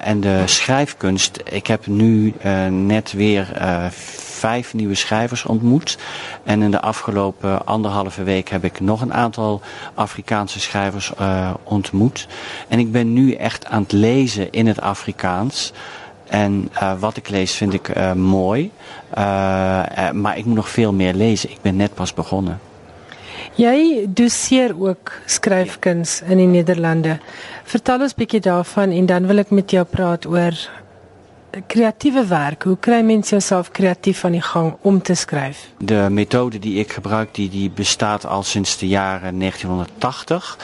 en 0.00 0.20
de 0.20 0.42
schrijfkunst, 0.44 1.40
ik 1.44 1.66
heb 1.66 1.86
nu 1.86 2.34
net 2.70 3.12
weer 3.12 3.48
vijf 4.36 4.74
nieuwe 4.74 4.94
schrijvers 4.94 5.44
ontmoet. 5.44 5.98
En 6.44 6.62
in 6.62 6.70
de 6.70 6.80
afgelopen 6.80 7.66
anderhalve 7.66 8.22
week 8.22 8.48
heb 8.48 8.64
ik 8.64 8.80
nog 8.80 9.00
een 9.00 9.14
aantal 9.14 9.60
Afrikaanse 9.94 10.60
schrijvers 10.60 11.12
ontmoet. 11.62 12.26
En 12.68 12.78
ik 12.78 12.92
ben 12.92 13.12
nu 13.12 13.32
echt 13.32 13.66
aan 13.66 13.82
het 13.82 13.92
lezen 13.92 14.52
in 14.52 14.66
het 14.66 14.80
Afrikaans. 14.80 15.72
En 16.28 16.68
uh, 16.74 16.98
wat 16.98 17.16
ik 17.16 17.28
lees 17.28 17.54
vind 17.54 17.72
ik 17.72 17.96
uh, 17.96 18.12
mooi. 18.12 18.70
Uh, 19.18 20.10
maar 20.10 20.38
ik 20.38 20.44
moet 20.44 20.54
nog 20.54 20.68
veel 20.68 20.92
meer 20.92 21.14
lezen. 21.14 21.50
Ik 21.50 21.58
ben 21.62 21.76
net 21.76 21.94
pas 21.94 22.14
begonnen. 22.14 22.60
Jy 23.56 24.06
doseer 24.08 24.74
ook 24.76 25.12
skryfkuns 25.24 26.20
in 26.28 26.36
die 26.36 26.46
Nederlande. 26.46 27.18
Vertel 27.64 28.00
ons 28.00 28.12
'n 28.12 28.16
bietjie 28.16 28.40
daarvan 28.40 28.90
en 28.90 29.06
dan 29.06 29.26
wil 29.26 29.38
ek 29.38 29.50
met 29.50 29.70
jou 29.70 29.84
praat 29.84 30.26
oor 30.26 30.52
creatieve 31.66 32.26
werk. 32.26 32.62
Hoe 32.62 32.78
kry 32.78 33.00
mens 33.00 33.28
jouself 33.28 33.70
creatief 33.70 34.24
aan 34.24 34.32
die 34.32 34.42
gang 34.42 34.76
om 34.80 35.02
te 35.02 35.14
schrijven? 35.14 35.68
De 35.78 36.06
methode 36.10 36.58
die 36.58 36.78
ik 36.78 36.92
gebruik, 36.92 37.34
die, 37.34 37.48
die 37.48 37.70
bestaat 37.70 38.26
al 38.26 38.42
sinds 38.42 38.78
de 38.78 38.88
jaren 38.88 39.38
1980. 39.38 40.58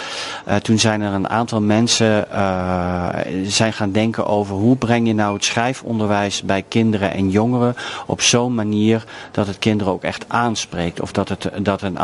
Uh, 0.48 0.56
toen 0.56 0.78
zijn 0.78 1.00
er 1.00 1.12
een 1.12 1.28
aantal 1.28 1.60
mensen 1.60 2.26
uh, 2.32 3.08
zijn 3.44 3.72
gaan 3.72 3.92
denken 3.92 4.26
over 4.26 4.54
hoe 4.54 4.76
breng 4.76 5.06
je 5.06 5.14
nou 5.14 5.34
het 5.34 5.44
schrijfonderwijs 5.44 6.42
bij 6.42 6.64
kinderen 6.68 7.12
en 7.12 7.30
jongeren 7.30 7.74
op 8.06 8.20
zo'n 8.20 8.54
manier 8.54 9.04
dat 9.30 9.46
het 9.46 9.58
kinderen 9.58 9.92
ook 9.92 10.02
echt 10.02 10.24
aanspreekt. 10.28 11.00
Of 11.00 11.12
dat 11.12 11.28
het 11.28 11.50
dat 11.62 11.82
een, 11.82 11.98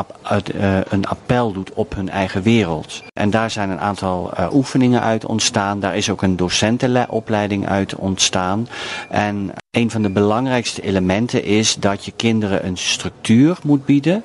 uh, 0.55 0.77
een 0.89 1.07
appel 1.07 1.53
doet 1.53 1.73
op 1.73 1.95
hun 1.95 2.11
eigen 2.11 2.43
wereld. 2.43 3.03
En 3.13 3.31
daar 3.31 3.51
zijn 3.51 3.71
een 3.71 3.81
aantal 3.81 4.33
oefeningen 4.53 5.03
uit 5.03 5.27
ontstaan. 5.27 5.81
Daar 5.81 5.97
is 5.97 6.11
ook 6.11 6.23
een 6.23 6.37
docentenopleiding 6.37 7.69
uit 7.69 7.95
ontstaan. 7.95 8.69
En 9.09 9.53
een 9.71 9.91
van 9.91 10.03
de 10.03 10.11
belangrijkste 10.11 10.83
elementen 10.83 11.45
is 11.45 11.75
dat 11.75 12.05
je 12.05 12.13
kinderen 12.17 12.67
een 12.67 12.77
structuur 12.77 13.59
moet 13.63 13.85
bieden 13.85 14.23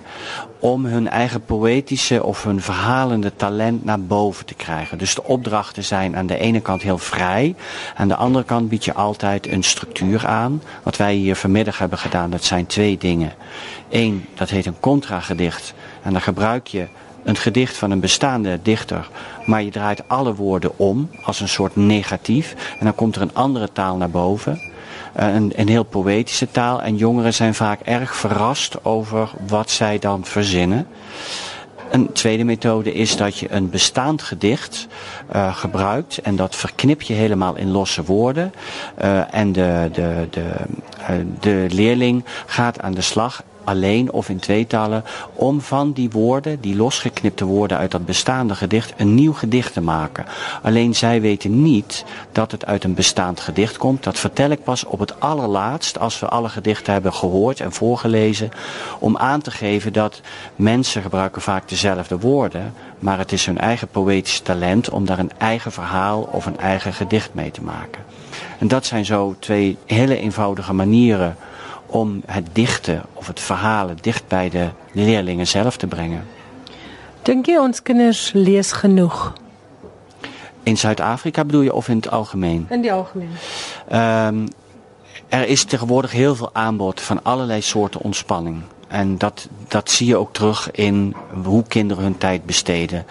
om 0.59 0.85
hun 0.85 1.09
eigen 1.09 1.45
poëtische 1.45 2.23
of 2.23 2.43
hun 2.43 2.61
verhalende 2.61 3.35
talent 3.35 3.85
naar 3.85 4.01
boven 4.01 4.45
te 4.45 4.53
krijgen. 4.53 4.97
Dus 4.97 5.15
de 5.15 5.23
opdrachten 5.23 5.83
zijn 5.83 6.15
aan 6.15 6.27
de 6.27 6.37
ene 6.37 6.59
kant 6.59 6.81
heel 6.81 6.97
vrij, 6.97 7.55
aan 7.95 8.07
de 8.07 8.15
andere 8.15 8.45
kant 8.45 8.69
bied 8.69 8.85
je 8.85 8.93
altijd 8.93 9.47
een 9.47 9.63
structuur 9.63 10.27
aan. 10.27 10.61
Wat 10.83 10.97
wij 10.97 11.13
hier 11.13 11.35
vanmiddag 11.35 11.77
hebben 11.77 11.97
gedaan, 11.97 12.29
dat 12.29 12.43
zijn 12.43 12.65
twee 12.65 12.97
dingen. 12.97 13.33
Eén, 13.89 14.25
dat 14.35 14.49
heet 14.49 14.65
een 14.65 14.79
contragedicht 14.79 15.73
en 16.03 16.11
dan 16.11 16.21
gebruik 16.21 16.67
je 16.67 16.87
een 17.23 17.35
gedicht 17.35 17.77
van 17.77 17.91
een 17.91 17.99
bestaande 17.99 18.59
dichter, 18.61 19.09
maar 19.45 19.63
je 19.63 19.71
draait 19.71 20.03
alle 20.07 20.35
woorden 20.35 20.77
om 20.77 21.09
als 21.23 21.39
een 21.39 21.49
soort 21.49 21.75
negatief 21.75 22.55
en 22.79 22.85
dan 22.85 22.95
komt 22.95 23.15
er 23.15 23.21
een 23.21 23.33
andere 23.33 23.71
taal 23.71 23.97
naar 23.97 24.09
boven. 24.09 24.71
Eh, 25.13 25.33
een, 25.33 25.51
een 25.55 25.67
heel 25.67 25.83
poëtische 25.83 26.51
taal 26.51 26.81
en 26.81 26.95
jongeren 26.95 27.33
zijn 27.33 27.53
vaak 27.53 27.79
erg 27.81 28.15
verrast 28.15 28.85
over 28.85 29.29
wat 29.47 29.71
zij 29.71 29.99
dan 29.99 30.25
verzinnen. 30.25 30.87
Een 31.91 32.11
tweede 32.11 32.43
methode 32.43 32.93
is 32.93 33.17
dat 33.17 33.37
je 33.37 33.51
een 33.51 33.69
bestaand 33.69 34.21
gedicht 34.21 34.87
uh, 35.35 35.55
gebruikt 35.55 36.17
en 36.17 36.35
dat 36.35 36.55
verknip 36.55 37.01
je 37.01 37.13
helemaal 37.13 37.55
in 37.55 37.71
losse 37.71 38.03
woorden. 38.03 38.53
Uh, 39.03 39.33
en 39.33 39.51
de, 39.51 39.89
de, 39.93 40.27
de, 40.29 40.45
de 41.39 41.65
leerling 41.69 42.25
gaat 42.45 42.81
aan 42.81 42.93
de 42.93 43.01
slag 43.01 43.43
alleen 43.63 44.11
of 44.11 44.29
in 44.29 44.39
tweetallen, 44.39 45.03
om 45.33 45.61
van 45.61 45.91
die 45.91 46.09
woorden, 46.09 46.61
die 46.61 46.75
losgeknipte 46.75 47.45
woorden 47.45 47.77
uit 47.77 47.91
dat 47.91 48.05
bestaande 48.05 48.55
gedicht, 48.55 48.93
een 48.97 49.15
nieuw 49.15 49.33
gedicht 49.33 49.73
te 49.73 49.81
maken. 49.81 50.25
Alleen 50.61 50.95
zij 50.95 51.21
weten 51.21 51.61
niet 51.61 52.05
dat 52.31 52.51
het 52.51 52.65
uit 52.65 52.83
een 52.83 52.93
bestaand 52.93 53.39
gedicht 53.39 53.77
komt. 53.77 54.03
Dat 54.03 54.19
vertel 54.19 54.49
ik 54.49 54.63
pas 54.63 54.83
op 54.83 54.99
het 54.99 55.19
allerlaatst, 55.19 55.99
als 55.99 56.19
we 56.19 56.27
alle 56.27 56.49
gedichten 56.49 56.93
hebben 56.93 57.13
gehoord 57.13 57.59
en 57.59 57.71
voorgelezen, 57.71 58.51
om 58.99 59.17
aan 59.17 59.41
te 59.41 59.51
geven 59.51 59.93
dat 59.93 60.21
mensen 60.55 61.01
gebruiken 61.01 61.41
vaak 61.41 61.69
dezelfde 61.69 62.19
woorden, 62.19 62.73
maar 62.99 63.17
het 63.17 63.31
is 63.31 63.45
hun 63.45 63.57
eigen 63.57 63.87
poëtisch 63.87 64.39
talent 64.39 64.89
om 64.89 65.05
daar 65.05 65.19
een 65.19 65.31
eigen 65.37 65.71
verhaal 65.71 66.21
of 66.31 66.45
een 66.45 66.59
eigen 66.59 66.93
gedicht 66.93 67.33
mee 67.33 67.51
te 67.51 67.61
maken. 67.61 68.01
En 68.59 68.67
dat 68.67 68.85
zijn 68.85 69.05
zo 69.05 69.35
twee 69.39 69.77
hele 69.85 70.17
eenvoudige 70.17 70.73
manieren 70.73 71.35
om 71.93 72.21
het 72.25 72.47
dichten 72.53 73.03
of 73.13 73.27
het 73.27 73.39
verhalen 73.39 73.97
dicht 74.01 74.27
bij 74.27 74.49
de 74.49 74.69
leerlingen 74.91 75.47
zelf 75.47 75.77
te 75.77 75.87
brengen. 75.87 76.25
Denk 77.21 77.45
je 77.45 77.59
ons 77.59 77.81
kinders 77.81 78.31
lees 78.33 78.71
genoeg? 78.71 79.33
In 80.63 80.77
Zuid-Afrika 80.77 81.45
bedoel 81.45 81.61
je 81.61 81.73
of 81.73 81.87
in 81.87 81.95
het 81.95 82.09
algemeen? 82.09 82.65
In 82.69 82.83
het 82.83 82.91
algemeen. 82.91 83.29
Um, 83.91 84.47
er 85.29 85.47
is 85.47 85.63
tegenwoordig 85.63 86.11
heel 86.11 86.35
veel 86.35 86.49
aanbod 86.53 87.01
van 87.01 87.23
allerlei 87.23 87.61
soorten 87.61 88.01
ontspanning. 88.01 88.61
En 88.93 89.17
dat, 89.17 89.47
dat 89.67 89.91
zie 89.91 90.07
je 90.07 90.17
ook 90.17 90.33
terug 90.33 90.71
in 90.71 91.15
hoe 91.43 91.63
kinderen 91.67 92.03
hun 92.03 92.17
tijd 92.17 92.45
besteden. 92.45 93.05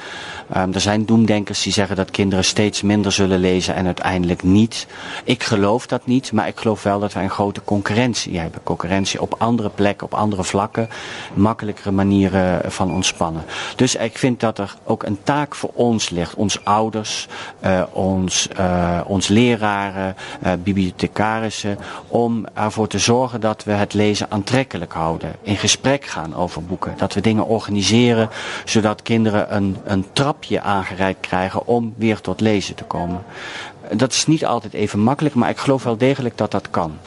Um, 0.57 0.75
er 0.75 0.81
zijn 0.81 1.05
doemdenkers 1.05 1.63
die 1.63 1.73
zeggen 1.73 1.97
dat 1.97 2.11
kinderen 2.11 2.45
steeds 2.45 2.83
minder 2.83 3.13
zullen 3.13 3.39
lezen 3.39 3.75
en 3.75 3.87
uiteindelijk 3.87 4.43
niet. 4.43 4.87
Ik 5.25 5.43
geloof 5.43 5.87
dat 5.87 6.07
niet, 6.07 6.33
maar 6.33 6.47
ik 6.47 6.59
geloof 6.59 6.83
wel 6.83 7.01
dat 7.01 7.13
wij 7.13 7.23
een 7.23 7.31
grote 7.31 7.65
concurrentie 7.65 8.39
hebben. 8.39 8.63
Concurrentie 8.63 9.21
op 9.21 9.35
andere 9.39 9.69
plekken, 9.69 10.07
op 10.07 10.15
andere 10.15 10.45
vlakken. 10.45 10.89
Makkelijkere 11.35 11.91
manieren 11.91 12.73
van 12.73 12.93
ontspannen. 12.93 13.45
Dus 13.77 13.95
ik 13.95 14.19
vind 14.19 14.41
dat 14.41 14.59
er 14.59 14.75
ook 14.85 15.03
een 15.03 15.19
taak 15.23 15.55
voor 15.55 15.71
ons 15.75 16.11
ligt. 16.11 16.35
Ons 16.35 16.65
ouders, 16.65 17.29
uh, 17.65 17.83
ons, 17.93 18.49
uh, 18.59 19.01
ons 19.07 19.29
leraren, 19.29 20.17
uh, 20.45 20.53
bibliothecarissen. 20.63 21.79
Om 22.09 22.47
ervoor 22.55 22.89
te 22.89 22.99
zorgen 22.99 23.41
dat 23.41 23.65
we 23.65 23.73
het 23.73 23.95
lezen 23.95 24.27
aantrekkelijk 24.31 24.93
houden. 24.93 25.33
In 25.43 25.57
gesprek 25.73 26.05
gaan 26.05 26.35
over 26.35 26.65
boeken. 26.65 26.95
Dat 26.97 27.15
we 27.15 27.21
dingen 27.21 27.47
organiseren 27.47 28.29
zodat 28.65 29.03
kinderen 29.03 29.55
een, 29.57 29.77
een 29.85 30.05
trapje 30.13 30.61
aangereikt 30.61 31.21
krijgen 31.21 31.67
om 31.67 31.95
weer 31.97 32.21
tot 32.21 32.41
lezen 32.41 32.75
te 32.75 32.85
komen. 32.85 33.23
Dat 33.93 34.13
is 34.13 34.27
niet 34.27 34.45
altijd 34.45 34.73
even 34.73 34.99
makkelijk, 34.99 35.35
maar 35.35 35.51
ik 35.51 35.59
geloof 35.59 35.83
wel 35.83 35.97
degelijk 35.97 36.37
dat 36.37 36.51
dat 36.51 36.71
kan. 36.71 36.99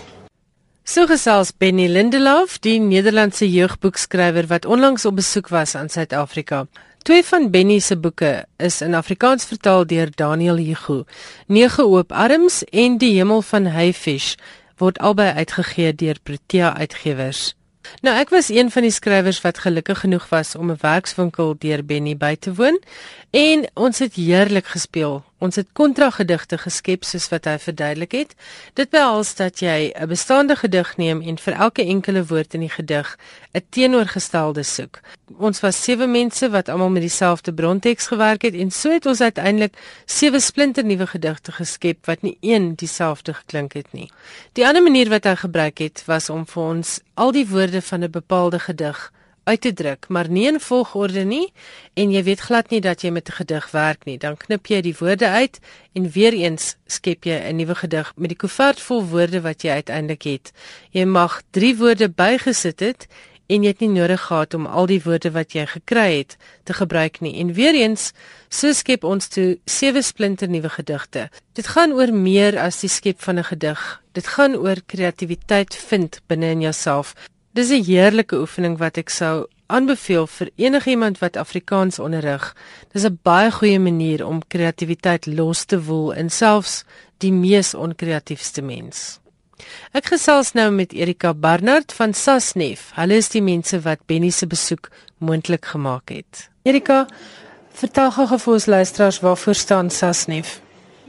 So 0.84 1.06
gesels 1.06 1.52
Benny 1.58 1.88
Lindelof, 1.88 2.58
die 2.60 2.80
Nederlandse 2.80 3.52
jeugboekskrywer 3.52 4.48
wat 4.48 4.66
onlangs 4.66 5.06
op 5.06 5.16
besoek 5.16 5.48
was 5.48 5.76
aan 5.76 5.90
Suid-Afrika. 5.90 6.66
Twee 6.98 7.24
van 7.24 7.50
Benny 7.50 7.80
se 7.80 7.98
boeke 7.98 8.46
is 8.58 8.82
in 8.82 8.94
Afrikaans 8.94 9.46
vertaal 9.46 9.88
deur 9.88 10.10
Daniel 10.16 10.56
Hugo. 10.56 11.04
Nege 11.48 11.86
oop 11.86 12.12
arms 12.12 12.64
en 12.64 12.98
Die 12.98 13.16
hemel 13.18 13.42
van 13.42 13.66
Hayfish 13.66 14.36
word 14.78 15.00
albei 15.00 15.34
uitgegee 15.34 15.96
deur 15.96 16.18
Protea 16.24 16.78
Uitgewers. 16.78 17.55
Nou 18.02 18.16
ek 18.18 18.30
was 18.30 18.50
een 18.50 18.72
van 18.72 18.82
die 18.82 18.92
skrywers 18.92 19.42
wat 19.42 19.60
gelukkig 19.60 20.00
genoeg 20.00 20.30
was 20.30 20.56
om 20.56 20.72
'n 20.72 20.82
werkswinkel 20.82 21.56
deur 21.58 21.86
Benny 21.86 22.18
by 22.18 22.36
te 22.36 22.54
woon 22.54 22.80
en 23.32 23.68
ons 23.74 24.00
het 24.00 24.14
heerlik 24.14 24.66
gespeel. 24.66 25.24
Ons 25.44 25.58
het 25.60 25.68
kontragedigte 25.76 26.58
geskep 26.58 27.04
soos 27.04 27.26
wat 27.28 27.48
hy 27.50 27.58
verduidelik 27.60 28.14
het. 28.16 28.36
Dit 28.80 28.90
behels 28.90 29.34
dat 29.36 29.60
jy 29.60 29.92
'n 29.92 30.08
bestaande 30.08 30.56
gedig 30.56 30.98
neem 30.98 31.22
en 31.22 31.38
vir 31.38 31.54
elke 31.54 31.84
enkele 31.84 32.26
woord 32.26 32.54
in 32.54 32.60
die 32.60 32.70
gedig 32.70 33.18
'n 33.54 33.62
teenoorgestelde 33.70 34.64
soek. 34.64 35.00
Ons 35.38 35.60
was 35.60 35.84
sewe 35.84 36.08
mense 36.08 36.50
wat 36.50 36.70
almal 36.70 36.90
met 36.90 37.02
dieselfde 37.02 37.54
bronteks 37.54 38.08
gewerk 38.08 38.42
het 38.42 38.54
en 38.54 38.72
so 38.72 38.92
het 38.92 39.06
ons 39.06 39.22
uiteindelik 39.22 39.74
sewe 40.06 40.40
splinternuwe 40.40 41.08
gedigte 41.08 41.52
geskep 41.52 42.06
wat 42.06 42.22
nie 42.22 42.38
een 42.42 42.76
dieselfde 42.76 43.34
geklink 43.34 43.74
het 43.74 43.92
nie. 43.92 44.12
Die 44.54 44.68
ander 44.68 44.84
manier 44.84 45.10
wat 45.10 45.24
hy 45.24 45.36
gebruik 45.36 45.78
het 45.78 46.04
was 46.06 46.30
om 46.30 46.46
vir 46.46 46.64
ons 46.64 47.00
al 47.14 47.32
die 47.32 47.48
woorde 47.48 47.82
van 47.82 48.04
'n 48.04 48.12
bepaalde 48.12 48.60
gedig 48.60 49.12
uit 49.46 49.62
te 49.62 49.74
druk, 49.74 50.08
maar 50.10 50.30
nie 50.30 50.48
in 50.50 50.60
volgorde 50.60 51.24
nie 51.26 51.54
en 51.94 52.12
jy 52.12 52.24
weet 52.26 52.42
glad 52.48 52.72
nie 52.74 52.82
dat 52.82 53.02
jy 53.06 53.12
met 53.14 53.30
'n 53.30 53.38
gedig 53.42 53.72
werk 53.72 54.06
nie. 54.06 54.18
Dan 54.18 54.38
knip 54.38 54.68
jy 54.68 54.82
die 54.82 54.96
woorde 55.00 55.28
uit 55.28 55.60
en 55.94 56.10
weer 56.10 56.34
eens 56.34 56.76
skep 56.88 57.26
jy 57.26 57.38
'n 57.38 57.56
nuwe 57.56 57.76
gedig 57.76 58.12
met 58.16 58.30
die 58.30 58.38
koevert 58.38 58.82
vol 58.82 59.06
woorde 59.06 59.42
wat 59.42 59.62
jy 59.62 59.70
uiteindelik 59.70 60.24
het. 60.24 60.52
Jy 60.92 61.06
mag 61.06 61.42
3 61.52 61.78
woorde 61.78 62.10
bygesit 62.10 62.80
het 62.80 63.08
en 63.48 63.64
jy 63.64 63.74
het 63.74 63.80
nie 63.84 63.90
nodig 63.90 64.22
gehad 64.22 64.54
om 64.54 64.66
al 64.66 64.88
die 64.90 65.02
woorde 65.04 65.32
wat 65.32 65.54
jy 65.54 65.66
gekry 65.70 66.18
het 66.18 66.38
te 66.64 66.74
gebruik 66.74 67.22
nie. 67.22 67.36
En 67.42 67.54
weer 67.54 67.76
eens, 67.78 68.12
so 68.50 68.74
skep 68.74 69.04
ons 69.04 69.28
toe 69.28 69.58
sewe 69.66 70.02
splinter 70.02 70.50
nuwe 70.50 70.70
gedigte. 70.70 71.30
Dit 71.54 71.68
gaan 71.68 71.94
oor 71.94 72.14
meer 72.14 72.58
as 72.60 72.82
die 72.82 72.90
skep 72.90 73.22
van 73.22 73.40
'n 73.40 73.44
gedig. 73.44 74.02
Dit 74.14 74.28
gaan 74.28 74.56
oor 74.56 74.82
kreatiwiteit 74.86 75.76
vind 75.76 76.22
binne 76.28 76.50
in 76.50 76.62
jouself. 76.62 77.14
Dis 77.56 77.70
'n 77.72 77.84
heerlike 77.88 78.36
oefening 78.36 78.78
wat 78.78 78.98
ek 78.98 79.10
sou 79.10 79.48
aanbeveel 79.72 80.26
vir 80.28 80.50
enigiemand 80.56 81.22
wat 81.22 81.38
Afrikaans 81.38 82.00
onderrig. 82.00 82.56
Dis 82.92 83.06
'n 83.06 83.20
baie 83.24 83.52
goeie 83.52 83.80
manier 83.80 84.26
om 84.28 84.48
kreatiwiteit 84.48 85.26
los 85.26 85.64
te 85.66 85.80
woel 85.84 86.12
in 86.12 86.30
selfs 86.30 86.84
die 87.18 87.32
mees 87.32 87.74
onkreatiefste 87.74 88.62
mens. 88.62 89.20
Ek 89.92 90.06
gesels 90.06 90.52
nou 90.52 90.72
met 90.72 90.94
Erika 90.94 91.34
Barnard 91.34 91.94
van 91.94 92.14
Sasnef. 92.14 92.92
Hulle 92.94 93.16
is 93.16 93.30
die 93.30 93.42
mense 93.42 93.80
wat 93.80 94.06
Benny 94.06 94.30
se 94.30 94.48
besoek 94.48 94.90
moontlik 95.18 95.66
gemaak 95.66 96.10
het. 96.10 96.50
Erika, 96.64 97.08
vertel 97.72 98.12
gou 98.12 98.40
vir 98.40 98.54
ons 98.54 98.66
luisteraars 98.66 99.20
waarvoor 99.20 99.56
staan 99.56 99.90
Sasnef? 99.90 100.65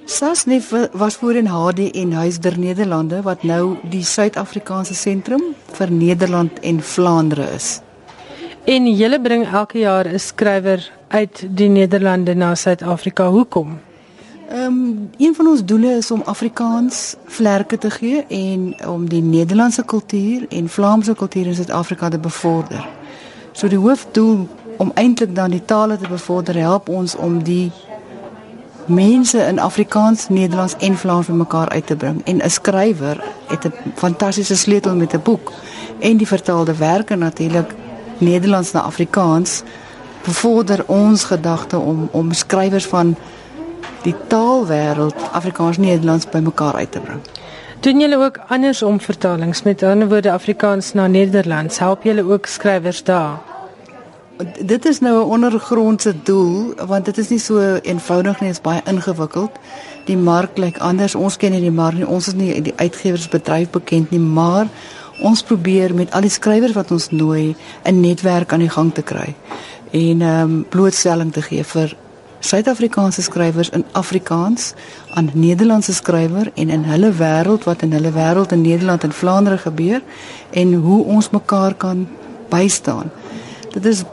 Sasnef 0.06 0.70
was 0.92 1.16
voorheen 1.16 1.46
HDN 1.46 2.12
Huis 2.12 2.38
der 2.38 2.58
Nederlande 2.58 3.22
wat 3.22 3.42
nou 3.42 3.76
die 3.90 4.04
Suid-Afrikaanse 4.06 4.94
sentrum 4.94 5.42
vir 5.74 5.90
Nederland 5.90 6.60
en 6.62 6.78
Vlaandere 6.80 7.48
is. 7.56 7.80
En 8.64 8.86
julle 8.86 9.18
bring 9.20 9.42
elke 9.50 9.78
jaar 9.78 10.06
'n 10.06 10.18
skrywer 10.18 10.90
uit 11.08 11.46
die 11.50 11.68
Nederlande 11.68 12.34
na 12.34 12.54
Suid-Afrika. 12.54 13.28
Hoekom? 13.28 13.78
Ehm 14.48 14.62
um, 14.62 15.10
een 15.18 15.34
van 15.34 15.46
ons 15.46 15.64
doele 15.64 15.96
is 15.96 16.10
om 16.10 16.22
Afrikaans 16.24 17.16
vlerke 17.24 17.78
te 17.78 17.90
gee 17.90 18.24
en 18.28 18.86
om 18.88 19.08
die 19.08 19.22
Nederlandse 19.22 19.84
kultuur 19.84 20.46
en 20.48 20.68
Vlaamse 20.68 21.14
kultuur 21.14 21.46
in 21.46 21.54
Suid-Afrika 21.54 22.08
te 22.08 22.18
bevorder. 22.18 22.88
So 23.52 23.68
die 23.68 23.78
hoofdoel 23.78 24.48
om 24.76 24.90
eintlik 24.94 25.34
dan 25.34 25.50
die 25.50 25.64
tale 25.64 25.98
te 25.98 26.08
bevorder 26.08 26.54
help 26.54 26.88
ons 26.88 27.16
om 27.16 27.42
die 27.42 27.72
mense 28.86 29.38
in 29.38 29.58
Afrikaans, 29.58 30.28
Nederlands 30.28 30.74
en 30.78 30.96
Vlaams 30.96 31.26
bymekaar 31.26 31.68
uit 31.68 31.86
te 31.86 31.96
bring. 31.96 32.24
En 32.24 32.36
'n 32.36 32.50
skrywer 32.50 33.24
het 33.46 33.64
'n 33.66 33.72
fantastiese 33.94 34.56
sleutel 34.56 34.94
met 34.94 35.14
'n 35.14 35.20
boek 35.22 35.52
en 35.98 36.16
die 36.16 36.26
vertaalde 36.26 36.76
werke 36.76 37.14
natuurlik 37.14 37.74
Nederlands 38.18 38.72
na 38.72 38.80
Afrikaans 38.80 39.62
bevorder 40.24 40.84
ons 40.86 41.24
gedagte 41.24 41.78
om 41.78 42.08
om 42.10 42.32
skrywers 42.32 42.86
van 42.86 43.16
die 44.02 44.14
taalwêreld 44.26 45.14
Afrikaans-Nederlands 45.32 46.28
bymekaar 46.28 46.74
uit 46.74 46.92
te 46.92 47.00
bring. 47.00 47.20
Doen 47.80 48.00
julle 48.00 48.16
ook 48.16 48.38
andersom 48.48 49.00
vertalings 49.00 49.62
met 49.62 49.82
ander 49.82 50.08
woorde 50.08 50.32
Afrikaans 50.32 50.92
na 50.92 51.06
Nederlands? 51.06 51.78
Help 51.78 52.02
julle 52.02 52.32
ook 52.32 52.46
skrywers 52.46 53.04
daar? 53.04 53.55
Dit 54.60 54.84
is 54.84 55.00
nou 55.00 55.24
'n 55.24 55.30
ondergrondse 55.30 56.14
doel 56.22 56.74
want 56.86 57.04
dit 57.04 57.18
is 57.18 57.28
nie 57.28 57.38
so 57.38 57.78
eenvoudig 57.82 58.40
nie, 58.40 58.48
dit 58.48 58.58
is 58.58 58.60
baie 58.60 58.80
ingewikkeld. 58.84 59.50
Die 60.04 60.16
mark 60.16 60.58
lyk 60.58 60.78
anders. 60.78 61.14
Ons 61.14 61.36
ken 61.36 61.50
nie 61.50 61.60
die 61.60 61.70
mark 61.70 61.94
nie. 61.94 62.06
Ons 62.06 62.26
is 62.26 62.34
nie 62.34 62.62
die 62.62 62.76
uitgewersbedryf 62.76 63.70
bekend 63.70 64.10
nie, 64.10 64.20
maar 64.20 64.66
ons 65.20 65.42
probeer 65.42 65.94
met 65.94 66.12
al 66.12 66.20
die 66.20 66.30
skrywers 66.30 66.72
wat 66.72 66.90
ons 66.90 67.10
nooi 67.10 67.56
'n 67.84 68.00
netwerk 68.00 68.52
aan 68.52 68.60
die 68.60 68.68
gang 68.68 68.94
te 68.94 69.02
kry 69.02 69.34
en 69.90 70.20
ehm 70.20 70.40
um, 70.42 70.66
blootstelling 70.68 71.32
te 71.32 71.42
gee 71.42 71.64
vir 71.64 71.96
Suid-Afrikaanse 72.46 73.22
skrywers 73.22 73.70
in 73.70 73.84
Afrikaans 73.92 74.74
aan 75.14 75.30
Nederlandse 75.34 75.94
skrywer 75.94 76.50
en 76.54 76.68
in 76.68 76.84
hulle 76.84 77.10
wêreld 77.12 77.64
wat 77.64 77.82
in 77.82 77.92
hulle 77.92 78.12
wêreld 78.12 78.52
in 78.52 78.60
Nederland 78.60 79.02
en 79.02 79.12
Vlaandere 79.12 79.58
gebeur 79.58 80.02
en 80.50 80.74
hoe 80.74 81.04
ons 81.04 81.30
mekaar 81.30 81.74
kan 81.74 82.08
bystaan. 82.48 83.10
Dit 83.72 83.86
is 83.86 84.04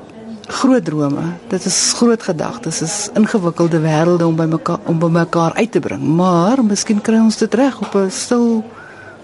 groot 0.54 0.86
drome. 0.86 1.26
Dit 1.50 1.66
is 1.66 1.94
groot 1.98 2.24
gedagtes. 2.24 2.82
Is 2.82 3.10
ingewikkelde 3.18 3.80
wêrelde 3.82 4.26
om 4.26 4.36
by 4.38 4.46
mekaar 4.46 4.80
om 4.86 5.00
by 5.00 5.10
mekaar 5.12 5.54
uit 5.54 5.72
te 5.72 5.80
bring. 5.80 6.04
Maar 6.18 6.64
miskien 6.66 7.02
kry 7.02 7.20
ons 7.24 7.38
dit 7.42 7.54
reg 7.54 7.80
op 7.82 7.96
'n 7.96 8.10
stil 8.10 8.64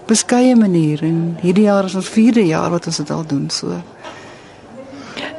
beskeie 0.06 0.56
manier 0.56 1.02
en 1.02 1.36
hierdie 1.40 1.68
jaar 1.68 1.84
is 1.84 1.94
ons 1.94 2.08
4de 2.08 2.46
jaar 2.46 2.70
wat 2.70 2.86
ons 2.86 2.96
dit 2.96 3.10
al 3.10 3.26
doen 3.26 3.50
so. 3.50 3.82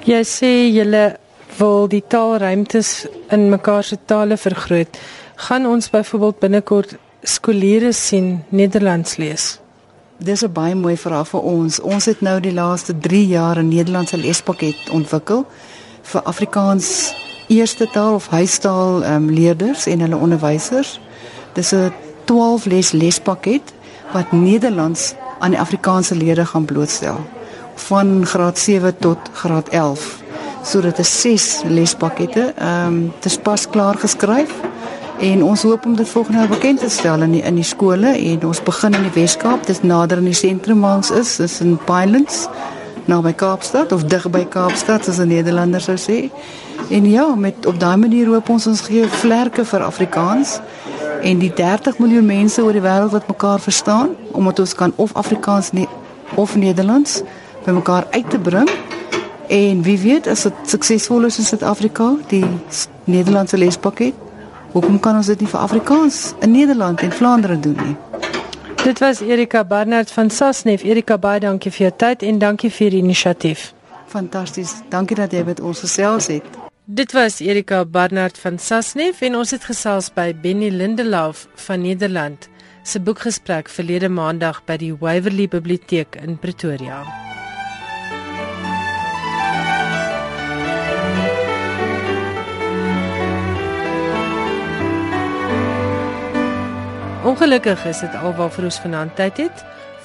Jy 0.06 0.22
sê 0.26 0.52
julle 0.72 1.18
wil 1.58 1.88
die 1.88 2.04
taalruimtes 2.08 3.08
in 3.30 3.50
mekaar 3.50 3.84
se 3.84 3.98
tale 4.06 4.38
vergroot. 4.38 4.98
Gaan 5.36 5.66
ons 5.66 5.90
byvoorbeeld 5.90 6.40
binnekort 6.40 6.96
skooliere 7.24 7.92
sien 7.94 8.44
Nederlands 8.50 9.18
lees? 9.18 9.60
Dis 10.18 10.44
'n 10.44 10.54
baie 10.54 10.76
mooi 10.76 10.98
vraag 10.98 11.28
vir 11.28 11.42
ons. 11.42 11.80
Ons 11.80 12.06
het 12.06 12.22
nou 12.22 12.40
die 12.40 12.54
laaste 12.54 12.94
3 13.00 13.28
jaar 13.28 13.58
'n 13.58 13.68
Nederlandse 13.68 14.18
lespakket 14.18 14.90
ontwikkel 14.92 15.46
vir 16.12 16.22
Afrikaans 16.30 17.14
eerste 17.48 17.88
taal 17.92 18.14
of 18.20 18.30
huistaal 18.32 19.04
um, 19.04 19.30
leerders 19.32 19.86
en 19.92 20.00
hulle 20.00 20.16
onderwysers. 20.16 21.00
Dis 21.54 21.72
'n 21.74 21.92
12 22.26 22.66
les 22.66 22.92
lespakket 22.92 23.74
wat 24.14 24.32
Nederlands 24.32 25.14
aan 25.40 25.52
die 25.52 25.60
Afrikaanse 25.60 26.16
leerders 26.16 26.50
gaan 26.50 26.66
blootstel 26.66 27.20
van 27.76 28.26
graad 28.26 28.60
7 28.60 28.98
tot 28.98 29.18
graad 29.34 29.70
11 29.70 30.22
so 30.64 30.82
dit 30.82 31.00
is 31.00 31.22
6 31.22 31.62
lespakkette. 31.68 32.54
Ehm 32.58 32.88
um, 32.88 33.14
dit 33.16 33.26
is 33.26 33.38
pas 33.38 33.70
klaar 33.70 33.98
geskryf 33.98 34.52
en 35.20 35.44
ons 35.44 35.62
hoop 35.62 35.86
om 35.86 35.96
dit 35.96 36.10
volgende 36.10 36.38
jaar 36.38 36.50
bekend 36.50 36.80
te 36.80 36.90
stel 36.90 37.22
in 37.22 37.32
die, 37.32 37.42
in 37.42 37.56
die 37.56 37.64
skole 37.64 38.14
en 38.18 38.46
ons 38.46 38.64
begin 38.64 38.94
in 38.94 39.04
die 39.06 39.14
Wes-Kaap. 39.14 39.66
Dit 39.66 39.76
is 39.76 39.82
nader 39.82 40.18
aan 40.18 40.30
die 40.30 40.38
sentrum 40.38 40.82
waar 40.82 40.96
ons 40.96 41.12
is, 41.12 41.40
is 41.40 41.60
in 41.62 41.78
Pinelands 41.86 42.48
naby 43.06 43.34
Kaapstad 43.34 43.92
of 43.92 44.04
dig 44.04 44.30
by 44.30 44.46
Kaapstad 44.46 45.08
as 45.08 45.18
'n 45.18 45.28
Nederlander 45.28 45.82
sou 45.82 45.98
sê. 45.98 46.30
En 46.90 47.10
ja, 47.10 47.36
met 47.36 47.66
op 47.66 47.80
daai 47.80 47.98
manier 47.98 48.28
hoop 48.28 48.50
ons 48.50 48.68
ons 48.68 48.82
gee 48.82 49.08
vlerke 49.08 49.66
vir 49.66 49.84
Afrikaans 49.84 50.60
en 51.22 51.40
die 51.40 51.54
30 51.54 51.98
miljoen 51.98 52.26
mense 52.26 52.64
oor 52.64 52.74
die 52.74 52.82
wêreld 52.82 53.12
wat 53.12 53.28
mekaar 53.28 53.60
verstaan 53.60 54.10
omdat 54.32 54.60
ons 54.60 54.74
kan 54.74 54.94
of 54.96 55.14
Afrikaans 55.14 55.72
nie 55.72 55.88
of 56.36 56.56
Nederlands 56.56 57.22
by 57.66 57.72
mekaar 57.72 58.06
uit 58.12 58.30
te 58.30 58.40
bring 58.40 58.70
En 59.52 59.82
wie 59.82 60.00
weet 60.00 60.28
as 60.28 60.42
dit 60.42 60.54
suksesvol 60.64 61.26
is 61.28 61.38
in 61.38 61.44
Suid-Afrika, 61.44 62.14
die 62.32 62.46
Nederlandse 63.04 63.58
lespakket, 63.58 64.16
hoekom 64.72 65.00
kan 65.04 65.20
ons 65.20 65.28
dit 65.28 65.44
nie 65.44 65.52
vir 65.52 65.60
Afrikaans 65.60 66.22
in 66.40 66.56
Nederland 66.56 67.04
en 67.04 67.12
Vlaandere 67.12 67.60
doen 67.60 67.76
nie? 67.84 68.31
Dit 68.84 69.00
was 69.00 69.20
Erika 69.22 69.64
Barnard 69.66 70.12
van 70.12 70.30
Sasnef. 70.30 70.84
Erika, 70.84 71.18
baie 71.22 71.40
dankie 71.40 71.70
vir 71.70 71.84
jou 71.84 71.92
tyd 72.02 72.24
en 72.26 72.40
dankie 72.42 72.72
vir 72.74 72.90
die 72.90 73.04
inisiatief. 73.04 73.68
Fantasties. 74.10 74.74
Dankie 74.90 75.20
dat 75.20 75.36
jy 75.38 75.44
met 75.46 75.62
ons 75.62 75.84
gesels 75.86 76.32
het. 76.34 76.48
Dit 76.90 77.14
was 77.14 77.38
Erika 77.46 77.84
Barnard 77.86 78.42
van 78.42 78.58
Sasnef 78.58 79.22
en 79.22 79.38
ons 79.38 79.54
het 79.54 79.70
gesels 79.70 80.10
by 80.18 80.32
Benny 80.34 80.74
Lindeloof 80.74 81.46
van 81.68 81.86
Nederland 81.86 82.50
se 82.84 83.00
boekgesprek 83.00 83.70
verlede 83.70 84.10
maandag 84.10 84.64
by 84.66 84.82
die 84.82 84.96
Waverley 84.98 85.46
Biblioteek 85.48 86.18
in 86.26 86.40
Pretoria. 86.42 87.04
Ongelukkig 97.22 97.84
is 97.86 98.00
dit 98.02 98.16
alwaarvoor 98.18 98.66
ons 98.66 98.80
vanaand 98.82 99.12
tyd 99.16 99.38
het. 99.38 99.60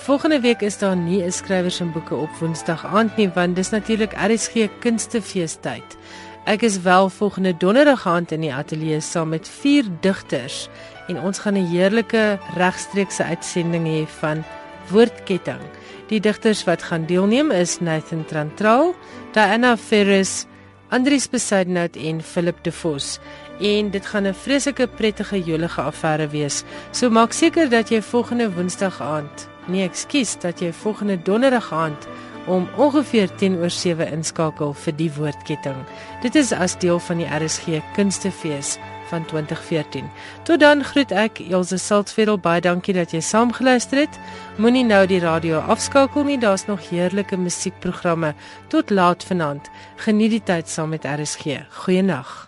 Volgende 0.05 0.37
week 0.45 0.61
is 0.61 0.77
daar 0.79 0.97
nie 0.97 1.23
'n 1.25 1.33
skrywers 1.33 1.81
en 1.81 1.93
boeke 1.93 2.15
op 2.15 2.31
Woensdag 2.41 2.85
aand 2.87 3.17
nie 3.17 3.29
want 3.29 3.57
dis 3.57 3.71
natuurlik 3.71 4.13
RSG 4.13 4.69
Kunstefeestyd. 4.81 5.97
Ek 6.45 6.63
is 6.63 6.81
wel 6.81 7.09
volgende 7.09 7.57
donderdag 7.57 8.07
aand 8.07 8.33
in 8.33 8.41
die 8.41 8.55
ateljee 8.55 9.01
saam 9.01 9.29
met 9.29 9.49
vier 9.49 9.85
digters 10.01 10.69
en 11.09 11.21
ons 11.21 11.39
gaan 11.39 11.57
'n 11.57 11.67
heerlike 11.67 12.39
regstreekse 12.55 13.25
uitsending 13.25 13.87
hê 13.87 14.07
van 14.07 14.45
Woordketting. 14.91 15.63
Die 16.09 16.21
digters 16.21 16.65
wat 16.65 16.83
gaan 16.83 17.07
deelneem 17.07 17.51
is 17.51 17.81
Nathan 17.81 18.25
Trantral, 18.25 18.95
Diana 19.33 19.77
Ferris, 19.77 20.47
Andries 20.89 21.29
Besuidnout 21.29 21.97
en 21.97 22.23
Philip 22.23 22.63
De 22.63 22.73
Vos 22.73 23.19
en 23.61 23.91
dit 23.91 24.07
gaan 24.07 24.27
'n 24.27 24.35
vreeslike 24.35 24.87
prettige 24.87 25.43
jolige 25.43 25.81
affære 25.81 26.29
wees. 26.29 26.65
So 26.91 27.11
maak 27.11 27.33
seker 27.33 27.69
dat 27.69 27.89
jy 27.89 28.03
volgende 28.03 28.53
Woensdag 28.53 29.01
aand, 29.01 29.49
nee, 29.67 29.89
ekskuus, 29.89 30.39
dat 30.39 30.61
jy 30.61 30.73
volgende 30.73 31.23
Donderdag 31.23 31.73
aand 31.73 32.07
om 32.47 32.69
ongeveer 32.77 33.35
10 33.35 33.57
oor 33.57 33.71
7 33.71 34.11
inskakel 34.13 34.73
vir 34.73 34.97
die 34.97 35.11
woordketting. 35.17 35.77
Dit 36.23 36.35
is 36.35 36.53
as 36.53 36.79
deel 36.79 36.99
van 36.99 37.19
die 37.19 37.27
RSG 37.27 37.81
Kunstefees 37.95 38.79
van 39.09 39.25
2014. 39.25 40.11
Tot 40.43 40.61
dan 40.61 40.85
groet 40.85 41.11
ek 41.11 41.39
Elsje 41.51 41.79
Saltzfeld 41.79 42.43
baie 42.43 42.61
dankie 42.61 42.95
dat 42.95 43.15
jy 43.15 43.21
saamgeluister 43.21 44.05
het. 44.07 44.19
Moenie 44.57 44.85
nou 44.87 45.05
die 45.07 45.21
radio 45.23 45.59
afskakel 45.59 46.27
nie, 46.27 46.39
daar's 46.39 46.67
nog 46.67 46.89
heerlike 46.91 47.37
musiekprogramme 47.37 48.35
tot 48.69 48.91
laat 48.91 49.25
vanaand. 49.25 49.71
Geniet 49.97 50.31
die 50.39 50.43
tyd 50.43 50.69
saam 50.69 50.95
met 50.95 51.07
RSG. 51.07 51.63
Goeienaand. 51.85 52.46